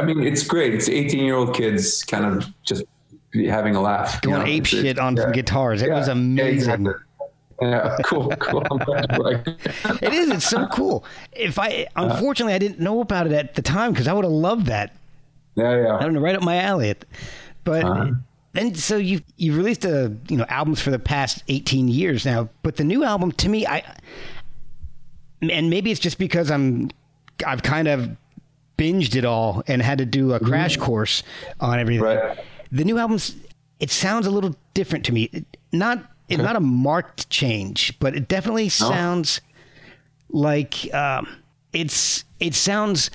I 0.00 0.04
mean, 0.06 0.22
it's 0.22 0.42
great. 0.46 0.74
It's 0.74 0.88
18 0.88 1.24
year 1.24 1.34
old 1.36 1.54
kids 1.54 2.02
kind 2.04 2.24
of 2.24 2.46
just 2.62 2.84
having 3.48 3.76
a 3.76 3.80
laugh. 3.80 4.20
you 4.24 4.30
know? 4.30 4.42
ape 4.42 4.64
It's- 4.66 4.68
shit 4.82 4.98
on 4.98 5.16
yeah. 5.16 5.22
some 5.22 5.32
guitars. 5.32 5.82
It 5.82 5.88
Yeah, 5.88 5.98
was 5.98 6.08
amazing. 6.08 6.54
exactly. 6.54 6.92
Yeah, 7.62 7.96
cool, 8.04 8.28
cool. 8.38 8.66
I'm 8.70 8.78
glad 8.78 9.06
you 9.12 9.22
like 9.22 9.46
it. 9.46 9.58
It 10.02 10.12
is. 10.14 10.30
It's 10.30 10.46
so 10.48 10.66
cool. 10.68 11.04
If 11.32 11.58
I 11.58 11.86
Uh-huh. 11.94 12.06
unfortunately 12.14 12.54
I 12.54 12.58
didn't 12.58 12.80
know 12.80 13.00
about 13.02 13.26
it 13.26 13.32
at 13.32 13.54
the 13.54 13.62
time 13.62 13.92
because 13.92 14.08
I 14.08 14.12
would 14.14 14.24
have 14.24 14.32
loved 14.32 14.66
that. 14.66 14.96
Yeah, 15.56 15.76
yeah. 15.82 15.96
I 15.96 16.00
don't 16.00 16.14
know, 16.14 16.20
right 16.20 16.34
up 16.34 16.42
my 16.42 16.56
alley. 16.56 16.94
But 17.64 17.84
Uh-huh. 17.84 18.10
then, 18.54 18.74
so 18.74 18.96
you 18.96 19.20
you 19.36 19.54
released 19.54 19.84
a 19.84 20.16
you 20.28 20.36
know 20.38 20.46
albums 20.48 20.80
for 20.80 20.90
the 20.90 20.98
past 20.98 21.44
eighteen 21.48 21.86
years 21.88 22.24
now. 22.24 22.48
But 22.62 22.76
the 22.76 22.84
new 22.84 23.04
album, 23.04 23.30
to 23.32 23.48
me, 23.50 23.66
I 23.66 23.82
and 25.42 25.70
maybe 25.70 25.90
it's 25.90 26.00
just 26.00 26.18
because 26.18 26.50
I'm 26.50 26.90
I've 27.46 27.62
kind 27.62 27.88
of 27.88 28.10
binged 28.80 29.14
it 29.14 29.24
all 29.24 29.62
and 29.66 29.82
had 29.82 29.98
to 29.98 30.06
do 30.06 30.32
a 30.32 30.40
crash 30.40 30.76
course 30.76 31.22
on 31.60 31.78
everything. 31.78 32.04
Right. 32.04 32.38
The 32.72 32.84
new 32.84 32.98
album's 32.98 33.36
it 33.78 33.90
sounds 33.90 34.26
a 34.26 34.30
little 34.30 34.54
different 34.74 35.04
to 35.06 35.12
me. 35.12 35.24
It- 35.32 35.44
Not 35.72 36.02
it's 36.28 36.42
not 36.42 36.56
a 36.56 36.60
marked 36.60 37.28
change, 37.28 37.98
but 37.98 38.14
it 38.14 38.28
definitely 38.28 38.68
sounds 38.68 39.40
like 40.30 40.92
um, 40.94 41.26
it's 41.72 42.24
it 42.38 42.54
sounds 42.54 43.10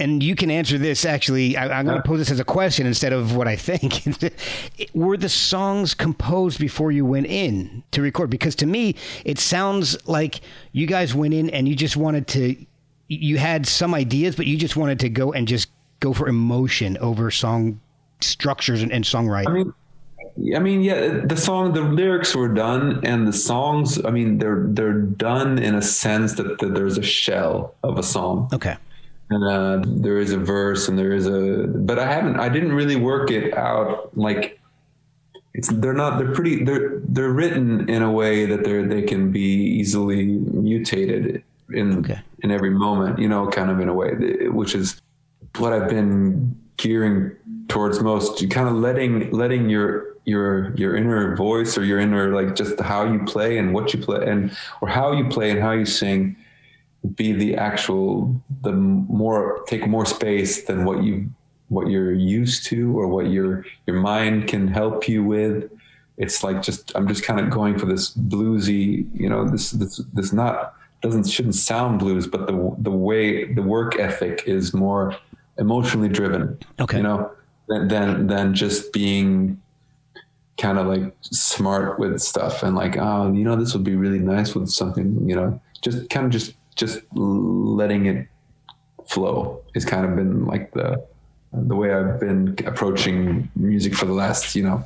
and 0.00 0.22
you 0.22 0.34
can 0.34 0.50
answer 0.50 0.76
this 0.78 1.04
actually 1.04 1.56
I, 1.56 1.78
i'm 1.78 1.84
going 1.86 1.96
to 2.02 2.02
pose 2.02 2.18
this 2.18 2.30
as 2.30 2.40
a 2.40 2.44
question 2.44 2.84
instead 2.86 3.12
of 3.12 3.36
what 3.36 3.46
i 3.46 3.54
think 3.54 4.02
were 4.94 5.16
the 5.16 5.28
songs 5.28 5.94
composed 5.94 6.58
before 6.58 6.90
you 6.90 7.04
went 7.06 7.26
in 7.26 7.84
to 7.92 8.02
record 8.02 8.28
because 8.30 8.54
to 8.56 8.66
me 8.66 8.96
it 9.24 9.38
sounds 9.38 9.96
like 10.08 10.40
you 10.72 10.86
guys 10.88 11.14
went 11.14 11.32
in 11.34 11.48
and 11.50 11.68
you 11.68 11.76
just 11.76 11.96
wanted 11.96 12.26
to 12.28 12.56
you 13.14 13.38
had 13.38 13.66
some 13.66 13.94
ideas 13.94 14.36
but 14.36 14.46
you 14.46 14.56
just 14.56 14.76
wanted 14.76 14.98
to 15.00 15.08
go 15.08 15.32
and 15.32 15.48
just 15.48 15.68
go 16.00 16.12
for 16.12 16.28
emotion 16.28 16.96
over 16.98 17.30
song 17.30 17.80
structures 18.20 18.82
and, 18.82 18.92
and 18.92 19.04
songwriting 19.04 19.48
I 19.48 19.52
mean, 19.52 19.74
I 20.56 20.58
mean, 20.58 20.82
yeah, 20.82 21.20
the 21.24 21.36
song, 21.36 21.74
the 21.74 21.80
lyrics 21.80 22.34
were 22.34 22.48
done, 22.48 22.98
and 23.04 23.24
the 23.24 23.32
songs. 23.32 24.04
I 24.04 24.10
mean, 24.10 24.38
they're 24.38 24.64
they're 24.66 24.98
done 24.98 25.60
in 25.60 25.76
a 25.76 25.82
sense 25.82 26.32
that, 26.34 26.58
that 26.58 26.74
there's 26.74 26.98
a 26.98 27.04
shell 27.04 27.76
of 27.84 27.98
a 27.98 28.02
song, 28.02 28.48
okay 28.52 28.76
and 29.30 29.44
uh, 29.44 29.82
there 29.86 30.18
is 30.18 30.32
a 30.32 30.38
verse, 30.38 30.88
and 30.88 30.98
there 30.98 31.12
is 31.12 31.26
a. 31.26 31.66
But 31.66 31.98
I 31.98 32.12
haven't. 32.12 32.38
I 32.38 32.48
didn't 32.48 32.72
really 32.72 32.96
work 32.96 33.30
it 33.30 33.56
out. 33.56 34.16
Like, 34.16 34.60
it's 35.54 35.68
they're 35.68 35.94
not. 35.94 36.18
They're 36.18 36.32
pretty. 36.32 36.64
They're 36.64 37.00
they're 37.08 37.32
written 37.32 37.88
in 37.88 38.02
a 38.02 38.10
way 38.10 38.46
that 38.46 38.64
they're 38.64 38.86
they 38.86 39.02
can 39.02 39.32
be 39.32 39.40
easily 39.40 40.26
mutated 40.26 41.42
in 41.72 41.98
Okay. 41.98 42.20
in 42.42 42.50
every 42.50 42.70
moment. 42.70 43.18
You 43.18 43.28
know, 43.28 43.48
kind 43.48 43.70
of 43.70 43.80
in 43.80 43.88
a 43.88 43.94
way, 43.94 44.48
which 44.48 44.74
is 44.74 45.00
what 45.58 45.72
I've 45.72 45.88
been 45.88 46.56
gearing 46.76 47.32
towards 47.68 48.00
most. 48.00 48.40
You 48.40 48.48
kind 48.48 48.68
of 48.68 48.74
letting 48.74 49.30
letting 49.30 49.68
your 49.70 50.14
your 50.24 50.74
your 50.76 50.96
inner 50.96 51.36
voice 51.36 51.76
or 51.76 51.84
your 51.84 51.98
inner 51.98 52.34
like 52.34 52.54
just 52.54 52.80
how 52.80 53.04
you 53.10 53.22
play 53.24 53.58
and 53.58 53.74
what 53.74 53.92
you 53.92 54.00
play 54.00 54.26
and 54.26 54.56
or 54.80 54.88
how 54.88 55.12
you 55.12 55.28
play 55.28 55.50
and 55.50 55.60
how 55.60 55.72
you 55.72 55.84
sing 55.84 56.36
be 57.16 57.32
the 57.32 57.54
actual 57.54 58.34
the 58.62 58.72
more 58.72 59.62
take 59.66 59.86
more 59.86 60.06
space 60.06 60.64
than 60.64 60.84
what 60.86 61.02
you 61.02 61.28
what 61.68 61.88
you're 61.88 62.12
used 62.12 62.64
to 62.64 62.98
or 62.98 63.06
what 63.06 63.26
your 63.26 63.66
your 63.86 64.00
mind 64.00 64.48
can 64.48 64.66
help 64.66 65.06
you 65.06 65.22
with 65.22 65.70
it's 66.16 66.42
like 66.42 66.62
just 66.62 66.92
i'm 66.94 67.06
just 67.06 67.22
kind 67.22 67.38
of 67.38 67.50
going 67.50 67.78
for 67.78 67.84
this 67.84 68.14
bluesy 68.14 69.06
you 69.12 69.28
know 69.28 69.46
this 69.46 69.72
this 69.72 70.00
this 70.14 70.32
not 70.32 70.74
doesn't 71.04 71.24
shouldn't 71.28 71.54
sound 71.54 71.98
blues 71.98 72.26
but 72.26 72.46
the 72.46 72.74
the 72.78 72.90
way 72.90 73.52
the 73.52 73.62
work 73.62 73.98
ethic 74.00 74.42
is 74.46 74.72
more 74.72 75.14
emotionally 75.58 76.08
driven 76.08 76.58
Okay. 76.80 76.96
you 76.96 77.02
know 77.02 77.30
than 77.68 77.88
than, 77.88 78.26
than 78.26 78.54
just 78.54 78.92
being 78.92 79.60
kind 80.56 80.78
of 80.78 80.86
like 80.86 81.14
smart 81.20 81.98
with 81.98 82.18
stuff 82.20 82.62
and 82.62 82.74
like 82.74 82.96
oh 82.96 83.30
you 83.32 83.44
know 83.44 83.54
this 83.56 83.74
would 83.74 83.84
be 83.84 83.96
really 83.96 84.18
nice 84.18 84.54
with 84.54 84.68
something 84.70 85.28
you 85.28 85.36
know 85.36 85.60
just 85.82 86.08
kind 86.10 86.24
of 86.26 86.32
just 86.32 86.54
just 86.76 87.00
letting 87.12 88.06
it 88.06 88.26
flow 89.06 89.60
has 89.74 89.84
kind 89.84 90.04
of 90.06 90.16
been 90.16 90.46
like 90.46 90.72
the 90.72 91.04
the 91.52 91.76
way 91.76 91.92
I've 91.94 92.18
been 92.18 92.56
approaching 92.66 93.48
music 93.54 93.94
for 93.94 94.06
the 94.06 94.12
last 94.14 94.56
you 94.56 94.62
know 94.64 94.84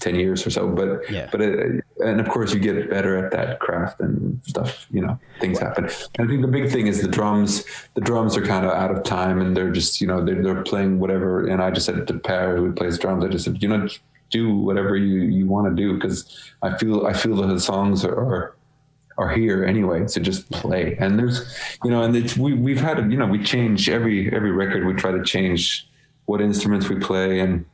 10 0.00 0.14
years 0.16 0.46
or 0.46 0.50
so 0.50 0.68
but 0.68 1.08
Yeah. 1.10 1.28
but 1.30 1.40
it, 1.42 1.83
and 2.04 2.20
of 2.20 2.28
course 2.28 2.52
you 2.52 2.60
get 2.60 2.88
better 2.90 3.16
at 3.16 3.32
that 3.32 3.60
craft 3.60 4.00
and 4.00 4.40
stuff 4.44 4.86
you 4.90 5.00
know 5.00 5.18
things 5.40 5.58
happen. 5.58 5.84
And 5.84 6.26
I 6.26 6.26
think 6.26 6.42
the 6.42 6.48
big 6.48 6.70
thing 6.70 6.86
is 6.86 7.02
the 7.02 7.08
drums. 7.08 7.64
The 7.94 8.00
drums 8.00 8.36
are 8.36 8.44
kind 8.44 8.64
of 8.64 8.72
out 8.72 8.90
of 8.90 9.02
time 9.02 9.40
and 9.40 9.56
they're 9.56 9.72
just 9.72 10.00
you 10.00 10.06
know 10.06 10.24
they're, 10.24 10.42
they're 10.42 10.62
playing 10.62 11.00
whatever. 11.00 11.46
And 11.46 11.62
I 11.62 11.70
just 11.70 11.86
said 11.86 12.06
to 12.06 12.14
Per 12.14 12.56
who 12.56 12.72
plays 12.72 12.98
drums 12.98 13.24
I 13.24 13.28
just 13.28 13.44
said 13.44 13.62
you 13.62 13.68
know 13.68 13.88
do 14.30 14.56
whatever 14.56 14.96
you 14.96 15.22
you 15.22 15.46
want 15.46 15.68
to 15.68 15.82
do 15.82 15.94
because 15.94 16.52
I 16.62 16.76
feel 16.78 17.06
I 17.06 17.12
feel 17.12 17.36
that 17.36 17.48
the 17.48 17.60
songs 17.60 18.04
are, 18.04 18.14
are 18.14 18.56
are 19.16 19.30
here 19.30 19.64
anyway 19.64 20.06
so 20.06 20.20
just 20.20 20.50
play. 20.50 20.96
And 20.98 21.18
there's 21.18 21.56
you 21.84 21.90
know 21.90 22.02
and 22.02 22.14
it's 22.16 22.36
we, 22.36 22.54
we've 22.54 22.80
had 22.80 22.98
you 23.10 23.18
know 23.18 23.26
we 23.26 23.42
change 23.42 23.88
every 23.88 24.32
every 24.34 24.52
record 24.52 24.86
we 24.86 24.94
try 24.94 25.12
to 25.12 25.22
change 25.22 25.88
what 26.26 26.40
instruments 26.40 26.88
we 26.88 26.96
play 26.96 27.40
and 27.40 27.64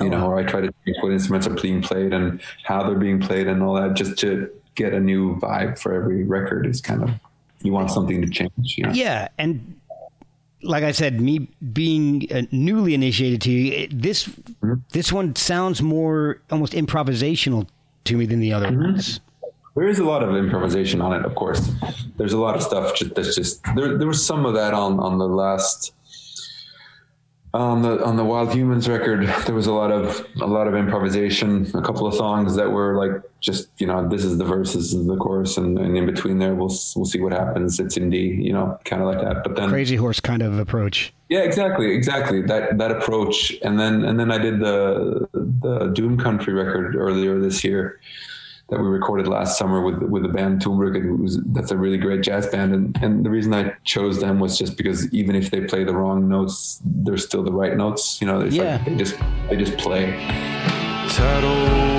you 0.00 0.06
oh, 0.06 0.08
know 0.08 0.26
or 0.26 0.38
i 0.38 0.44
try 0.44 0.60
to 0.60 0.72
change 0.84 0.96
what 1.00 1.12
instruments 1.12 1.46
are 1.46 1.54
being 1.54 1.82
played 1.82 2.12
and 2.12 2.40
how 2.64 2.82
they're 2.82 2.98
being 2.98 3.20
played 3.20 3.46
and 3.46 3.62
all 3.62 3.74
that 3.74 3.94
just 3.94 4.18
to 4.18 4.50
get 4.74 4.92
a 4.94 5.00
new 5.00 5.36
vibe 5.36 5.78
for 5.78 5.92
every 5.92 6.22
record 6.22 6.66
is 6.66 6.80
kind 6.80 7.02
of 7.02 7.10
you 7.62 7.72
want 7.72 7.90
something 7.90 8.22
to 8.22 8.28
change 8.28 8.52
you 8.76 8.84
know? 8.84 8.92
Yeah, 8.92 9.28
and 9.38 9.78
like 10.62 10.84
I 10.84 10.92
said, 10.92 11.20
me 11.20 11.48
being 11.72 12.26
uh, 12.32 12.42
newly 12.50 12.94
initiated 12.94 13.40
to 13.42 13.50
you, 13.50 13.72
it- 13.72 14.02
this 14.02 14.26
mm-hmm. 14.28 14.74
this 14.92 15.12
one 15.12 15.34
sounds 15.36 15.82
more 15.82 16.40
almost 16.50 16.72
improvisational 16.72 17.66
to 18.04 18.16
me 18.16 18.26
than 18.26 18.40
the 18.40 18.52
other 18.52 18.68
mm-hmm. 18.68 18.92
ones. 18.92 19.20
There 19.76 19.88
is 19.88 20.00
a 20.00 20.04
lot 20.04 20.24
of 20.24 20.34
improvisation 20.34 21.00
on 21.00 21.12
it, 21.12 21.24
of 21.24 21.36
course. 21.36 21.70
There's 22.16 22.32
a 22.32 22.38
lot 22.38 22.56
of 22.56 22.62
stuff 22.62 22.98
that's 23.14 23.36
just 23.36 23.62
there. 23.76 23.96
There 23.96 24.08
was 24.08 24.24
some 24.24 24.44
of 24.44 24.54
that 24.54 24.74
on 24.74 24.98
on 24.98 25.18
the 25.18 25.28
last 25.28 25.94
on 27.58 27.82
the 27.82 28.04
on 28.04 28.16
the 28.16 28.24
Wild 28.24 28.54
Humans 28.54 28.88
record. 28.88 29.26
There 29.46 29.54
was 29.54 29.66
a 29.66 29.72
lot 29.72 29.90
of 29.90 30.24
a 30.40 30.46
lot 30.46 30.68
of 30.68 30.74
improvisation. 30.74 31.66
A 31.74 31.82
couple 31.82 32.06
of 32.06 32.14
songs 32.14 32.54
that 32.54 32.70
were 32.70 32.96
like 32.96 33.22
just 33.40 33.68
you 33.78 33.86
know 33.86 34.08
this 34.08 34.24
is 34.24 34.38
the 34.38 34.44
verse, 34.44 34.74
this 34.74 34.92
is 34.92 35.06
the 35.06 35.16
chorus, 35.16 35.56
and, 35.56 35.78
and 35.78 35.96
in 35.96 36.06
between 36.06 36.38
there 36.38 36.54
we'll 36.54 36.74
we'll 36.94 37.04
see 37.04 37.20
what 37.20 37.32
happens. 37.32 37.80
It's 37.80 37.96
in 37.96 38.10
D, 38.10 38.18
you 38.18 38.52
know, 38.52 38.78
kind 38.84 39.02
of 39.02 39.08
like 39.08 39.20
that. 39.20 39.42
But 39.42 39.56
then 39.56 39.68
Crazy 39.70 39.96
horse 39.96 40.20
kind 40.20 40.42
of 40.42 40.58
approach. 40.58 41.12
yeah, 41.28 41.40
exactly, 41.40 41.92
exactly 41.92 42.42
that 42.42 42.78
that 42.78 42.90
approach, 42.92 43.52
and 43.62 43.78
then 43.78 44.04
and 44.04 44.20
then 44.20 44.30
I 44.30 44.38
did 44.38 44.60
the 44.60 45.28
the 45.32 45.86
Doom 45.88 46.16
Country 46.16 46.54
record 46.54 46.94
earlier 46.94 47.40
this 47.40 47.64
year 47.64 48.00
that 48.70 48.78
we 48.80 48.86
recorded 48.86 49.26
last 49.26 49.58
summer 49.58 49.80
with 49.82 50.02
with 50.02 50.22
the 50.22 50.28
band 50.28 50.60
Tonbruket. 50.62 51.18
Was 51.18 51.40
that's 51.46 51.70
a 51.70 51.76
really 51.76 51.96
great 51.98 52.22
jazz 52.22 52.46
band, 52.48 52.74
and 52.74 52.98
and 53.02 53.24
the 53.24 53.30
reason 53.30 53.54
I 53.54 53.72
chose 53.84 54.20
them 54.20 54.38
was 54.40 54.58
just 54.58 54.76
because 54.76 55.12
even 55.12 55.34
if 55.34 55.50
they 55.50 55.62
play 55.62 55.84
the 55.84 55.94
wrong 55.94 56.28
notes, 56.28 56.80
they're 56.84 57.16
still 57.16 57.42
the 57.42 57.52
right 57.52 57.76
notes. 57.76 58.20
You 58.20 58.26
know, 58.26 58.40
it's 58.40 58.54
Yeah. 58.54 58.76
like 58.76 58.84
they 58.84 58.96
just 58.96 59.16
they 59.48 59.56
just 59.56 59.78
play. 59.78 60.12
tidal 61.08 61.97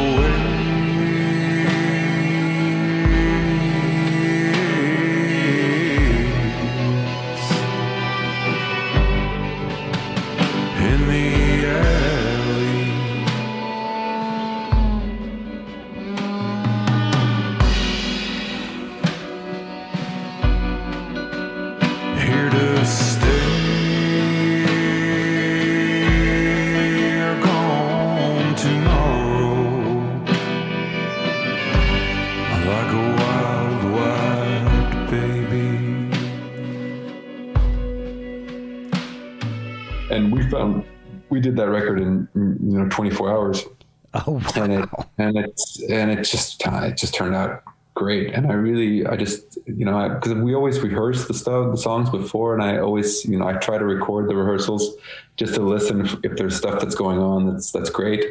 that 41.60 41.70
record 41.70 42.00
in 42.00 42.28
you 42.36 42.80
know 42.80 42.90
24 42.90 43.32
hours. 43.32 43.66
Oh, 44.14 44.42
and 44.56 44.74
it 44.74 44.90
and 45.18 45.38
it's 45.38 45.82
and 45.84 46.12
it 46.12 46.24
just 46.24 46.62
it 46.66 46.98
just 46.98 47.14
turned 47.14 47.36
out 47.36 47.64
great. 48.00 48.34
And 48.34 48.48
i 48.48 48.54
really 48.54 49.06
i 49.06 49.16
just 49.18 49.58
you 49.66 49.86
know 49.86 50.10
because 50.10 50.34
we 50.36 50.56
always 50.56 50.80
rehearse 50.80 51.28
the 51.28 51.34
stuff 51.34 51.72
the 51.72 51.78
songs 51.78 52.10
before 52.10 52.54
and 52.54 52.64
i 52.64 52.78
always 52.78 53.26
you 53.26 53.38
know 53.38 53.46
i 53.46 53.54
try 53.54 53.78
to 53.78 53.84
record 53.84 54.30
the 54.30 54.36
rehearsals 54.36 54.96
just 55.36 55.54
to 55.56 55.62
listen 55.62 56.06
if, 56.06 56.16
if 56.24 56.38
there's 56.38 56.56
stuff 56.56 56.80
that's 56.80 56.96
going 56.96 57.20
on 57.20 57.52
that's 57.52 57.72
that's 57.72 57.90
great. 57.90 58.24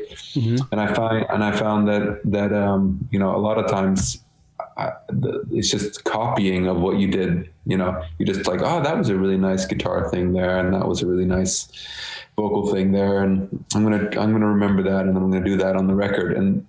And 0.72 0.80
i 0.80 0.92
find 0.94 1.26
and 1.28 1.44
i 1.44 1.52
found 1.52 1.86
that 1.88 2.20
that 2.24 2.52
um 2.52 3.06
you 3.10 3.18
know 3.18 3.36
a 3.36 3.42
lot 3.48 3.58
of 3.58 3.70
times 3.70 4.24
I, 4.76 4.92
the, 5.08 5.44
it's 5.50 5.70
just 5.70 6.04
copying 6.04 6.66
of 6.66 6.80
what 6.80 6.98
you 6.98 7.08
did 7.08 7.50
you 7.66 7.76
know. 7.76 8.02
You 8.18 8.24
just 8.24 8.46
like 8.48 8.62
oh 8.62 8.82
that 8.82 8.96
was 8.96 9.10
a 9.10 9.16
really 9.16 9.36
nice 9.36 9.66
guitar 9.66 10.08
thing 10.10 10.32
there 10.32 10.58
and 10.58 10.72
that 10.72 10.88
was 10.88 11.02
a 11.02 11.06
really 11.06 11.26
nice 11.26 11.68
vocal 12.39 12.72
thing 12.72 12.93
there 12.93 13.24
and 13.24 13.49
i'm 13.74 13.82
gonna 13.82 14.05
i'm 14.22 14.30
gonna 14.34 14.47
remember 14.57 14.82
that 14.82 15.03
and 15.07 15.11
then 15.14 15.22
i'm 15.24 15.30
gonna 15.30 15.45
do 15.45 15.57
that 15.57 15.74
on 15.74 15.86
the 15.89 15.95
record 15.95 16.36
and 16.36 16.64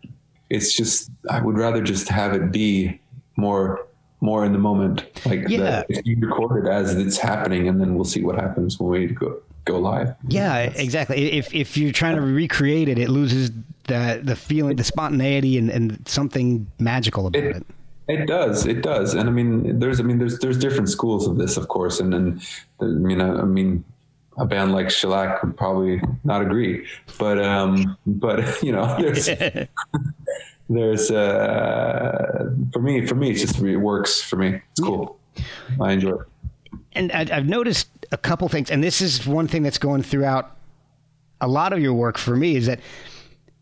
it's 0.50 0.74
just 0.76 1.12
i 1.30 1.40
would 1.40 1.58
rather 1.66 1.82
just 1.94 2.10
have 2.10 2.34
it 2.34 2.52
be 2.52 3.00
more 3.36 3.86
more 4.20 4.44
in 4.48 4.52
the 4.52 4.58
moment 4.70 4.98
like 5.26 5.42
Yeah. 5.48 5.60
that 5.60 5.86
if 5.90 6.06
you 6.06 6.18
record 6.20 6.66
it 6.66 6.70
as 6.70 6.96
it's 6.96 7.18
happening 7.18 7.68
and 7.70 7.80
then 7.80 7.94
we'll 7.96 8.04
see 8.16 8.24
what 8.24 8.36
happens 8.46 8.80
when 8.80 8.90
we 8.90 9.08
go 9.08 9.30
go 9.66 9.78
live 9.78 10.16
Yeah, 10.28 10.56
exactly. 10.86 11.18
If 11.34 11.54
if 11.54 11.78
you're 11.78 11.92
trying 12.02 12.16
to 12.16 12.22
recreate 12.44 12.88
it, 12.90 12.98
it 12.98 13.10
loses 13.10 13.52
the 13.92 14.20
the 14.24 14.36
feeling, 14.36 14.76
the 14.78 14.84
spontaneity, 14.84 15.58
and, 15.60 15.70
and 15.70 15.84
something 16.08 16.66
magical 16.80 17.28
about 17.28 17.44
it. 17.44 17.58
it, 17.58 17.66
it 18.16 18.26
does 18.26 18.66
it 18.66 18.82
does 18.82 19.14
and 19.14 19.26
i 19.30 19.32
mean 19.32 19.78
there's 19.82 20.00
i 20.00 20.04
mean 20.04 20.18
there's 20.18 20.40
there's 20.40 20.58
different 20.66 20.90
schools 20.90 21.28
of 21.30 21.38
this 21.38 21.54
of 21.62 21.66
course 21.76 22.00
and 22.00 22.12
and 22.16 22.42
i 22.82 22.86
mean 22.86 23.22
i, 23.22 23.30
I 23.44 23.48
mean 23.58 23.84
a 24.40 24.46
band 24.46 24.72
like 24.72 24.90
shellac 24.90 25.44
would 25.44 25.56
probably 25.56 26.02
not 26.24 26.42
agree. 26.42 26.86
But 27.18 27.44
um 27.44 27.98
but 28.06 28.64
you 28.64 28.72
know 28.72 28.96
there's 29.00 29.30
there's 30.70 31.12
uh 31.12 32.52
for 32.74 32.82
me 32.82 33.06
for 33.06 33.16
me 33.16 33.32
it's 33.32 33.42
just 33.42 33.60
it 33.60 33.78
works 33.78 34.22
for 34.22 34.38
me. 34.38 34.62
It's 34.72 34.82
cool. 34.82 35.20
I 35.80 35.92
enjoy 35.94 36.14
it. 36.14 36.28
And 36.94 37.12
I, 37.12 37.28
I've 37.32 37.48
noticed 37.48 37.88
a 38.12 38.18
couple 38.18 38.48
things, 38.50 38.72
and 38.72 38.84
this 38.84 39.00
is 39.00 39.26
one 39.28 39.48
thing 39.48 39.62
that's 39.64 39.78
going 39.78 40.02
throughout 40.02 40.58
a 41.40 41.48
lot 41.48 41.72
of 41.72 41.80
your 41.80 41.94
work 41.94 42.18
for 42.18 42.36
me 42.36 42.56
is 42.56 42.66
that 42.66 42.80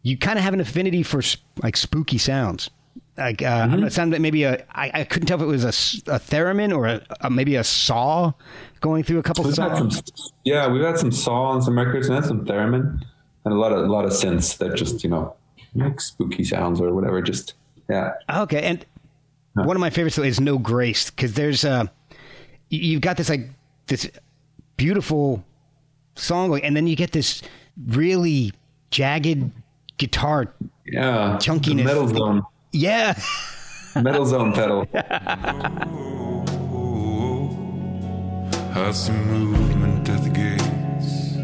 you 0.01 0.17
kind 0.17 0.39
of 0.39 0.43
have 0.43 0.53
an 0.53 0.61
affinity 0.61 1.03
for 1.03 1.21
like 1.61 1.75
spooky 1.77 2.17
sounds. 2.17 2.69
Like 3.17 3.41
uh, 3.41 3.65
know, 3.65 3.87
it 3.87 3.93
sounded 3.93 4.21
maybe 4.21 4.43
a 4.43 4.63
I, 4.71 4.91
I 4.93 5.03
couldn't 5.03 5.27
tell 5.27 5.37
if 5.37 5.43
it 5.43 5.47
was 5.47 5.63
a 5.63 6.19
theremin 6.19 6.75
or 6.75 6.85
a, 6.85 7.01
a 7.21 7.29
maybe 7.29 7.55
a 7.55 7.63
saw 7.63 8.33
going 8.81 9.03
through 9.03 9.19
a 9.19 9.23
couple 9.23 9.43
We've 9.43 9.53
songs. 9.55 9.95
some, 9.97 10.31
yeah, 10.45 10.67
we've 10.67 10.83
had 10.83 10.97
some 10.97 11.11
saw 11.11 11.45
on 11.45 11.61
some 11.61 11.77
records 11.77 12.09
and 12.09 12.23
some 12.25 12.45
theremin 12.45 13.01
and 13.45 13.53
a 13.53 13.57
lot 13.57 13.71
of 13.71 13.79
a 13.85 13.87
lot 13.87 14.05
of 14.05 14.11
synths 14.11 14.57
that 14.57 14.75
just 14.75 15.03
you 15.03 15.09
know 15.09 15.35
make 15.75 15.99
spooky 16.01 16.43
sounds 16.43 16.79
or 16.81 16.93
whatever. 16.93 17.21
Just 17.21 17.53
yeah, 17.89 18.11
Okay, 18.29 18.61
and 18.63 18.85
one 19.53 19.75
of 19.75 19.79
my 19.79 19.89
favorites 19.89 20.17
is 20.17 20.39
No 20.39 20.57
Grace 20.57 21.09
because 21.09 21.33
there's 21.33 21.63
uh, 21.65 21.85
you've 22.69 23.01
got 23.01 23.17
this 23.17 23.29
like 23.29 23.49
this 23.87 24.09
beautiful 24.75 25.43
song, 26.15 26.59
and 26.61 26.75
then 26.75 26.87
you 26.87 26.95
get 26.95 27.11
this 27.11 27.41
really 27.87 28.53
jagged 28.91 29.51
guitar. 29.97 30.53
yeah. 30.85 31.37
Chunkiness. 31.39 31.77
The 31.77 31.83
metal 31.83 32.07
zone, 32.07 32.43
Yeah, 32.71 33.19
metal 33.95 34.25
zone 34.25 34.53
pedal. 34.53 34.85
I 38.79 38.91
see 38.91 39.11
movement 39.11 40.07
at 40.07 40.23
the 40.23 40.29
gates. 40.29 41.35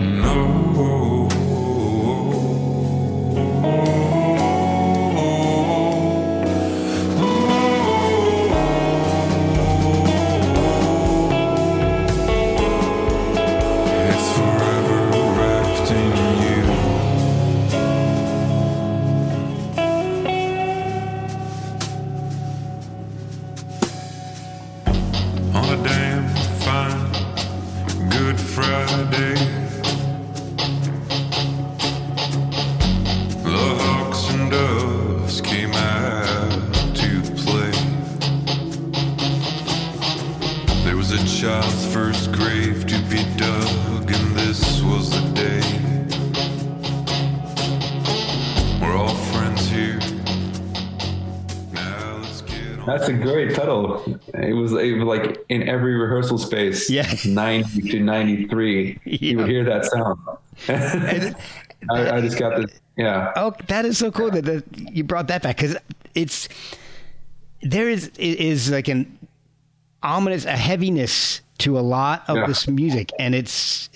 No. 0.00 0.42
Child's 41.42 41.92
first 41.92 42.30
grave 42.30 42.86
to 42.86 42.96
be 43.10 43.24
dug, 43.36 44.12
and 44.12 44.36
this 44.36 44.80
was 44.82 45.10
the 45.10 45.28
day. 45.34 45.60
We're 48.80 48.96
all 48.96 49.12
friends 49.12 49.66
here. 49.66 49.98
Now 51.72 52.18
let's 52.18 52.42
get 52.42 52.78
on. 52.78 52.86
That's 52.86 53.08
a 53.08 53.12
great 53.14 53.56
pedal. 53.56 54.20
It 54.34 54.54
was, 54.54 54.72
it 54.72 54.92
was 54.92 55.02
like 55.02 55.44
in 55.48 55.68
every 55.68 55.96
rehearsal 55.96 56.38
space. 56.38 56.88
Yeah. 56.88 57.12
ninety 57.26 57.90
to 57.90 57.98
ninety 57.98 58.46
three. 58.46 59.00
You 59.04 59.38
would 59.38 59.48
hear 59.48 59.64
that 59.64 59.84
sound. 59.86 60.20
I, 61.90 62.18
I 62.18 62.20
just 62.20 62.38
got 62.38 62.56
this. 62.56 62.80
Yeah. 62.96 63.32
Oh, 63.34 63.52
that 63.66 63.84
is 63.84 63.98
so 63.98 64.12
cool 64.12 64.30
that, 64.30 64.44
that 64.44 64.64
you 64.94 65.02
brought 65.02 65.26
that 65.26 65.42
back 65.42 65.56
because 65.56 65.76
it's 66.14 66.48
there 67.62 67.90
is 67.90 68.12
it 68.16 68.38
is 68.38 68.70
like 68.70 68.86
an 68.86 69.18
ominous 70.02 70.44
a 70.44 70.56
heaviness 70.56 71.40
to 71.58 71.78
a 71.78 71.80
lot 71.80 72.24
of 72.28 72.36
Yeah. 72.36 72.46
this 72.46 72.68
music, 72.68 73.10
and 73.18 73.34
it's 73.34 73.88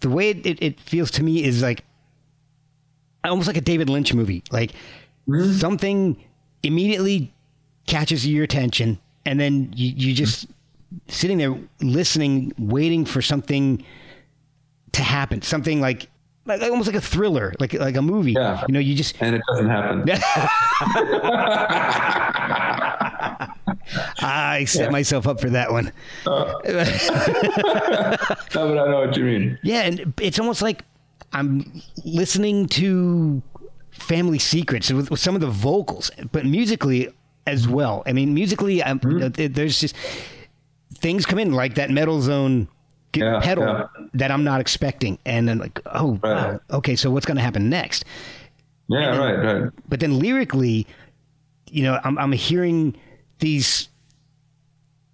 the 0.00 0.08
way 0.08 0.30
it, 0.30 0.62
it, 0.62 0.80
feels 0.80 1.10
to 1.12 1.22
me 1.22 1.44
is 1.44 1.62
like 1.62 1.84
almost 3.24 3.46
like 3.46 3.56
a 3.56 3.60
David 3.60 3.90
Lynch 3.90 4.14
movie. 4.14 4.42
Like 4.50 4.72
mm-hmm. 5.28 5.52
something 5.52 6.16
immediately 6.62 7.32
catches 7.86 8.26
your 8.26 8.44
attention, 8.44 8.98
and 9.26 9.38
then 9.38 9.72
you, 9.76 9.92
you 9.94 10.14
just 10.14 10.46
sitting 11.08 11.38
there 11.38 11.56
listening, 11.80 12.52
waiting 12.58 13.04
for 13.04 13.20
something 13.20 13.84
to 14.92 15.02
happen. 15.02 15.42
Something 15.42 15.80
like 15.80 16.08
like 16.46 16.62
almost 16.62 16.86
like 16.86 16.96
a 16.96 17.00
thriller, 17.00 17.52
like 17.60 17.74
like 17.74 17.96
a 17.96 18.02
movie. 18.02 18.32
Yeah. 18.32 18.64
You 18.66 18.74
know, 18.74 18.80
you 18.80 18.94
just 18.94 19.20
And 19.20 19.36
it 19.36 19.42
doesn't 19.48 19.68
happen. 19.68 20.06
I 24.20 24.64
set 24.66 24.90
myself 24.92 25.26
up 25.26 25.40
for 25.40 25.50
that 25.50 25.70
one. 25.72 25.92
No, 26.26 26.60
but 28.54 28.78
I 28.78 28.90
know 28.90 29.06
what 29.06 29.16
you 29.16 29.24
mean. 29.24 29.58
Yeah, 29.62 29.82
and 29.82 30.12
it's 30.20 30.38
almost 30.38 30.62
like 30.62 30.84
I'm 31.32 31.82
listening 32.04 32.66
to 32.68 33.42
Family 33.90 34.38
Secrets 34.38 34.92
with, 34.92 35.10
with 35.10 35.20
some 35.20 35.34
of 35.34 35.40
the 35.40 35.46
vocals, 35.50 36.10
but 36.32 36.44
musically 36.46 37.08
as 37.46 37.68
well. 37.68 38.02
I 38.06 38.12
mean, 38.12 38.34
musically, 38.34 38.82
I'm, 38.82 38.98
Hmm. 38.98 39.22
uh, 39.22 39.30
there's 39.34 39.80
just 39.80 39.94
things 40.98 41.26
come 41.26 41.38
in 41.38 41.52
like 41.52 41.74
that 41.76 41.90
metal 41.90 42.20
zone 42.20 42.68
Yeah, 43.14 43.40
pedal 43.42 43.64
yeah. 43.64 43.86
that 44.14 44.30
I'm 44.30 44.44
not 44.44 44.60
expecting, 44.60 45.18
and 45.24 45.48
then 45.48 45.58
like, 45.58 45.80
oh, 45.86 46.18
Right. 46.22 46.52
wow, 46.52 46.60
okay, 46.70 46.96
so 46.96 47.10
what's 47.10 47.26
going 47.26 47.36
to 47.36 47.42
happen 47.42 47.68
next? 47.68 48.04
Yeah, 48.88 49.16
right, 49.16 49.34
right. 49.62 49.72
But 49.88 50.00
then 50.00 50.18
lyrically, 50.18 50.86
you 51.70 51.82
know, 51.84 52.00
I'm, 52.04 52.18
I'm 52.18 52.32
hearing 52.32 52.96
these 53.40 53.88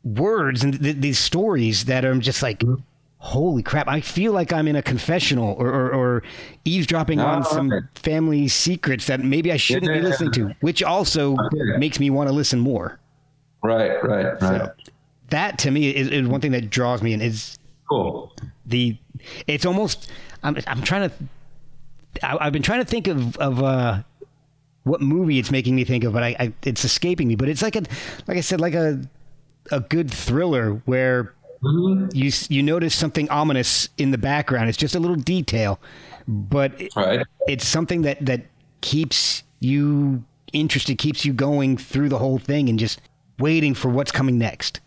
words 0.04 0.62
and 0.64 0.80
th- 0.82 0.96
these 0.96 1.18
stories 1.18 1.86
that 1.86 2.04
are 2.04 2.14
just 2.18 2.42
like, 2.42 2.62
holy 3.18 3.62
crap! 3.62 3.88
I 3.88 4.00
feel 4.00 4.32
like 4.32 4.52
I'm 4.52 4.68
in 4.68 4.76
a 4.76 4.82
confessional 4.82 5.54
or, 5.58 5.68
or, 5.68 5.90
or 5.94 6.22
eavesdropping 6.64 7.20
on 7.20 7.40
Oh, 7.40 7.42
some 7.54 7.88
family 7.94 8.48
secrets 8.48 9.06
that 9.06 9.20
maybe 9.20 9.50
I 9.52 9.56
shouldn't 9.56 9.90
be 9.92 9.98
Yeah. 9.98 10.04
listening 10.04 10.32
to, 10.32 10.54
which 10.60 10.82
also 10.82 11.32
Okay. 11.36 11.78
makes 11.78 11.98
me 11.98 12.10
want 12.10 12.28
to 12.28 12.34
listen 12.34 12.58
more. 12.60 12.98
Right, 13.62 14.02
right, 14.04 14.40
right. 14.40 14.40
So 14.40 14.70
that 15.30 15.58
to 15.60 15.70
me 15.70 15.90
is, 15.90 16.08
is 16.08 16.28
one 16.28 16.40
thing 16.40 16.52
that 16.52 16.70
draws 16.70 17.02
me 17.02 17.12
in 17.12 17.20
is 17.20 17.58
Cool. 17.90 18.32
the 18.64 18.96
it's 19.46 19.64
almost 19.66 20.10
I'm 20.42 20.56
I'm 20.68 20.82
trying 20.82 21.08
to 21.10 22.26
I, 22.26 22.46
I've 22.46 22.52
been 22.52 22.62
trying 22.62 22.80
to 22.80 22.84
think 22.84 23.06
of 23.08 23.36
of 23.38 23.62
uh 23.62 24.02
what 24.86 25.00
movie 25.00 25.38
it's 25.38 25.50
making 25.50 25.74
me 25.74 25.84
think 25.84 26.04
of, 26.04 26.12
but 26.12 26.22
I, 26.22 26.36
I 26.38 26.52
it's 26.62 26.84
escaping 26.84 27.26
me. 27.28 27.34
But 27.34 27.48
it's 27.48 27.60
like 27.62 27.74
a 27.76 27.82
like 28.26 28.38
I 28.38 28.40
said, 28.40 28.60
like 28.60 28.74
a 28.74 29.00
a 29.72 29.80
good 29.80 30.10
thriller 30.10 30.80
where 30.84 31.34
you 32.12 32.28
s- 32.28 32.48
you 32.50 32.62
notice 32.62 32.94
something 32.94 33.28
ominous 33.30 33.88
in 33.98 34.10
the 34.12 34.18
background. 34.18 34.68
It's 34.68 34.78
just 34.78 34.94
a 34.94 35.00
little 35.00 35.16
detail, 35.16 35.80
but 36.28 36.80
it- 36.80 36.94
Right. 36.94 37.26
it's 37.48 37.66
something 37.66 38.02
that 38.02 38.24
that 38.24 38.42
keeps 38.80 39.42
you 39.60 40.22
interested, 40.52 40.98
keeps 40.98 41.24
you 41.24 41.32
going 41.32 41.76
through 41.76 42.08
the 42.08 42.18
whole 42.18 42.38
thing, 42.38 42.68
and 42.68 42.78
just 42.78 43.00
waiting 43.40 43.74
for 43.74 43.88
what's 43.88 44.12
coming 44.12 44.38
next. 44.38 44.80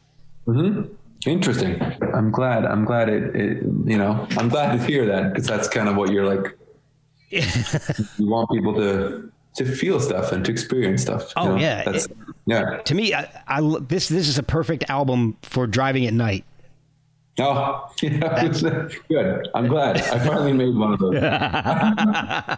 Mm-hmm. 0.48 0.94
Interesting. 1.26 1.82
I'm 2.16 2.32
glad. 2.32 2.64
I'm 2.64 2.86
glad 2.86 3.10
it, 3.10 3.36
it. 3.36 3.58
You 3.86 3.98
know, 3.98 4.26
I'm 4.38 4.48
glad 4.48 4.78
to 4.78 4.84
hear 4.88 5.06
that 5.08 5.34
because 5.34 5.46
that's 5.46 5.68
kind 5.68 5.90
of 5.90 5.98
what 5.98 6.12
you're 6.14 6.26
like. 6.26 6.56
you 7.30 8.28
want 8.30 8.50
people 8.50 8.74
to 8.76 9.30
to 9.56 9.66
feel 9.66 10.00
stuff 10.00 10.32
and 10.32 10.44
to 10.46 10.52
experience 10.52 11.02
stuff. 11.02 11.34
Oh 11.36 11.44
you 11.44 11.50
know? 11.50 11.56
yeah, 11.58 11.84
That's, 11.84 12.06
It- 12.06 12.18
yeah. 12.46 12.78
to 12.78 12.96
me, 12.96 13.14
I, 13.14 13.28
I 13.48 13.62
this 13.88 14.08
this 14.08 14.28
is 14.28 14.38
a 14.38 14.44
perfect 14.44 14.90
album 14.90 15.38
for 15.44 15.68
driving 15.68 16.06
at 16.06 16.14
night. 16.14 16.46
Oh, 17.40 17.90
yeah. 18.02 18.48
Good. 19.10 19.48
I'm 19.56 19.68
glad. 19.68 19.98
I 19.98 20.20
finally 20.20 20.52
made 20.54 20.76
one 20.76 20.94
of 20.94 21.00
those. 21.00 21.16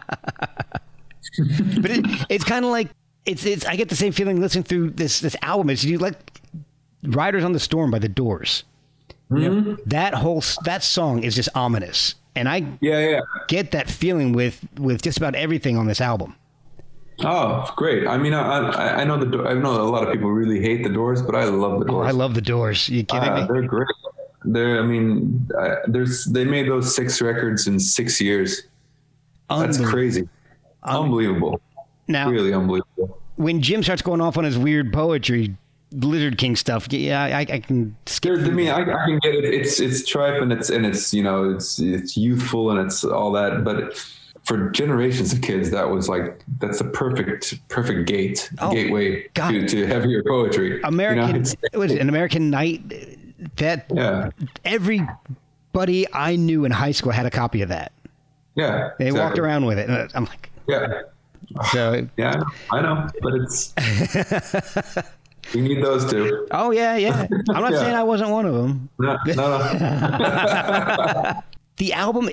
But 1.80 1.90
it, 1.90 2.26
it's 2.28 2.44
kind 2.44 2.64
of 2.64 2.70
like 2.72 2.90
it's 3.24 3.46
it's. 3.46 3.64
I 3.64 3.76
get 3.76 3.88
the 3.88 3.96
same 3.96 4.12
feeling 4.12 4.40
listening 4.40 4.64
through 4.64 4.90
this 4.90 5.20
this 5.20 5.36
album. 5.42 5.70
Is 5.70 5.84
you 5.84 5.98
like 5.98 6.16
"Riders 7.04 7.44
on 7.44 7.52
the 7.52 7.60
Storm" 7.60 7.90
by 7.90 7.98
the 8.00 8.08
Doors. 8.08 8.64
Mm-hmm. 9.30 9.74
That 9.86 10.14
whole 10.14 10.42
that 10.64 10.82
song 10.82 11.22
is 11.22 11.34
just 11.34 11.48
ominous, 11.54 12.16
and 12.36 12.48
I 12.48 12.66
Yeah, 12.80 12.98
yeah. 13.08 13.20
get 13.48 13.70
that 13.70 13.88
feeling 13.88 14.32
with 14.32 14.66
with 14.78 15.00
just 15.00 15.16
about 15.16 15.34
everything 15.34 15.76
on 15.78 15.86
this 15.86 16.00
album. 16.02 16.34
Oh, 17.24 17.70
great. 17.76 18.06
I 18.06 18.16
mean, 18.18 18.34
I, 18.34 18.68
I, 18.70 19.00
I 19.00 19.04
know 19.04 19.16
the 19.22 19.44
I 19.48 19.54
know 19.54 19.80
a 19.80 19.84
lot 19.84 20.06
of 20.06 20.12
people 20.12 20.30
really 20.30 20.60
hate 20.60 20.82
the 20.82 20.88
Doors, 20.90 21.22
but 21.22 21.34
I 21.34 21.44
love 21.44 21.80
the 21.80 21.86
Oh, 21.86 21.88
Doors. 21.88 22.08
I 22.08 22.10
love 22.10 22.34
the 22.34 22.40
Doors. 22.40 22.88
you 22.88 23.04
kidding 23.04 23.28
Uh, 23.28 23.40
me? 23.42 23.46
they're 23.52 23.62
great. 23.62 23.88
They're, 24.44 24.80
I 24.80 24.86
mean, 24.86 25.48
uh, 25.58 25.76
there's 25.86 26.24
they 26.24 26.44
made 26.44 26.68
those 26.68 26.94
six 26.94 27.20
records 27.22 27.66
in 27.68 27.78
six 27.78 28.20
years. 28.20 28.62
That's 29.48 29.78
crazy. 29.80 30.28
Unbelievable. 30.82 31.60
Now, 32.08 32.28
Really 32.30 32.52
unbelievable. 32.52 33.20
when 33.36 33.62
Jim 33.62 33.82
starts 33.82 34.02
going 34.02 34.20
off 34.20 34.36
on 34.36 34.44
his 34.44 34.58
weird 34.58 34.92
poetry, 34.92 35.56
Lizard 35.92 36.38
King 36.38 36.56
stuff, 36.56 36.88
yeah, 36.92 37.22
I, 37.24 37.40
I 37.40 37.60
can 37.60 37.94
skip. 38.06 38.36
There, 38.38 38.46
I 38.46 38.50
mean, 38.50 38.68
I, 38.70 38.80
I 38.80 39.06
can 39.06 39.18
get 39.20 39.34
it. 39.34 39.44
It's 39.44 39.78
it's 39.78 40.04
tripe 40.08 40.40
and 40.42 40.52
it's 40.52 40.70
and 40.70 40.84
it's 40.86 41.14
you 41.14 41.22
know 41.22 41.50
it's 41.54 41.78
it's 41.78 42.16
youthful 42.16 42.70
and 42.70 42.80
it's 42.80 43.04
all 43.04 43.30
that. 43.32 43.62
But 43.62 43.94
for 44.44 44.70
generations 44.70 45.32
of 45.32 45.40
kids, 45.40 45.70
that 45.70 45.88
was 45.90 46.08
like 46.08 46.42
that's 46.58 46.78
the 46.78 46.84
perfect 46.86 47.54
perfect 47.68 48.06
gate 48.08 48.50
Oh, 48.60 48.72
gateway 48.72 49.22
to, 49.34 49.68
to 49.68 49.86
heavier 49.86 50.22
poetry. 50.26 50.80
American, 50.82 51.36
You 51.36 51.42
know, 51.42 51.50
it 51.72 51.78
was 51.78 51.92
an 51.92 52.08
American 52.08 52.50
Night. 52.50 52.82
That 53.56 53.86
yeah, 53.92 54.30
everybody 54.64 56.06
I 56.12 56.36
knew 56.36 56.64
in 56.64 56.70
high 56.72 56.92
school 56.92 57.12
had 57.12 57.26
a 57.26 57.30
copy 57.30 57.62
of 57.62 57.68
that. 57.70 57.92
yeah. 58.54 58.90
They 58.98 59.10
walked 59.12 59.38
around 59.38 59.64
with 59.66 59.78
it, 59.78 59.88
and 59.88 60.10
I'm 60.14 60.24
like, 60.26 60.50
Yeah, 60.68 61.02
so. 61.72 62.06
yeah. 62.16 62.40
I 62.70 62.80
know, 62.82 63.08
but 63.20 63.34
it's 63.34 63.74
we 65.54 65.60
need 65.60 65.82
those 65.82 66.08
two. 66.10 66.46
Oh 66.52 66.70
yeah, 66.70 66.96
yeah. 66.96 67.26
I'm 67.50 67.62
not 67.62 67.72
Yeah. 67.72 67.78
saying 67.80 67.94
I 67.94 68.02
wasn't 68.04 68.30
one 68.30 68.46
of 68.46 68.54
them. 68.54 68.88
No, 68.98 69.16
no, 69.26 69.34
no. 69.34 71.42
The 71.78 71.94
album, 71.94 72.28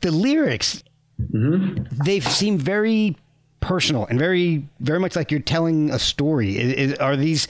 the 0.00 0.10
lyrics, 0.10 0.82
Mm-hmm. 1.30 2.04
they 2.04 2.20
seem 2.20 2.58
very 2.58 3.16
personal 3.60 4.06
and 4.06 4.18
very, 4.18 4.68
very 4.80 4.98
much 5.00 5.16
like 5.16 5.30
you're 5.30 5.40
telling 5.40 5.90
a 5.90 5.98
story. 5.98 6.58
Is, 6.58 6.94
are 6.94 7.16
these, 7.16 7.48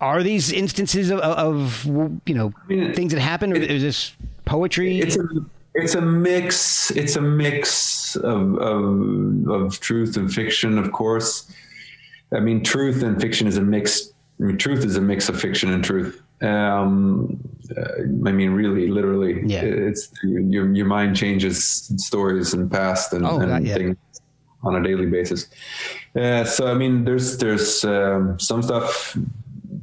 are 0.00 0.22
these 0.22 0.52
instances 0.52 1.10
of, 1.10 1.20
of 1.20 1.84
you 2.26 2.34
know 2.34 2.52
mean, 2.68 2.92
things 2.94 3.12
that 3.12 3.20
happen, 3.20 3.52
or 3.52 3.56
is 3.56 3.82
this 3.82 4.12
poetry? 4.44 5.00
it's 5.00 5.16
a 5.16 5.24
it's 5.74 5.94
a 5.94 6.00
mix 6.00 6.90
it's 6.90 7.16
a 7.16 7.20
mix 7.20 8.16
of, 8.16 8.58
of 8.58 9.48
of 9.48 9.80
truth 9.80 10.16
and 10.16 10.32
fiction 10.32 10.76
of 10.76 10.92
course 10.92 11.50
i 12.34 12.40
mean 12.40 12.62
truth 12.62 13.02
and 13.02 13.20
fiction 13.20 13.46
is 13.46 13.56
a 13.56 13.62
mix 13.62 14.12
I 14.40 14.44
mean, 14.44 14.58
truth 14.58 14.84
is 14.84 14.96
a 14.96 15.00
mix 15.00 15.28
of 15.28 15.40
fiction 15.40 15.72
and 15.72 15.84
truth 15.84 16.20
um 16.42 17.38
uh, 17.76 18.28
i 18.28 18.32
mean 18.32 18.50
really 18.50 18.88
literally 18.88 19.42
Yeah. 19.46 19.62
it's 19.62 20.10
your 20.22 20.72
your 20.74 20.86
mind 20.86 21.16
changes 21.16 21.90
stories 21.96 22.52
and 22.54 22.70
past 22.70 23.12
and, 23.12 23.24
Oh, 23.26 23.40
and 23.40 23.66
yeah. 23.66 23.74
things 23.76 23.96
on 24.62 24.76
a 24.76 24.82
daily 24.82 25.06
basis 25.06 25.48
uh, 26.20 26.44
so 26.44 26.66
i 26.70 26.74
mean 26.74 27.04
there's 27.04 27.38
there's 27.38 27.84
um, 27.84 28.38
some 28.38 28.62
stuff 28.62 29.16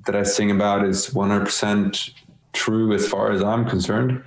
that 0.05 0.15
i 0.15 0.23
sing 0.23 0.51
about 0.51 0.85
is 0.85 1.09
100% 1.09 2.11
true 2.51 2.93
as 2.93 3.07
far 3.07 3.31
as 3.31 3.43
i'm 3.43 3.63
concerned 3.69 4.23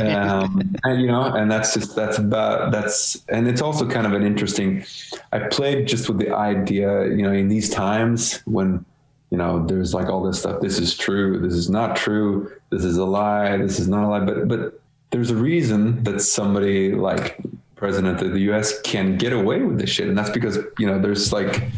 um, 0.00 0.62
and 0.84 1.00
you 1.02 1.06
know 1.08 1.24
and 1.24 1.50
that's 1.50 1.74
just 1.74 1.94
that's 1.94 2.18
about 2.18 2.72
that's 2.72 3.22
and 3.28 3.46
it's 3.46 3.60
also 3.60 3.86
kind 3.86 4.06
of 4.06 4.12
an 4.14 4.22
interesting 4.24 4.84
i 5.32 5.38
played 5.38 5.86
just 5.86 6.08
with 6.08 6.18
the 6.18 6.30
idea 6.34 7.06
you 7.08 7.22
know 7.22 7.32
in 7.32 7.48
these 7.48 7.68
times 7.68 8.40
when 8.46 8.84
you 9.30 9.38
know 9.38 9.66
there's 9.66 9.92
like 9.94 10.08
all 10.08 10.22
this 10.22 10.40
stuff. 10.40 10.60
This 10.60 10.78
is 10.78 10.96
true. 10.96 11.38
This 11.40 11.54
is 11.54 11.68
not 11.68 11.96
true. 11.96 12.52
This 12.70 12.84
is 12.84 12.96
a 12.96 13.04
lie. 13.04 13.56
This 13.56 13.78
is 13.78 13.88
not 13.88 14.04
a 14.04 14.08
lie. 14.08 14.20
But 14.20 14.48
but 14.48 14.80
there's 15.10 15.30
a 15.30 15.36
reason 15.36 16.02
that 16.04 16.20
somebody 16.20 16.92
like 16.92 17.40
president 17.76 18.20
of 18.22 18.32
the 18.32 18.40
us 18.40 18.80
can 18.80 19.18
get 19.18 19.32
away 19.32 19.62
with 19.62 19.78
this 19.78 19.90
shit. 19.90 20.08
And 20.08 20.16
that's 20.16 20.30
because 20.30 20.58
you 20.78 20.86
know 20.86 20.98
there's 20.98 21.32
like 21.32 21.70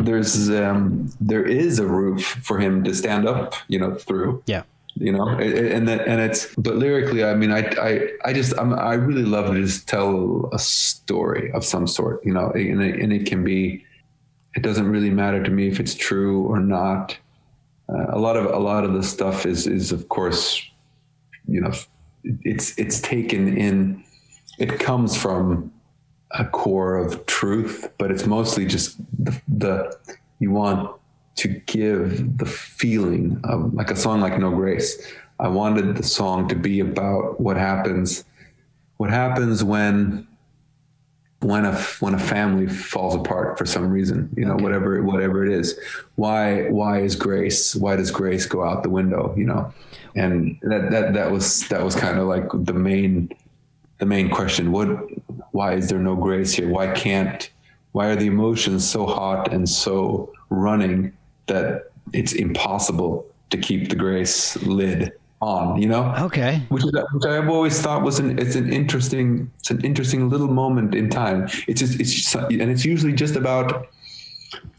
there's 0.00 0.50
um 0.50 1.10
there 1.20 1.44
is 1.44 1.78
a 1.78 1.86
roof 1.86 2.38
for 2.42 2.58
him 2.58 2.84
to 2.84 2.94
stand 2.94 3.26
up 3.26 3.54
you 3.68 3.78
know 3.78 3.94
through. 3.94 4.42
Yeah. 4.46 4.64
you 4.96 5.12
know 5.12 5.28
and 5.28 5.86
that 5.86 6.08
and 6.08 6.20
it's 6.20 6.52
but 6.56 6.74
lyrically 6.74 7.22
i 7.22 7.32
mean 7.32 7.52
i 7.52 7.60
i, 7.80 7.90
I 8.24 8.32
just 8.32 8.52
I'm, 8.58 8.72
i 8.74 8.94
really 8.94 9.22
love 9.22 9.54
to 9.54 9.60
just 9.62 9.86
tell 9.86 10.48
a 10.52 10.58
story 10.58 11.52
of 11.52 11.64
some 11.64 11.86
sort 11.86 12.24
you 12.24 12.32
know 12.32 12.50
and 12.50 12.82
it, 12.82 12.98
and 12.98 13.12
it 13.12 13.24
can 13.24 13.44
be 13.44 13.84
it 14.58 14.62
doesn't 14.62 14.88
really 14.88 15.10
matter 15.10 15.40
to 15.40 15.50
me 15.52 15.68
if 15.68 15.78
it's 15.78 15.94
true 15.94 16.42
or 16.48 16.58
not. 16.58 17.16
Uh, 17.88 18.06
a 18.08 18.18
lot 18.18 18.36
of 18.36 18.46
a 18.46 18.58
lot 18.58 18.82
of 18.84 18.92
the 18.92 19.04
stuff 19.04 19.46
is 19.46 19.68
is 19.68 19.92
of 19.92 20.08
course 20.08 20.60
you 21.46 21.60
know 21.60 21.70
it's 22.42 22.76
it's 22.76 23.00
taken 23.00 23.56
in 23.56 24.02
it 24.58 24.80
comes 24.80 25.16
from 25.16 25.72
a 26.32 26.44
core 26.44 26.96
of 26.96 27.24
truth 27.26 27.88
but 27.98 28.10
it's 28.10 28.26
mostly 28.26 28.66
just 28.66 28.98
the, 29.24 29.40
the 29.46 29.96
you 30.40 30.50
want 30.50 30.90
to 31.36 31.48
give 31.66 32.36
the 32.36 32.44
feeling 32.44 33.40
of 33.44 33.72
like 33.74 33.92
a 33.92 33.96
song 33.96 34.20
like 34.20 34.36
no 34.40 34.50
grace. 34.50 34.90
I 35.38 35.46
wanted 35.46 35.96
the 35.96 36.02
song 36.02 36.48
to 36.48 36.56
be 36.56 36.80
about 36.80 37.40
what 37.40 37.56
happens 37.56 38.24
what 38.96 39.10
happens 39.10 39.62
when 39.62 40.26
when 41.40 41.64
a 41.64 41.74
when 42.00 42.14
a 42.14 42.18
family 42.18 42.66
falls 42.66 43.14
apart 43.14 43.56
for 43.56 43.64
some 43.64 43.88
reason 43.90 44.28
you 44.36 44.44
know 44.44 44.56
whatever 44.56 45.00
whatever 45.04 45.46
it 45.46 45.52
is 45.52 45.78
why 46.16 46.68
why 46.70 46.98
is 46.98 47.14
grace 47.14 47.76
why 47.76 47.94
does 47.94 48.10
grace 48.10 48.44
go 48.44 48.64
out 48.64 48.82
the 48.82 48.90
window 48.90 49.32
you 49.36 49.44
know? 49.44 49.72
And 50.14 50.58
that 50.62 50.90
that 50.90 51.14
that 51.14 51.30
was 51.30 51.68
that 51.68 51.82
was 51.82 51.94
kind 51.94 52.18
of 52.18 52.26
like 52.26 52.48
the 52.52 52.72
main 52.72 53.30
the 53.98 54.06
main 54.06 54.30
question. 54.30 54.72
What 54.72 54.88
why 55.52 55.74
is 55.74 55.88
there 55.88 55.98
no 55.98 56.16
grace 56.16 56.52
here? 56.52 56.68
Why 56.68 56.92
can't 56.92 57.48
why 57.92 58.06
are 58.06 58.16
the 58.16 58.26
emotions 58.26 58.88
so 58.88 59.06
hot 59.06 59.52
and 59.52 59.68
so 59.68 60.32
running 60.50 61.12
that 61.46 61.90
it's 62.12 62.32
impossible 62.32 63.26
to 63.50 63.58
keep 63.58 63.88
the 63.88 63.96
grace 63.96 64.56
lid 64.62 65.12
on 65.40 65.80
you 65.80 65.88
know 65.88 66.12
Okay. 66.18 66.62
which 66.68 66.84
is 66.84 66.92
which 67.12 67.24
I've 67.24 67.48
always 67.48 67.80
thought 67.80 68.02
was 68.02 68.18
an 68.18 68.38
it's 68.38 68.56
an 68.56 68.72
interesting 68.72 69.50
it's 69.60 69.70
an 69.70 69.80
interesting 69.84 70.28
little 70.28 70.48
moment 70.48 70.94
in 70.94 71.08
time. 71.10 71.48
It's 71.68 71.80
just 71.80 72.00
it's 72.00 72.12
just, 72.12 72.34
and 72.34 72.70
it's 72.70 72.84
usually 72.84 73.12
just 73.12 73.36
about 73.36 73.86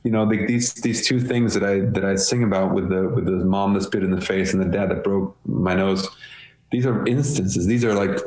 you 0.03 0.11
know 0.11 0.23
like 0.23 0.47
these 0.47 0.73
these 0.73 1.07
two 1.07 1.19
things 1.19 1.53
that 1.53 1.63
I 1.63 1.81
that 1.91 2.03
I 2.03 2.15
sing 2.15 2.43
about 2.43 2.73
with 2.73 2.89
the 2.89 3.07
with 3.07 3.25
the 3.25 3.45
mom 3.45 3.73
that 3.75 3.83
spit 3.83 4.03
in 4.03 4.11
the 4.11 4.21
face 4.21 4.53
and 4.53 4.61
the 4.61 4.67
dad 4.67 4.89
that 4.89 5.03
broke 5.03 5.35
my 5.45 5.75
nose. 5.75 6.07
These 6.71 6.85
are 6.85 7.07
instances. 7.07 7.65
These 7.65 7.85
are 7.85 7.93
like 7.93 8.19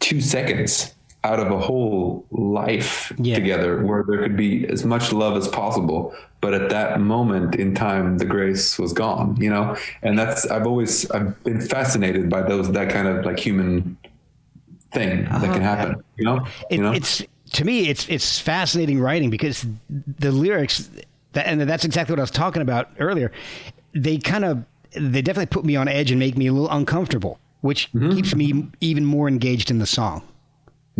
two 0.00 0.20
seconds 0.20 0.94
out 1.24 1.38
of 1.38 1.50
a 1.52 1.58
whole 1.58 2.24
life 2.30 3.12
Yeah. 3.18 3.34
together 3.36 3.84
where 3.84 4.04
there 4.08 4.22
could 4.22 4.36
be 4.36 4.66
as 4.68 4.84
much 4.84 5.12
love 5.12 5.36
as 5.36 5.48
possible 5.48 6.14
but 6.40 6.54
at 6.54 6.70
that 6.70 7.00
moment 7.00 7.56
in 7.56 7.74
time 7.74 8.16
the 8.18 8.24
grace 8.24 8.78
was 8.78 8.92
gone 8.94 9.36
you 9.38 9.50
know 9.50 9.76
and 10.02 10.18
that's 10.18 10.46
i've 10.46 10.66
always 10.66 11.10
i've 11.10 11.42
been 11.44 11.60
fascinated 11.60 12.30
by 12.30 12.40
those 12.42 12.72
that 12.72 12.88
kind 12.90 13.06
of 13.06 13.24
like 13.26 13.38
human 13.38 13.96
thing 14.92 15.24
that 15.24 15.52
can 15.52 15.62
happen 15.62 16.02
you 16.16 16.24
know 16.24 16.46
It, 16.70 16.76
you 16.76 16.82
know 16.82 16.92
It's 16.92 17.22
to 17.52 17.64
me, 17.64 17.88
it's 17.88 18.08
it's 18.08 18.38
fascinating 18.38 19.00
writing 19.00 19.28
because 19.28 19.66
the 19.88 20.30
lyrics, 20.30 20.88
that, 21.32 21.48
and 21.48 21.60
that's 21.62 21.84
exactly 21.84 22.12
what 22.12 22.20
I 22.20 22.22
was 22.22 22.30
talking 22.30 22.62
about 22.62 22.90
earlier. 23.00 23.32
They 23.92 24.18
kind 24.18 24.44
of, 24.44 24.64
they 24.94 25.20
definitely 25.20 25.46
put 25.46 25.64
me 25.64 25.74
on 25.74 25.88
edge 25.88 26.12
and 26.12 26.20
make 26.20 26.36
me 26.36 26.46
a 26.46 26.52
little 26.52 26.70
uncomfortable, 26.70 27.40
which 27.62 27.90
Mm-hmm. 27.92 28.12
keeps 28.14 28.36
me 28.36 28.68
even 28.80 29.04
more 29.04 29.26
engaged 29.26 29.68
in 29.68 29.80
the 29.80 29.86
song. 29.86 30.22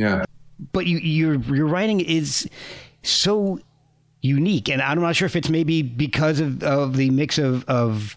Yeah. 0.01 0.25
But 0.73 0.87
you, 0.87 0.99
your 0.99 1.35
your 1.35 1.67
writing 1.67 2.01
is 2.01 2.49
so 3.03 3.61
unique, 4.23 4.69
and 4.69 4.83
I'm 4.83 5.01
not 5.01 5.17
sure 5.17 5.27
if 5.27 5.37
it's 5.37 5.49
maybe 5.49 5.83
because 5.83 6.41
of, 6.41 6.63
of 6.63 6.97
the 6.97 7.11
mix 7.11 7.39
of 7.39 7.65
of 7.67 8.17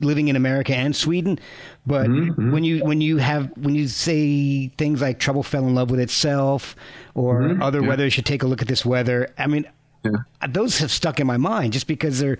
living 0.00 0.28
in 0.28 0.36
America 0.36 0.74
and 0.74 0.94
Sweden, 0.94 1.38
but 1.86 2.08
mm-hmm, 2.08 2.30
mm-hmm. 2.30 2.52
when 2.52 2.64
you 2.64 2.84
when 2.84 3.00
you 3.00 3.18
have 3.18 3.50
when 3.56 3.74
you 3.74 3.88
say 3.88 4.68
things 4.76 5.00
like 5.00 5.18
trouble 5.18 5.42
fell 5.42 5.66
in 5.66 5.74
love 5.74 5.90
with 5.90 6.00
itself 6.00 6.76
or 7.14 7.42
mm-hmm, 7.42 7.62
other 7.62 7.82
weather 7.82 8.10
should 8.10 8.26
take 8.26 8.42
a 8.42 8.46
look 8.46 8.62
at 8.62 8.68
this 8.68 8.84
weather. 8.84 9.32
I 9.38 9.46
mean, 9.46 9.66
those 10.48 10.78
have 10.78 10.90
stuck 10.90 11.20
in 11.20 11.26
my 11.26 11.36
mind 11.36 11.72
just 11.72 11.86
because 11.86 12.18
they're 12.18 12.38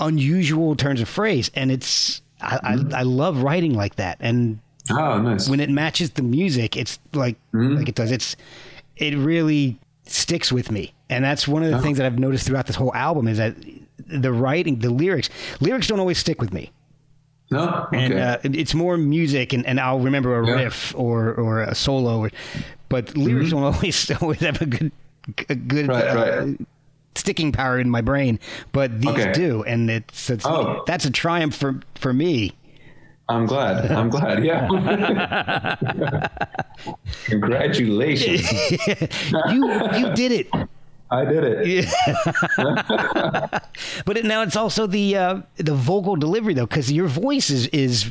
unusual 0.00 0.74
turns 0.74 1.00
of 1.00 1.08
phrase, 1.08 1.50
and 1.54 1.70
it's 1.70 2.22
I, 2.40 2.58
I, 2.62 3.00
I 3.00 3.02
love 3.02 3.42
writing 3.42 3.74
like 3.74 3.96
that, 3.96 4.16
and 4.20 4.58
Oh, 4.90 5.20
nice. 5.20 5.48
when 5.48 5.60
it 5.60 5.70
matches 5.70 6.10
the 6.10 6.22
music, 6.22 6.76
it's 6.76 6.98
like 7.12 7.36
like 7.52 7.88
it 7.88 7.94
does. 7.94 8.10
It's 8.10 8.36
it 8.96 9.16
really 9.16 9.78
sticks 10.04 10.50
with 10.50 10.70
me, 10.70 10.92
and 11.08 11.24
that's 11.24 11.46
one 11.46 11.62
of 11.62 11.70
the 11.70 11.78
things 11.80 11.98
that 11.98 12.06
I've 12.06 12.18
noticed 12.18 12.46
throughout 12.46 12.66
this 12.66 12.76
whole 12.76 12.94
album 12.94 13.28
is 13.28 13.38
that 13.38 13.54
the 14.06 14.32
writing, 14.32 14.80
the 14.80 14.90
lyrics, 14.90 15.30
lyrics 15.60 15.86
don't 15.86 16.00
always 16.00 16.18
stick 16.18 16.40
with 16.40 16.52
me, 16.52 16.72
no, 17.50 17.86
okay. 17.92 18.04
and 18.04 18.14
uh, 18.14 18.38
it's 18.42 18.74
more 18.74 18.96
music, 18.96 19.52
and, 19.52 19.64
and 19.66 19.78
I'll 19.78 20.00
remember 20.00 20.38
a 20.40 20.46
Yeah. 20.46 20.54
riff 20.64 20.94
or 20.96 21.32
or 21.34 21.62
a 21.62 21.74
solo, 21.74 22.18
or, 22.18 22.30
but 22.88 23.16
lyrics 23.16 23.50
don't 23.50 23.62
always 23.74 24.10
always 24.20 24.40
have 24.40 24.60
a 24.60 24.66
good 24.66 24.90
a 25.48 25.54
good 25.54 25.86
Right, 25.88 26.04
uh, 26.04 26.44
right. 26.46 26.60
sticking 27.14 27.52
power 27.52 27.78
in 27.78 27.88
my 27.88 28.00
brain, 28.00 28.40
but 28.72 29.00
these 29.00 29.10
Okay. 29.10 29.32
do, 29.32 29.62
and 29.62 29.88
it's, 29.88 30.28
it's 30.28 30.44
Oh. 30.44 30.82
that's 30.86 31.04
a 31.04 31.10
triumph 31.10 31.54
for 31.54 31.80
for 31.94 32.12
me. 32.12 32.52
I'm 33.28 33.46
glad. 33.46 33.90
I'm 33.92 34.10
glad. 34.10 34.44
Yeah. 34.44 34.68
Congratulations. 37.26 38.42
You 39.50 39.70
you 39.98 40.12
did 40.14 40.32
it. 40.32 40.48
I 41.10 41.24
did 41.24 41.44
it. 41.44 41.86
But 44.04 44.16
it, 44.16 44.24
now 44.24 44.42
it's 44.42 44.56
also 44.56 44.86
the 44.86 45.16
uh, 45.16 45.42
the 45.56 45.74
vocal 45.74 46.16
delivery 46.16 46.54
though, 46.54 46.66
because 46.66 46.90
your 46.90 47.06
voice 47.06 47.50
is 47.50 47.66
is 47.68 48.10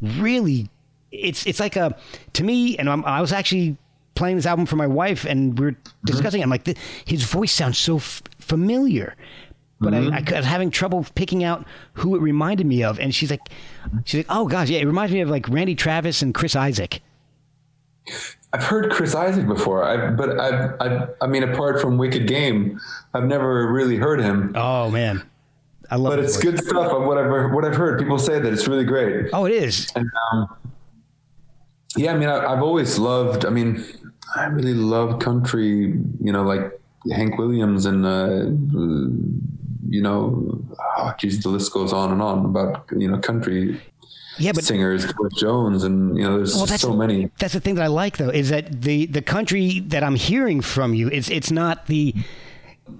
really 0.00 0.68
it's 1.12 1.46
it's 1.46 1.60
like 1.60 1.76
a 1.76 1.96
to 2.34 2.44
me, 2.44 2.76
and 2.78 2.88
I'm, 2.90 3.04
I 3.04 3.20
was 3.20 3.32
actually 3.32 3.76
playing 4.14 4.36
this 4.36 4.46
album 4.46 4.66
for 4.66 4.76
my 4.76 4.86
wife, 4.86 5.24
and 5.24 5.58
we 5.58 5.66
are 5.66 5.76
discussing. 6.04 6.40
it. 6.40 6.44
I'm 6.44 6.50
like, 6.50 6.64
"Th- 6.64 6.76
his 7.04 7.22
voice 7.24 7.52
sounds 7.52 7.78
so 7.78 7.96
f- 7.96 8.22
familiar, 8.38 9.14
but 9.80 9.94
I, 9.94 9.98
I 9.98 10.36
was 10.36 10.44
having 10.44 10.70
trouble 10.70 11.06
picking 11.14 11.44
out 11.44 11.64
who 11.94 12.16
it 12.16 12.20
reminded 12.20 12.66
me 12.66 12.82
of. 12.82 12.98
And 12.98 13.14
she's 13.14 13.30
like, 13.30 13.48
she's 14.04 14.20
like, 14.20 14.26
oh 14.28 14.48
gosh, 14.48 14.68
yeah, 14.68 14.80
it 14.80 14.86
reminds 14.86 15.12
me 15.12 15.20
of 15.20 15.28
like 15.28 15.48
Randy 15.48 15.74
Travis 15.74 16.22
and 16.22 16.34
Chris 16.34 16.56
Isaak. 16.56 17.00
I've 18.52 18.64
heard 18.64 18.90
Chris 18.90 19.14
Isaak 19.14 19.46
before, 19.46 19.84
I, 19.84 20.10
but 20.10 20.40
I, 20.40 20.70
I, 20.80 21.08
I 21.20 21.26
mean, 21.26 21.42
apart 21.42 21.80
from 21.80 21.98
Wicked 21.98 22.26
Game, 22.26 22.80
I've 23.12 23.24
never 23.24 23.70
really 23.70 23.96
heard 23.96 24.20
him. 24.20 24.52
Oh 24.56 24.90
man, 24.90 25.22
I 25.90 25.96
love. 25.96 26.12
But 26.12 26.20
it's 26.20 26.36
voice. 26.36 26.44
good 26.44 26.64
stuff. 26.64 26.90
Of 26.90 27.04
what 27.04 27.18
I've 27.18 27.52
what 27.52 27.66
I've 27.66 27.76
heard, 27.76 27.98
people 27.98 28.18
say 28.18 28.38
that 28.38 28.50
it's 28.50 28.66
really 28.66 28.84
great. 28.86 29.28
Oh, 29.34 29.44
it 29.44 29.52
is. 29.52 29.92
And 29.94 30.10
um, 30.32 30.56
yeah, 31.96 32.14
I 32.14 32.16
mean, 32.16 32.30
I, 32.30 32.52
I've 32.52 32.62
always 32.62 32.98
loved. 32.98 33.44
I 33.44 33.50
mean, 33.50 33.84
I 34.34 34.46
really 34.46 34.74
love 34.74 35.18
country. 35.20 35.92
You 36.20 36.32
know, 36.32 36.42
like 36.42 36.80
Hank 37.12 37.36
Williams 37.36 37.84
and 37.84 38.06
uh, 38.06 38.46
you 39.88 40.02
know, 40.02 40.58
oh, 40.98 41.12
geez, 41.18 41.42
the 41.42 41.48
list 41.48 41.72
goes 41.72 41.92
on 41.92 42.12
and 42.12 42.20
on 42.22 42.44
about 42.44 42.84
you 42.96 43.08
know 43.10 43.18
country 43.18 43.80
Yeah, 44.38 44.52
but 44.52 44.64
singers, 44.64 45.04
Cliff 45.06 45.32
Jones, 45.36 45.82
and 45.84 46.16
you 46.16 46.22
know, 46.24 46.36
there's 46.36 46.54
Well, 46.54 46.66
so 46.66 46.92
many. 46.94 47.30
That's 47.38 47.54
the 47.54 47.60
thing 47.60 47.74
that 47.76 47.84
I 47.84 47.88
like, 47.88 48.16
though, 48.18 48.28
is 48.30 48.50
that 48.50 48.82
the 48.82 49.06
the 49.06 49.22
country 49.22 49.80
that 49.88 50.02
I'm 50.04 50.14
hearing 50.16 50.60
from 50.60 50.94
you, 50.94 51.08
it's 51.08 51.28
it's 51.30 51.50
not 51.50 51.86
the 51.86 52.14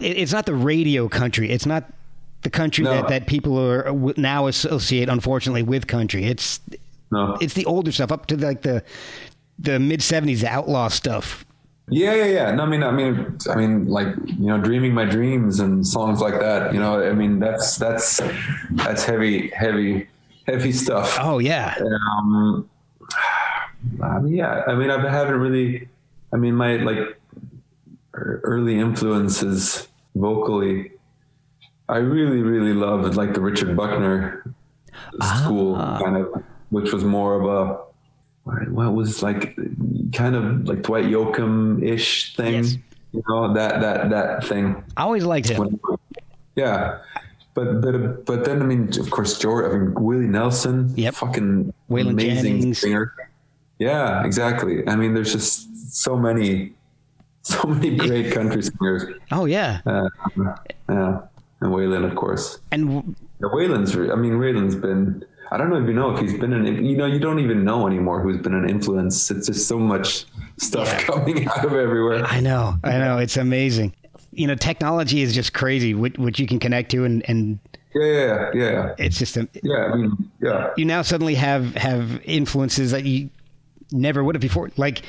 it's 0.01 0.33
not 0.33 0.47
the 0.47 0.55
radio 0.55 1.09
country. 1.09 1.51
It's 1.51 1.65
not 1.67 1.85
the 2.43 2.51
country 2.51 2.85
No. 2.85 2.91
that, 2.95 3.09
that 3.09 3.27
people 3.27 3.59
are 3.59 3.93
now 4.17 4.47
associate, 4.47 5.09
unfortunately, 5.09 5.63
with 5.63 5.87
country. 5.87 6.25
It's 6.25 6.61
No. 7.11 7.37
it's 7.41 7.55
the 7.55 7.65
older 7.67 7.93
stuff 7.93 8.11
up 8.13 8.27
to 8.27 8.37
like 8.37 8.63
the 8.63 8.83
the 9.59 9.79
mid 9.79 10.01
'70s, 10.01 10.41
the 10.41 10.49
outlaw 10.49 10.89
stuff. 10.89 11.45
Yeah, 11.91 12.15
yeah, 12.15 12.25
yeah. 12.27 12.51
No, 12.53 12.65
I 12.65 12.67
mean, 12.67 12.83
I 12.83 12.91
mean, 12.91 13.39
I 13.51 13.55
mean, 13.55 13.87
like 13.87 14.09
you 14.27 14.47
know, 14.47 14.59
dreaming 14.59 14.93
my 14.93 15.05
dreams 15.05 15.61
and 15.61 15.87
songs 15.87 16.21
like 16.21 16.39
that. 16.41 16.75
You 16.75 16.81
know, 16.81 17.03
I 17.03 17.13
mean, 17.13 17.39
that's 17.39 17.77
that's 17.77 18.21
that's 18.73 19.05
heavy, 19.05 19.49
heavy, 19.51 20.09
heavy 20.47 20.73
stuff. 20.73 21.17
Oh 21.21 21.39
yeah, 21.39 21.75
Um, 22.19 22.69
I 24.03 24.19
mean, 24.19 24.35
yeah. 24.35 24.65
I 24.67 24.75
mean, 24.75 24.91
I 24.91 25.11
haven't 25.11 25.41
really. 25.41 25.89
I 26.33 26.37
mean, 26.37 26.55
my 26.55 26.77
like 26.77 27.19
early 28.15 28.79
influences 28.79 29.89
vocally. 30.15 30.93
I 31.89 31.99
really, 31.99 32.43
really 32.43 32.75
loved 32.75 33.17
like 33.17 33.33
the 33.33 33.41
Richard 33.41 33.75
Buckner 33.75 34.45
school 35.23 35.77
kind 35.77 36.17
of, 36.19 36.43
which 36.69 36.93
was 36.93 37.03
more 37.03 37.41
of 37.41 37.47
a 37.47 37.88
what 38.71 38.95
was 38.95 39.23
like 39.23 39.57
kind 40.13 40.35
of 40.37 40.67
like 40.67 40.83
Dwight 40.83 41.05
Yoakam 41.07 41.83
ish 41.83 42.35
thing. 42.37 42.55
Yes. 42.65 42.77
You 43.13 43.23
know 43.29 43.53
that 43.55 43.81
that 43.81 44.11
that 44.11 44.45
thing. 44.45 44.83
I 44.97 45.03
always 45.03 45.25
liked 45.25 45.49
him. 45.49 45.81
Yeah. 46.57 46.99
But, 47.55 47.81
but 47.81 48.25
but 48.25 48.45
then 48.45 48.63
I 48.63 48.65
mean 48.65 48.89
of 49.01 49.11
course 49.11 49.37
George 49.39 49.65
I 49.67 49.77
mean 49.79 49.95
Willie 49.95 50.27
Nelson 50.29 50.93
Yep. 50.97 51.15
fucking 51.15 51.73
Waylon 51.91 52.11
amazing 52.11 52.59
Jennings. 52.61 52.79
singer 52.79 53.13
yeah 53.81 54.25
exactly 54.25 54.87
I 54.87 54.95
mean 54.95 55.13
there's 55.15 55.33
just 55.33 55.67
so 55.93 56.17
many 56.17 56.75
so 57.43 57.67
many 57.67 57.97
great 57.97 58.31
country 58.33 58.63
singers 58.63 59.03
Oh 59.33 59.47
yeah, 59.47 59.81
uh, 59.87 60.09
yeah 60.89 61.23
and 61.61 61.73
Waylon 61.75 62.05
of 62.09 62.15
course 62.15 62.61
and 62.71 62.87
w- 62.87 63.15
yeah, 63.41 63.49
Waylon's 63.49 63.97
I 63.97 64.15
mean 64.15 64.35
Waylon's 64.35 64.77
been 64.77 65.25
I 65.51 65.57
don't 65.57 65.71
know 65.71 65.77
if 65.83 65.87
you 65.89 65.95
know 65.95 66.11
if 66.15 66.21
he's 66.21 66.39
been 66.39 66.53
an 66.53 66.85
you 66.85 66.97
know 66.97 67.07
you 67.07 67.19
don't 67.19 67.39
even 67.39 67.65
know 67.65 67.87
anymore 67.87 68.21
who's 68.21 68.39
been 68.39 68.55
an 68.55 68.69
influence 68.69 69.31
it's 69.31 69.47
just 69.47 69.67
so 69.69 69.79
much 69.79 70.25
stuff 70.59 70.87
Yeah. 70.89 71.03
coming 71.05 71.49
out 71.49 71.65
of 71.65 71.73
everywhere 71.73 72.25
I 72.25 72.41
know, 72.41 72.77
I 72.85 72.99
know, 72.99 73.19
it's 73.19 73.37
amazing. 73.37 73.95
You 74.33 74.47
know, 74.47 74.55
technology 74.55 75.23
is 75.23 75.35
just 75.35 75.53
crazy, 75.55 75.95
which, 75.95 76.17
which 76.19 76.39
you 76.39 76.47
can 76.47 76.59
connect 76.59 76.91
to, 76.93 77.05
and 77.05 77.23
and 77.29 77.59
yeah 77.95 78.05
yeah 78.05 78.51
yeah 78.55 78.71
yeah 78.73 78.95
it's 78.99 79.19
just 79.19 79.37
a, 79.39 79.49
yeah 79.63 79.87
I 79.93 79.97
mean 79.97 80.31
yeah 80.41 80.71
you 80.77 80.85
now 80.85 81.01
suddenly 81.03 81.35
have 81.37 81.75
have 81.75 82.21
influences 82.25 82.91
that 82.91 83.05
you 83.05 83.31
never 83.91 84.23
would 84.23 84.35
have 84.35 84.43
before 84.43 84.71
like 84.77 85.03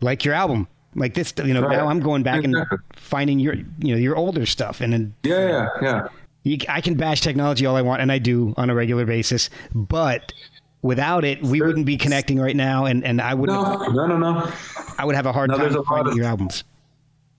like 0.00 0.24
your 0.24 0.34
album 0.34 0.68
like 0.94 1.14
this 1.14 1.34
you 1.44 1.52
know 1.52 1.62
Right. 1.62 1.76
now 1.76 1.88
i'm 1.88 1.98
going 2.00 2.22
back 2.22 2.44
Exactly. 2.44 2.60
and 2.70 2.80
finding 2.96 3.40
your 3.40 3.54
you 3.54 3.92
know 3.92 3.96
your 3.96 4.16
older 4.16 4.46
stuff 4.46 4.80
and 4.80 4.92
then 4.92 5.14
yeah 5.24 5.48
yeah 5.48 5.68
yeah 5.82 6.08
you, 6.42 6.58
i 6.68 6.80
can 6.80 6.94
bash 6.94 7.20
technology 7.20 7.66
all 7.66 7.76
i 7.76 7.82
want 7.82 8.00
and 8.02 8.10
i 8.10 8.18
do 8.18 8.54
on 8.56 8.70
a 8.70 8.74
regular 8.74 9.04
basis 9.04 9.50
but 9.74 10.32
without 10.82 11.24
it 11.24 11.42
we 11.42 11.60
wouldn't 11.60 11.86
be 11.86 11.96
connecting 11.96 12.38
right 12.40 12.56
now 12.56 12.84
and 12.86 13.04
and 13.04 13.20
i 13.20 13.34
wouldn't 13.34 13.58
no 13.60 14.06
no 14.06 14.06
no 14.06 14.16
no 14.16 14.52
i 14.98 15.04
would 15.04 15.14
have 15.14 15.26
a 15.26 15.32
hard 15.32 15.50
No, 15.50 15.56
time 15.56 15.64
there's 15.64 15.74
a 15.74 15.78
lot 15.78 15.86
finding 15.86 16.12
of- 16.12 16.16
your 16.16 16.26
albums 16.26 16.64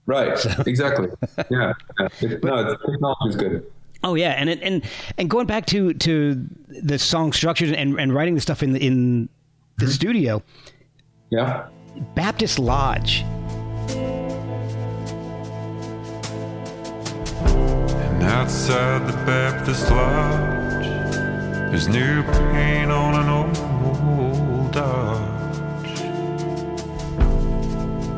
Right. 0.08 0.34
Exactly. 0.68 1.10
Yeah. 1.52 1.74
yeah. 2.00 2.08
It, 2.22 2.44
no, 2.44 2.76
technology 2.76 3.30
is 3.30 3.36
good. 3.36 3.72
Oh 4.04 4.16
yeah, 4.16 4.32
and 4.32 4.50
it, 4.50 4.60
and 4.64 4.82
and 5.20 5.30
going 5.30 5.46
back 5.46 5.68
to 5.68 5.94
to 5.94 6.44
the 6.68 6.98
song 6.98 7.32
structures 7.32 7.72
and 7.72 7.98
and 8.00 8.12
writing 8.14 8.34
the 8.34 8.42
stuff 8.42 8.64
in 8.64 8.74
the 8.74 8.86
in 8.86 9.30
the 9.78 9.86
Mm-hmm. 9.86 9.94
studio, 9.94 10.44
Yeah. 11.30 11.68
Baptist 12.16 12.58
Lodge. 12.58 13.24
And 18.22 18.30
outside 18.30 19.08
the 19.08 19.18
Baptist 19.26 19.90
Lodge, 19.90 20.86
there's 21.72 21.88
new 21.88 22.22
paint 22.22 22.92
on 22.92 23.16
an 23.16 23.30
old 23.30 24.72
Dodge. 24.72 26.02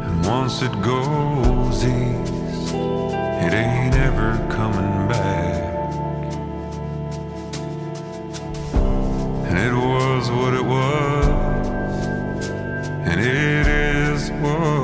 And 0.04 0.26
once 0.26 0.62
it 0.62 0.74
goes 0.82 1.86
east, 1.86 2.74
it 2.74 3.54
ain't 3.54 3.96
ever 3.96 4.46
coming 4.52 5.08
back. 5.08 5.72
And 9.48 9.58
it 9.58 9.74
was 9.74 10.30
what 10.30 10.54
it 10.54 10.66
was, 10.66 11.70
and 13.08 13.22
it 13.22 13.68
is 13.68 14.32
what 14.32 14.83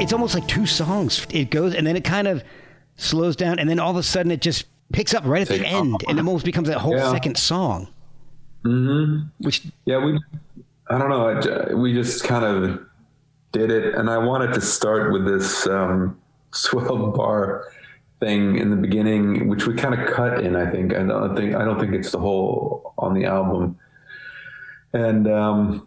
it's 0.00 0.12
almost 0.12 0.34
like 0.34 0.46
two 0.48 0.66
songs. 0.66 1.26
It 1.30 1.50
goes 1.50 1.74
and 1.74 1.86
then 1.86 1.96
it 1.96 2.04
kind 2.04 2.26
of 2.28 2.42
slows 2.96 3.36
down, 3.36 3.58
and 3.58 3.68
then 3.68 3.78
all 3.78 3.90
of 3.90 3.96
a 3.96 4.02
sudden 4.02 4.30
it 4.32 4.40
just 4.40 4.66
picks 4.92 5.14
up 5.14 5.24
right 5.24 5.42
at 5.42 5.48
the 5.48 5.66
end, 5.66 6.02
and 6.08 6.18
it 6.18 6.20
almost 6.20 6.44
becomes 6.44 6.68
that 6.68 6.78
whole 6.78 6.96
Yeah. 6.96 7.10
second 7.12 7.36
song. 7.36 7.88
Mm-hmm. 8.64 9.26
Which 9.38 9.62
Yeah. 9.86 10.04
We, 10.04 10.18
I 10.88 10.98
don't 10.98 11.08
know. 11.08 11.76
We 11.76 11.92
just 11.94 12.24
kind 12.24 12.44
of 12.44 12.80
did 13.52 13.70
it. 13.70 13.94
And 13.94 14.10
I 14.10 14.18
wanted 14.18 14.52
to 14.54 14.60
start 14.60 15.12
with 15.12 15.24
this 15.24 15.66
um, 15.66 16.18
12 16.64 17.14
bar 17.14 17.72
thing 18.20 18.58
in 18.58 18.70
the 18.70 18.76
beginning, 18.76 19.48
which 19.48 19.66
we 19.66 19.74
kind 19.74 19.94
of 19.94 20.12
cut 20.12 20.40
in, 20.44 20.56
I 20.56 20.70
think. 20.70 20.92
I 20.94 21.02
don't 21.04 21.34
think, 21.36 21.54
I 21.54 21.64
don't 21.64 21.80
think 21.80 21.94
it's 21.94 22.10
the 22.10 22.18
whole 22.18 22.92
on 22.98 23.14
the 23.14 23.24
album. 23.24 23.78
And, 24.92 25.26
um, 25.28 25.86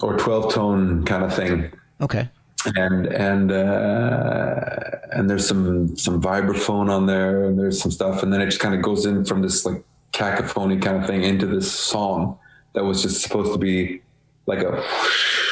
or 0.00 0.16
12 0.18 0.52
tone 0.54 1.04
kind 1.04 1.22
of 1.24 1.34
thing. 1.34 1.70
okay, 2.00 2.28
and 2.76 3.06
and 3.06 3.52
uh, 3.52 4.70
and 5.12 5.28
there's 5.30 5.46
some 5.46 5.96
some 5.96 6.20
vibraphone 6.20 6.90
on 6.90 7.06
there, 7.06 7.44
and 7.44 7.58
there's 7.58 7.80
some 7.80 7.90
stuff, 7.92 8.22
and 8.22 8.32
then 8.32 8.40
it 8.40 8.46
just 8.46 8.60
kind 8.60 8.74
of 8.74 8.82
goes 8.82 9.06
in 9.06 9.24
from 9.24 9.42
this 9.42 9.64
like 9.64 9.82
cacophony 10.12 10.78
kind 10.78 10.96
of 10.96 11.06
thing 11.06 11.22
into 11.22 11.46
this 11.46 11.70
song 11.70 12.38
that 12.74 12.84
was 12.84 13.02
just 13.02 13.22
supposed 13.22 13.52
to 13.52 13.58
be 13.58 14.00
like 14.46 14.60
a 14.60 14.82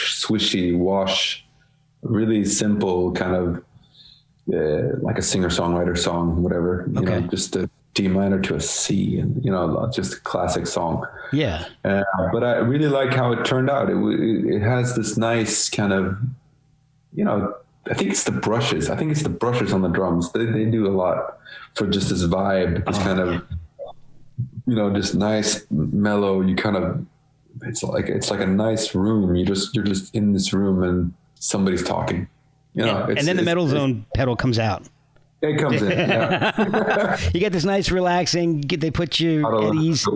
swishy 0.05 0.77
wash, 0.77 1.45
really 2.03 2.45
simple 2.45 3.13
kind 3.13 3.35
of 3.35 3.65
uh, 4.53 4.97
like 5.03 5.19
a 5.19 5.23
singer 5.23 5.49
songwriter 5.49 5.97
song, 5.97 6.43
whatever. 6.43 6.89
You 6.93 7.01
Okay. 7.01 7.21
know, 7.21 7.27
just 7.29 7.57
a 7.57 7.69
D 7.95 8.09
minor 8.09 8.41
to 8.43 8.57
a 8.57 8.61
C, 8.61 9.19
and 9.19 9.43
you 9.45 9.51
know, 9.51 9.91
just 9.95 10.15
a 10.15 10.21
classic 10.21 10.67
song. 10.67 11.07
Yeah. 11.33 11.65
Uh, 11.85 12.03
but 12.33 12.43
I 12.45 12.57
really 12.57 12.89
like 12.89 13.13
how 13.13 13.33
it 13.33 13.45
turned 13.45 13.71
out. 13.71 13.89
It, 13.91 13.97
it 13.97 14.61
has 14.63 14.95
this 14.97 15.17
nice 15.17 15.69
kind 15.71 15.93
of, 15.93 16.17
you 17.17 17.25
know, 17.25 17.55
I 17.91 17.95
think 17.95 18.11
it's 18.11 18.25
the 18.25 18.33
brushes. 18.33 18.91
I 18.91 18.97
think 18.97 19.11
it's 19.11 19.23
the 19.23 19.29
brushes 19.29 19.73
on 19.73 19.83
the 19.83 19.89
drums. 19.89 20.33
They, 20.33 20.45
they 20.45 20.67
do 20.67 20.87
a 20.87 20.95
lot 20.95 21.39
for 21.75 21.87
just 21.87 22.11
this 22.11 22.23
vibe, 22.25 22.85
this 22.87 22.97
uh-huh. 22.97 23.07
kind 23.07 23.21
of, 23.21 23.43
you 24.67 24.77
know, 24.77 24.93
just 24.93 25.15
nice 25.15 25.67
mellow. 25.71 26.43
You 26.43 26.55
kind 26.55 26.77
of, 26.77 27.05
it's 27.63 27.83
like 27.83 28.07
it's 28.07 28.31
like 28.31 28.41
a 28.41 28.47
nice 28.47 28.95
room. 28.95 29.35
You 29.35 29.47
just 29.47 29.75
you're 29.75 29.85
just 29.85 30.15
in 30.15 30.33
this 30.33 30.53
room 30.53 30.83
and 30.83 31.13
somebody's 31.37 31.83
talking. 31.83 32.29
You 32.75 32.85
know, 32.85 33.03
and 33.03 33.13
it's- 33.13 33.27
then 33.27 33.37
the 33.37 33.43
metal 33.43 33.67
zone 33.67 34.05
pedal 34.15 34.37
comes 34.37 34.59
out. 34.59 34.87
It 35.43 35.59
comes 35.59 35.83
in. 35.83 35.91
Yeah. 35.91 37.17
You 37.35 37.41
get 37.41 37.53
this 37.53 37.65
nice 37.65 37.91
relaxing. 37.91 38.63
Get, 38.63 38.81
they 38.81 38.91
put 38.91 39.21
you 39.21 39.47
at 39.69 39.75
ease, 39.77 40.07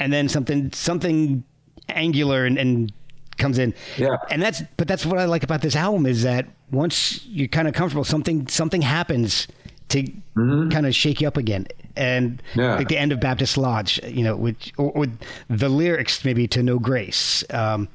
and 0.00 0.12
then 0.12 0.28
something 0.28 0.72
something 0.72 1.44
angular 1.88 2.46
and, 2.46 2.58
and 2.58 2.92
comes 3.38 3.58
in. 3.58 3.74
Yeah. 3.96 4.16
And 4.30 4.40
that's 4.42 4.62
but 4.76 4.88
that's 4.88 5.04
what 5.06 5.18
I 5.18 5.24
like 5.26 5.42
about 5.42 5.62
this 5.62 5.76
album 5.76 6.06
is 6.06 6.22
that 6.22 6.46
once 6.70 7.24
you're 7.26 7.48
kind 7.48 7.68
of 7.68 7.74
comfortable, 7.74 8.04
something 8.04 8.48
something 8.48 8.82
happens 8.82 9.46
to 9.88 10.02
kind 10.34 10.84
of 10.86 10.94
shake 10.94 11.20
you 11.20 11.28
up 11.28 11.36
again. 11.36 11.66
And 11.96 12.42
Mm-hmm. 12.50 12.60
Yeah. 12.60 12.74
like 12.76 12.88
the 12.88 12.98
end 12.98 13.12
of 13.12 13.20
Baptist 13.20 13.56
Lodge, 13.56 13.98
you 14.04 14.22
know, 14.22 14.36
which 14.36 14.72
or, 14.76 14.90
or 14.92 15.06
the 15.48 15.68
lyrics 15.68 16.24
maybe 16.24 16.46
to 16.48 16.62
No 16.62 16.78
Grace. 16.78 17.42
Um, 17.50 17.88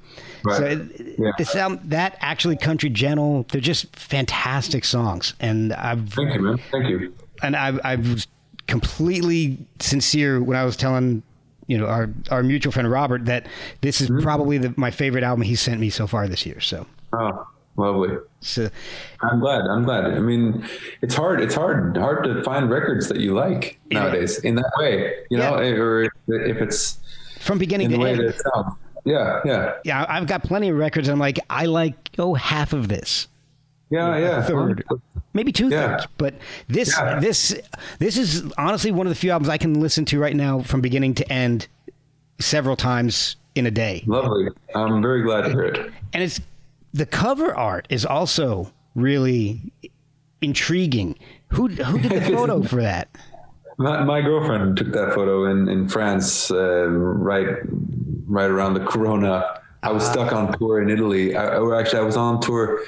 Right. 0.44 0.58
So 0.58 0.66
it, 0.66 1.16
Yeah. 1.20 1.32
this 1.38 1.56
album, 1.56 1.80
that 1.86 2.18
actually 2.20 2.58
country 2.58 2.90
gentle, 2.90 3.46
they're 3.52 3.62
just 3.62 3.96
fantastic 3.96 4.84
songs, 4.86 5.36
and 5.40 5.72
I've 5.74 6.10
Thank 6.14 6.34
you, 6.34 6.42
man. 6.42 6.58
Thank 6.72 6.88
you. 6.90 7.14
and 7.44 7.56
I, 7.56 7.78
I 7.84 7.96
was 7.98 8.26
completely 8.68 9.58
sincere 9.80 10.42
when 10.42 10.58
I 10.58 10.66
was 10.66 10.76
telling 10.76 11.22
you 11.72 11.78
know 11.80 11.88
our 11.88 12.10
our 12.30 12.44
mutual 12.44 12.72
friend 12.76 12.90
Robert 13.00 13.26
that 13.26 13.48
this 13.82 14.02
is 14.02 14.10
Mm-hmm. 14.10 14.24
probably 14.30 14.58
the, 14.58 14.74
my 14.78 14.92
favorite 14.92 15.24
album 15.24 15.42
he 15.44 15.56
sent 15.56 15.80
me 15.80 15.90
so 15.90 16.06
far 16.08 16.28
this 16.28 16.46
year. 16.46 16.60
So, 16.60 16.86
Oh, 17.14 17.48
lovely. 17.78 18.18
so 18.42 18.70
I'm 19.22 19.40
glad. 19.40 19.62
I'm 19.74 19.84
glad. 19.84 20.04
I 20.06 20.20
mean, 20.20 20.66
it's 21.02 21.16
hard. 21.16 21.42
It's 21.42 21.56
hard. 21.56 21.96
Hard 21.98 22.24
to 22.26 22.44
find 22.44 22.70
records 22.70 23.08
that 23.10 23.20
you 23.20 23.34
like 23.34 23.80
nowadays 23.92 24.40
in 24.40 24.56
that 24.56 24.72
way. 24.78 25.14
You 25.30 25.38
know, 25.38 25.62
Yeah. 25.62 25.80
or 25.82 26.04
if 26.28 26.58
it's 26.66 27.00
from 27.40 27.58
beginning 27.58 27.90
to 27.92 27.98
way 27.98 28.12
end. 28.14 28.34
Yeah, 29.04 29.40
yeah, 29.46 29.74
yeah, 29.84 30.06
I've 30.08 30.28
got 30.28 30.44
plenty 30.44 30.70
of 30.70 30.78
records. 30.78 31.08
I'm 31.10 31.18
like, 31.18 31.40
I 31.50 31.66
like 31.66 31.96
oh 32.20 32.36
half 32.36 32.72
of 32.74 32.88
this, 32.88 33.28
yeah, 33.92 34.18
yeah. 34.18 34.42
third. 34.44 34.84
maybe 35.34 35.52
two 35.52 35.70
Yeah. 35.70 35.98
thirds, 35.98 36.08
but 36.18 36.34
this 36.68 36.96
Yeah. 36.98 37.20
this 37.20 37.56
this 38.00 38.18
is 38.18 38.52
honestly 38.58 38.92
one 38.92 39.06
of 39.06 39.12
the 39.12 39.16
few 39.20 39.32
albums 39.32 39.50
I 39.50 39.58
can 39.58 39.80
listen 39.80 40.06
to 40.06 40.20
right 40.20 40.36
now 40.36 40.62
from 40.62 40.82
beginning 40.82 41.14
to 41.16 41.32
end 41.32 41.68
several 42.40 42.76
times 42.76 43.36
in 43.56 43.66
a 43.68 43.72
day. 43.72 44.04
Lovely. 44.08 44.48
I'm 44.74 45.02
very 45.02 45.22
glad 45.24 45.42
to 45.44 45.50
hear 45.50 45.64
it. 45.64 45.92
and 46.14 46.24
it's 46.24 46.40
the 46.94 47.06
cover 47.06 47.54
art 47.56 47.86
is 47.90 48.06
also 48.06 48.72
really 48.96 49.72
intriguing. 50.42 51.16
Who 51.50 51.68
who 51.68 52.00
did 52.00 52.12
the 52.12 52.32
photo 52.36 52.62
for 52.64 52.82
that? 52.82 53.10
My, 53.78 54.04
my 54.04 54.22
girlfriend 54.22 54.78
took 54.78 54.92
that 54.94 55.14
photo 55.14 55.46
in 55.46 55.68
in 55.70 55.88
France, 55.88 56.52
uh, 56.52 56.88
right, 56.88 57.48
right 58.28 58.50
around 58.50 58.74
the 58.76 58.86
Corona. 58.86 59.60
I 59.84 59.92
was 59.92 60.06
stuck 60.06 60.32
on 60.32 60.56
tour 60.60 60.82
in 60.82 60.90
Italy. 60.90 61.36
I, 61.36 61.58
or 61.58 61.74
actually, 61.80 62.00
I 62.00 62.04
was 62.04 62.16
on 62.18 62.40
tour 62.42 62.82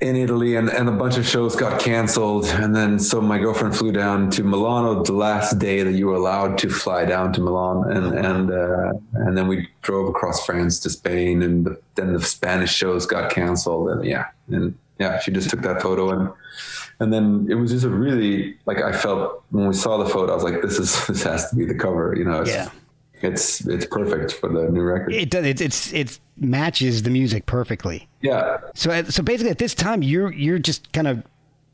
in 0.00 0.16
Italy, 0.16 0.56
and, 0.56 0.68
and 0.68 0.88
a 0.88 0.92
bunch 0.92 1.16
of 1.16 1.26
shows 1.26 1.56
got 1.56 1.80
canceled. 1.80 2.46
And 2.46 2.74
then, 2.74 2.98
so 2.98 3.20
my 3.20 3.38
girlfriend 3.38 3.76
flew 3.76 3.92
down 3.92 4.30
to 4.30 4.44
Milano 4.44 5.02
the 5.02 5.12
last 5.12 5.58
day 5.58 5.82
that 5.82 5.92
you 5.92 6.06
were 6.06 6.14
allowed 6.14 6.58
to 6.58 6.70
fly 6.70 7.04
down 7.04 7.32
to 7.34 7.40
Milan, 7.40 7.90
and 7.92 8.18
and 8.18 8.50
uh, 8.50 8.92
and 9.14 9.36
then 9.36 9.48
we 9.48 9.68
drove 9.82 10.08
across 10.08 10.44
France 10.46 10.78
to 10.80 10.90
Spain, 10.90 11.42
and 11.42 11.66
the, 11.66 11.80
then 11.94 12.12
the 12.12 12.22
Spanish 12.22 12.72
shows 12.72 13.06
got 13.06 13.30
canceled, 13.30 13.90
and 13.90 14.04
yeah, 14.04 14.26
and 14.48 14.76
yeah, 14.98 15.18
she 15.20 15.30
just 15.30 15.50
took 15.50 15.62
that 15.62 15.82
photo 15.82 16.10
and 16.10 16.30
and 17.02 17.12
then 17.12 17.46
it 17.50 17.54
was 17.54 17.72
just 17.72 17.84
a 17.84 17.88
really 17.88 18.56
like 18.64 18.80
I 18.80 18.92
felt 18.92 19.42
when 19.50 19.66
we 19.66 19.74
saw 19.74 19.96
the 19.96 20.08
photo, 20.08 20.32
I 20.32 20.34
was 20.36 20.44
like, 20.44 20.62
this 20.62 20.78
is 20.78 21.06
this 21.08 21.24
has 21.24 21.50
to 21.50 21.56
be 21.56 21.64
the 21.64 21.74
cover, 21.74 22.14
you 22.16 22.24
know? 22.24 22.44
Yeah. 22.44 22.70
It's 23.24 23.66
it's 23.66 23.86
perfect 23.86 24.32
for 24.32 24.48
the 24.48 24.68
new 24.70 24.82
record. 24.82 25.14
It 25.14 25.30
does. 25.30 25.46
It, 25.46 25.60
it's 25.60 25.92
it 25.92 26.18
matches 26.36 27.02
the 27.02 27.10
music 27.10 27.46
perfectly. 27.46 28.08
yeah. 28.20 28.58
So 28.74 29.02
so 29.04 29.22
basically, 29.22 29.50
at 29.50 29.58
this 29.58 29.74
time, 29.74 30.02
you're 30.02 30.32
you're 30.32 30.58
just 30.58 30.92
kind 30.92 31.08
of 31.08 31.22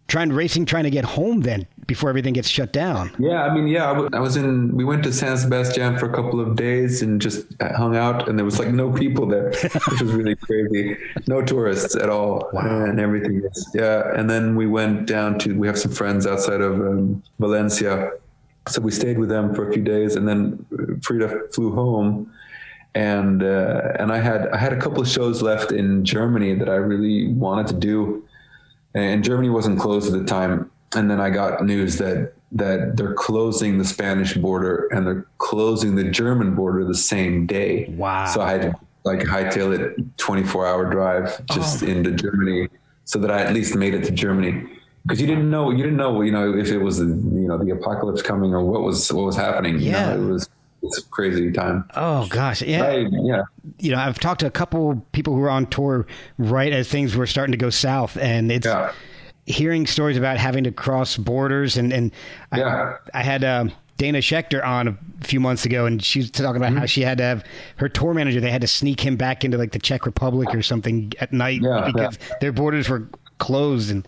trying 0.08 0.32
racing, 0.32 0.64
trying 0.64 0.84
to 0.84 0.90
get 0.90 1.04
home 1.04 1.42
then 1.42 1.66
before 1.86 2.08
everything 2.08 2.32
gets 2.32 2.48
shut 2.48 2.72
down. 2.72 3.10
Yeah, 3.18 3.42
I 3.44 3.54
mean, 3.54 3.68
yeah, 3.68 3.90
I, 3.90 3.92
w- 3.92 4.10
I 4.12 4.20
was 4.20 4.36
in. 4.36 4.74
We 4.74 4.84
went 4.84 5.02
to 5.04 5.12
San 5.12 5.36
Sebastian 5.36 5.98
for 5.98 6.10
a 6.10 6.14
couple 6.14 6.40
of 6.40 6.56
days 6.56 7.02
and 7.02 7.20
just 7.20 7.46
hung 7.60 7.96
out, 7.96 8.28
and 8.28 8.38
there 8.38 8.44
was 8.44 8.58
like 8.58 8.68
no 8.68 8.90
people 8.90 9.26
there, 9.26 9.50
which 9.50 10.00
was 10.00 10.12
really 10.14 10.34
crazy. 10.34 10.96
No 11.26 11.42
tourists 11.42 11.94
at 11.94 12.08
all, 12.08 12.48
wow. 12.52 12.84
and 12.84 12.98
everything. 13.00 13.42
is 13.44 13.70
yeah, 13.74 14.12
and 14.14 14.28
then 14.28 14.56
we 14.56 14.66
went 14.66 15.06
down 15.06 15.38
to. 15.40 15.58
We 15.58 15.66
have 15.66 15.78
some 15.78 15.92
friends 15.92 16.26
outside 16.26 16.60
of 16.60 16.74
um, 16.74 17.22
Valencia, 17.38 18.12
so 18.68 18.80
we 18.80 18.90
stayed 18.90 19.18
with 19.18 19.28
them 19.28 19.54
for 19.54 19.68
a 19.68 19.72
few 19.72 19.82
days, 19.82 20.16
and 20.16 20.26
then 20.28 20.64
Frida 21.02 21.48
flew 21.52 21.74
home. 21.74 22.32
And 22.94 23.42
uh, 23.42 23.92
and 23.98 24.10
I 24.12 24.18
had 24.18 24.48
I 24.48 24.56
had 24.56 24.72
a 24.72 24.80
couple 24.80 25.00
of 25.00 25.08
shows 25.08 25.42
left 25.42 25.72
in 25.72 26.04
Germany 26.04 26.54
that 26.54 26.68
I 26.68 26.74
really 26.76 27.28
wanted 27.32 27.66
to 27.68 27.74
do, 27.74 28.24
and 28.94 29.22
Germany 29.22 29.50
wasn't 29.50 29.78
closed 29.78 30.12
at 30.12 30.18
the 30.18 30.24
time. 30.24 30.70
And 30.96 31.10
then 31.10 31.20
I 31.20 31.30
got 31.30 31.64
news 31.64 31.98
that 31.98 32.32
that 32.52 32.96
they're 32.96 33.12
closing 33.14 33.76
the 33.76 33.84
Spanish 33.84 34.32
border 34.34 34.88
and 34.90 35.06
they're 35.06 35.26
closing 35.36 35.96
the 35.96 36.04
German 36.04 36.54
border 36.54 36.82
the 36.84 36.94
same 36.94 37.46
day. 37.46 37.86
Wow. 37.90 38.24
So 38.24 38.40
I 38.40 38.52
had 38.52 38.62
to 38.62 38.74
like 39.04 39.20
hightail 39.20 39.78
it 39.78 39.96
24 40.16 40.66
hour 40.66 40.90
drive 40.90 41.44
just 41.46 41.82
Oh. 41.82 41.86
into 41.86 42.10
Germany 42.12 42.68
so 43.04 43.18
that 43.18 43.30
I 43.30 43.42
at 43.42 43.52
least 43.52 43.74
made 43.76 43.92
it 43.94 44.02
to 44.04 44.12
Germany. 44.12 44.64
Because 45.08 45.22
you 45.22 45.26
didn't 45.26 45.50
know, 45.50 45.70
you 45.70 45.78
didn't 45.78 45.96
know, 45.96 46.20
you 46.20 46.30
know, 46.30 46.52
if 46.54 46.68
it 46.68 46.76
was 46.76 46.98
the, 46.98 47.06
you 47.06 47.48
know, 47.48 47.56
the 47.56 47.70
apocalypse 47.70 48.20
coming 48.20 48.52
or 48.52 48.62
what 48.62 48.82
was 48.82 49.10
what 49.10 49.24
was 49.24 49.36
happening. 49.36 49.78
You 49.78 49.92
Yeah. 49.92 50.14
know, 50.14 50.22
it 50.22 50.30
was 50.32 50.48
it's 50.82 50.98
a 50.98 51.02
crazy 51.08 51.50
time. 51.50 51.84
Oh 51.96 52.26
gosh, 52.28 52.60
yeah. 52.60 52.84
I, 52.84 53.06
yeah. 53.10 53.42
You 53.78 53.92
know, 53.92 53.98
I've 53.98 54.18
talked 54.18 54.40
to 54.40 54.46
a 54.46 54.50
couple 54.50 55.02
people 55.12 55.32
who 55.34 55.40
were 55.40 55.48
on 55.50 55.64
tour 55.66 56.06
right 56.36 56.72
as 56.74 56.88
things 56.90 57.16
were 57.16 57.26
starting 57.26 57.52
to 57.52 57.56
go 57.58 57.70
south, 57.70 58.18
and 58.18 58.52
it's 58.52 58.66
Yeah. 58.66 58.92
hearing 59.46 59.86
stories 59.86 60.18
about 60.18 60.36
having 60.36 60.64
to 60.64 60.72
cross 60.72 61.16
borders 61.16 61.78
and 61.78 61.90
and 61.90 62.12
Yeah. 62.54 62.96
I, 63.14 63.20
I 63.20 63.22
had 63.22 63.44
um, 63.44 63.72
Dana 63.96 64.18
Schechter 64.18 64.62
on 64.62 64.88
a 64.88 64.96
few 65.26 65.40
months 65.40 65.64
ago, 65.64 65.86
and 65.86 66.04
she 66.04 66.18
was 66.18 66.30
talking 66.30 66.58
about 66.62 66.74
how 66.74 66.84
she 66.84 67.00
had 67.00 67.16
to 67.16 67.24
have 67.24 67.44
her 67.76 67.88
tour 67.88 68.12
manager. 68.12 68.40
They 68.42 68.50
had 68.50 68.60
to 68.60 68.68
sneak 68.68 69.00
him 69.00 69.16
back 69.16 69.42
into 69.42 69.56
like 69.56 69.72
the 69.72 69.78
Czech 69.78 70.04
Republic 70.04 70.54
or 70.54 70.60
something 70.62 71.14
at 71.18 71.32
night 71.32 71.62
Yeah, 71.62 71.84
because 71.90 72.18
their 72.42 72.52
borders 72.52 72.90
were 72.90 73.08
closed. 73.38 73.90
And 73.90 74.06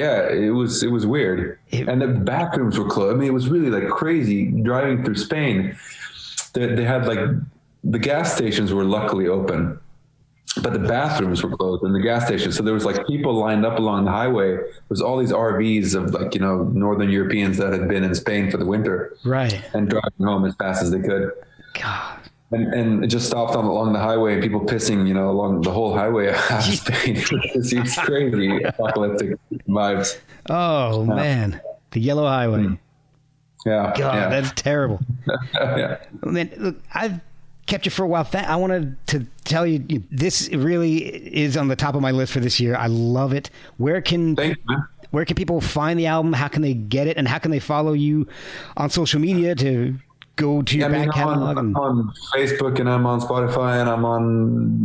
Yeah, 0.00 0.32
it 0.46 0.50
was 0.60 0.82
it 0.82 0.90
was 0.96 1.04
weird, 1.06 1.58
It- 1.70 1.88
and 1.90 2.00
the 2.00 2.08
bathrooms 2.32 2.78
were 2.78 2.88
closed. 2.94 3.14
I 3.14 3.18
mean, 3.18 3.28
it 3.28 3.34
was 3.40 3.48
really 3.54 3.70
like 3.76 3.88
crazy 4.00 4.40
driving 4.68 5.04
through 5.04 5.16
Spain. 5.28 5.56
They, 6.54 6.66
they 6.74 6.84
had 6.84 7.06
like 7.06 7.18
the 7.84 7.98
gas 7.98 8.34
stations 8.34 8.72
were 8.72 8.84
luckily 8.98 9.26
open, 9.28 9.78
but 10.62 10.72
the 10.72 10.78
bathrooms 10.96 11.42
were 11.42 11.54
closed 11.56 11.82
in 11.84 11.92
the 11.92 12.00
gas 12.00 12.26
stations. 12.26 12.56
So 12.56 12.62
there 12.62 12.74
was 12.74 12.84
like 12.90 13.06
people 13.06 13.34
lined 13.34 13.64
up 13.64 13.78
along 13.78 14.04
the 14.06 14.10
highway. 14.10 14.50
There 14.56 14.66
was 14.88 15.00
all 15.02 15.16
these 15.18 15.32
RVs 15.32 15.94
of 15.94 16.04
like 16.18 16.34
you 16.34 16.40
know 16.40 16.56
Northern 16.86 17.10
Europeans 17.10 17.56
that 17.58 17.72
had 17.72 17.86
been 17.88 18.02
in 18.04 18.14
Spain 18.14 18.50
for 18.50 18.56
the 18.62 18.66
winter 18.74 19.16
right, 19.24 19.54
and 19.74 19.88
driving 19.88 20.24
home 20.30 20.44
as 20.44 20.54
fast 20.56 20.82
as 20.82 20.90
they 20.90 21.00
could. 21.10 21.30
God, 21.74 22.18
And, 22.52 22.74
and 22.74 23.04
it 23.04 23.06
just 23.06 23.26
stopped 23.26 23.54
on 23.54 23.64
along 23.64 23.92
the 23.92 24.00
highway 24.00 24.34
and 24.34 24.42
people 24.42 24.60
pissing, 24.60 25.06
you 25.06 25.14
know, 25.14 25.30
along 25.30 25.60
the 25.62 25.70
whole 25.70 25.94
highway 25.94 26.28
of 26.28 26.36
Spain. 26.62 27.16
it's, 27.54 27.98
crazy 27.98 28.62
apocalyptic 28.64 29.38
vibes. 29.68 30.18
oh 30.48 31.04
man, 31.04 31.60
the 31.92 32.00
Yellow 32.00 32.26
Highway. 32.26 32.64
Hmm. 32.64 32.74
Yeah. 33.66 33.92
God, 33.96 34.14
yeah. 34.14 34.28
that's 34.28 34.52
terrible. 34.60 35.00
yeah. 35.54 35.98
Man, 36.24 36.50
look, 36.56 36.76
I've 36.94 37.20
kept 37.66 37.84
you 37.84 37.90
for 37.90 38.02
a 38.02 38.08
while. 38.08 38.24
Th- 38.24 38.44
I 38.44 38.56
wanted 38.56 38.96
to 39.08 39.26
tell 39.44 39.66
you 39.66 40.02
this 40.10 40.48
really 40.50 40.98
is 40.98 41.56
on 41.56 41.68
the 41.68 41.76
top 41.76 41.94
of 41.94 42.00
my 42.00 42.10
list 42.10 42.32
for 42.32 42.40
this 42.40 42.58
year. 42.58 42.74
I 42.74 42.86
love 42.86 43.32
it. 43.32 43.50
Where 43.76 44.00
can 44.00 44.36
where 45.10 45.24
can 45.24 45.36
people 45.36 45.60
find 45.60 45.98
the 45.98 46.06
album? 46.06 46.32
How 46.32 46.48
can 46.48 46.62
they 46.62 46.74
get 46.74 47.06
it? 47.06 47.16
And 47.16 47.28
how 47.28 47.38
can 47.38 47.50
they 47.50 47.58
follow 47.58 47.92
you 47.92 48.26
on 48.76 48.90
social 48.90 49.20
media 49.20 49.54
to 49.56 49.96
go 50.40 50.62
to 50.62 50.76
Yeah, 50.78 50.86
your 50.88 50.96
I 50.96 50.98
mean, 50.98 51.08
back 51.10 51.16
I'm 51.18 51.28
on, 51.42 51.58
and- 51.58 51.76
on 51.76 52.12
Facebook 52.34 52.78
and 52.80 52.88
I'm 52.88 53.06
on 53.06 53.20
Spotify 53.20 53.80
and 53.80 53.88
I'm 53.90 54.04
on 54.04 54.24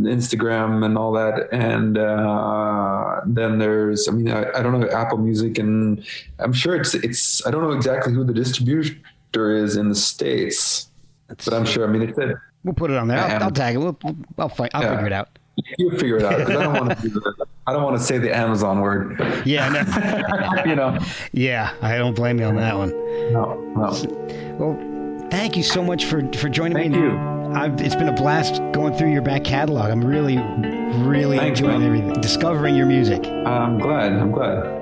Instagram 0.04 0.84
and 0.84 0.96
all 0.98 1.12
that. 1.12 1.48
And 1.52 1.96
uh, 1.98 3.20
then 3.26 3.58
there's, 3.58 4.08
I 4.08 4.12
mean, 4.12 4.30
I, 4.30 4.50
I 4.58 4.62
don't 4.62 4.78
know 4.78 4.88
Apple 4.90 5.18
Music 5.18 5.58
and 5.58 6.04
I'm 6.38 6.52
sure 6.52 6.76
it's 6.76 6.94
it's 6.94 7.46
I 7.46 7.50
don't 7.50 7.62
know 7.62 7.72
exactly 7.72 8.12
who 8.12 8.24
the 8.24 8.34
distributor 8.34 9.54
is 9.64 9.76
in 9.76 9.88
the 9.88 9.94
states. 9.94 10.88
But 11.28 11.52
I'm 11.54 11.64
sure. 11.64 11.88
I 11.88 11.90
mean, 11.92 12.02
it's 12.02 12.18
a, 12.18 12.34
We'll 12.64 12.74
put 12.74 12.90
it 12.90 12.96
on 12.96 13.08
there. 13.08 13.18
I'll, 13.18 13.44
I'll 13.44 13.50
tag 13.50 13.76
it. 13.76 13.78
We'll, 13.78 13.96
we'll, 14.02 14.16
I'll, 14.38 14.48
fi- 14.48 14.68
I'll 14.74 14.82
Yeah. 14.82 14.90
figure 14.94 15.06
it 15.06 15.12
out. 15.12 15.28
you 15.78 15.90
figure 15.92 16.16
it 16.18 16.24
out. 16.24 16.32
'cause 16.46 16.50
I 16.56 16.62
don't 16.64 16.74
want 16.86 16.98
to. 17.00 17.08
Do 17.08 17.22
I 17.68 17.72
don't 17.72 17.82
want 17.82 17.96
to 17.96 18.02
say 18.02 18.18
the 18.18 18.34
Amazon 18.36 18.80
word. 18.80 19.18
Yeah, 19.46 19.68
no, 19.68 20.62
you 20.70 20.76
know. 20.76 20.98
yeah. 21.32 21.74
I 21.82 21.96
don't 21.98 22.14
blame 22.14 22.38
you 22.38 22.44
on 22.46 22.56
that 22.56 22.76
one. 22.76 22.90
No. 23.32 23.54
No. 23.76 24.56
Well, 24.58 24.95
thank 25.30 25.56
you 25.56 25.62
so 25.62 25.82
much 25.82 26.04
for 26.04 26.22
for 26.34 26.48
joining 26.48 26.76
Thank 26.76 26.92
me. 26.92 26.98
you. 26.98 27.36
I've, 27.54 27.80
it's 27.80 27.94
been 27.94 28.08
a 28.08 28.12
blast 28.12 28.60
going 28.72 28.94
through 28.94 29.12
your 29.12 29.22
back 29.22 29.44
catalog. 29.44 29.90
I'm 29.90 30.04
really, 30.04 30.36
really 30.36 31.38
Thanks, 31.38 31.60
enjoying 31.60 31.80
man. 31.80 31.86
everything, 31.88 32.20
discovering 32.20 32.74
your 32.74 32.86
music. 32.86 33.24
I'm 33.26 33.78
glad. 33.78 34.12
I'm 34.12 34.30
glad. 34.30 34.75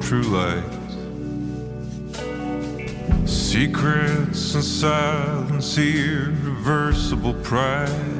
True 0.00 0.22
light. 0.22 0.64
Secrets 3.28 4.54
and 4.54 4.64
silence, 4.64 5.78
irreversible 5.78 7.34
pride. 7.34 8.19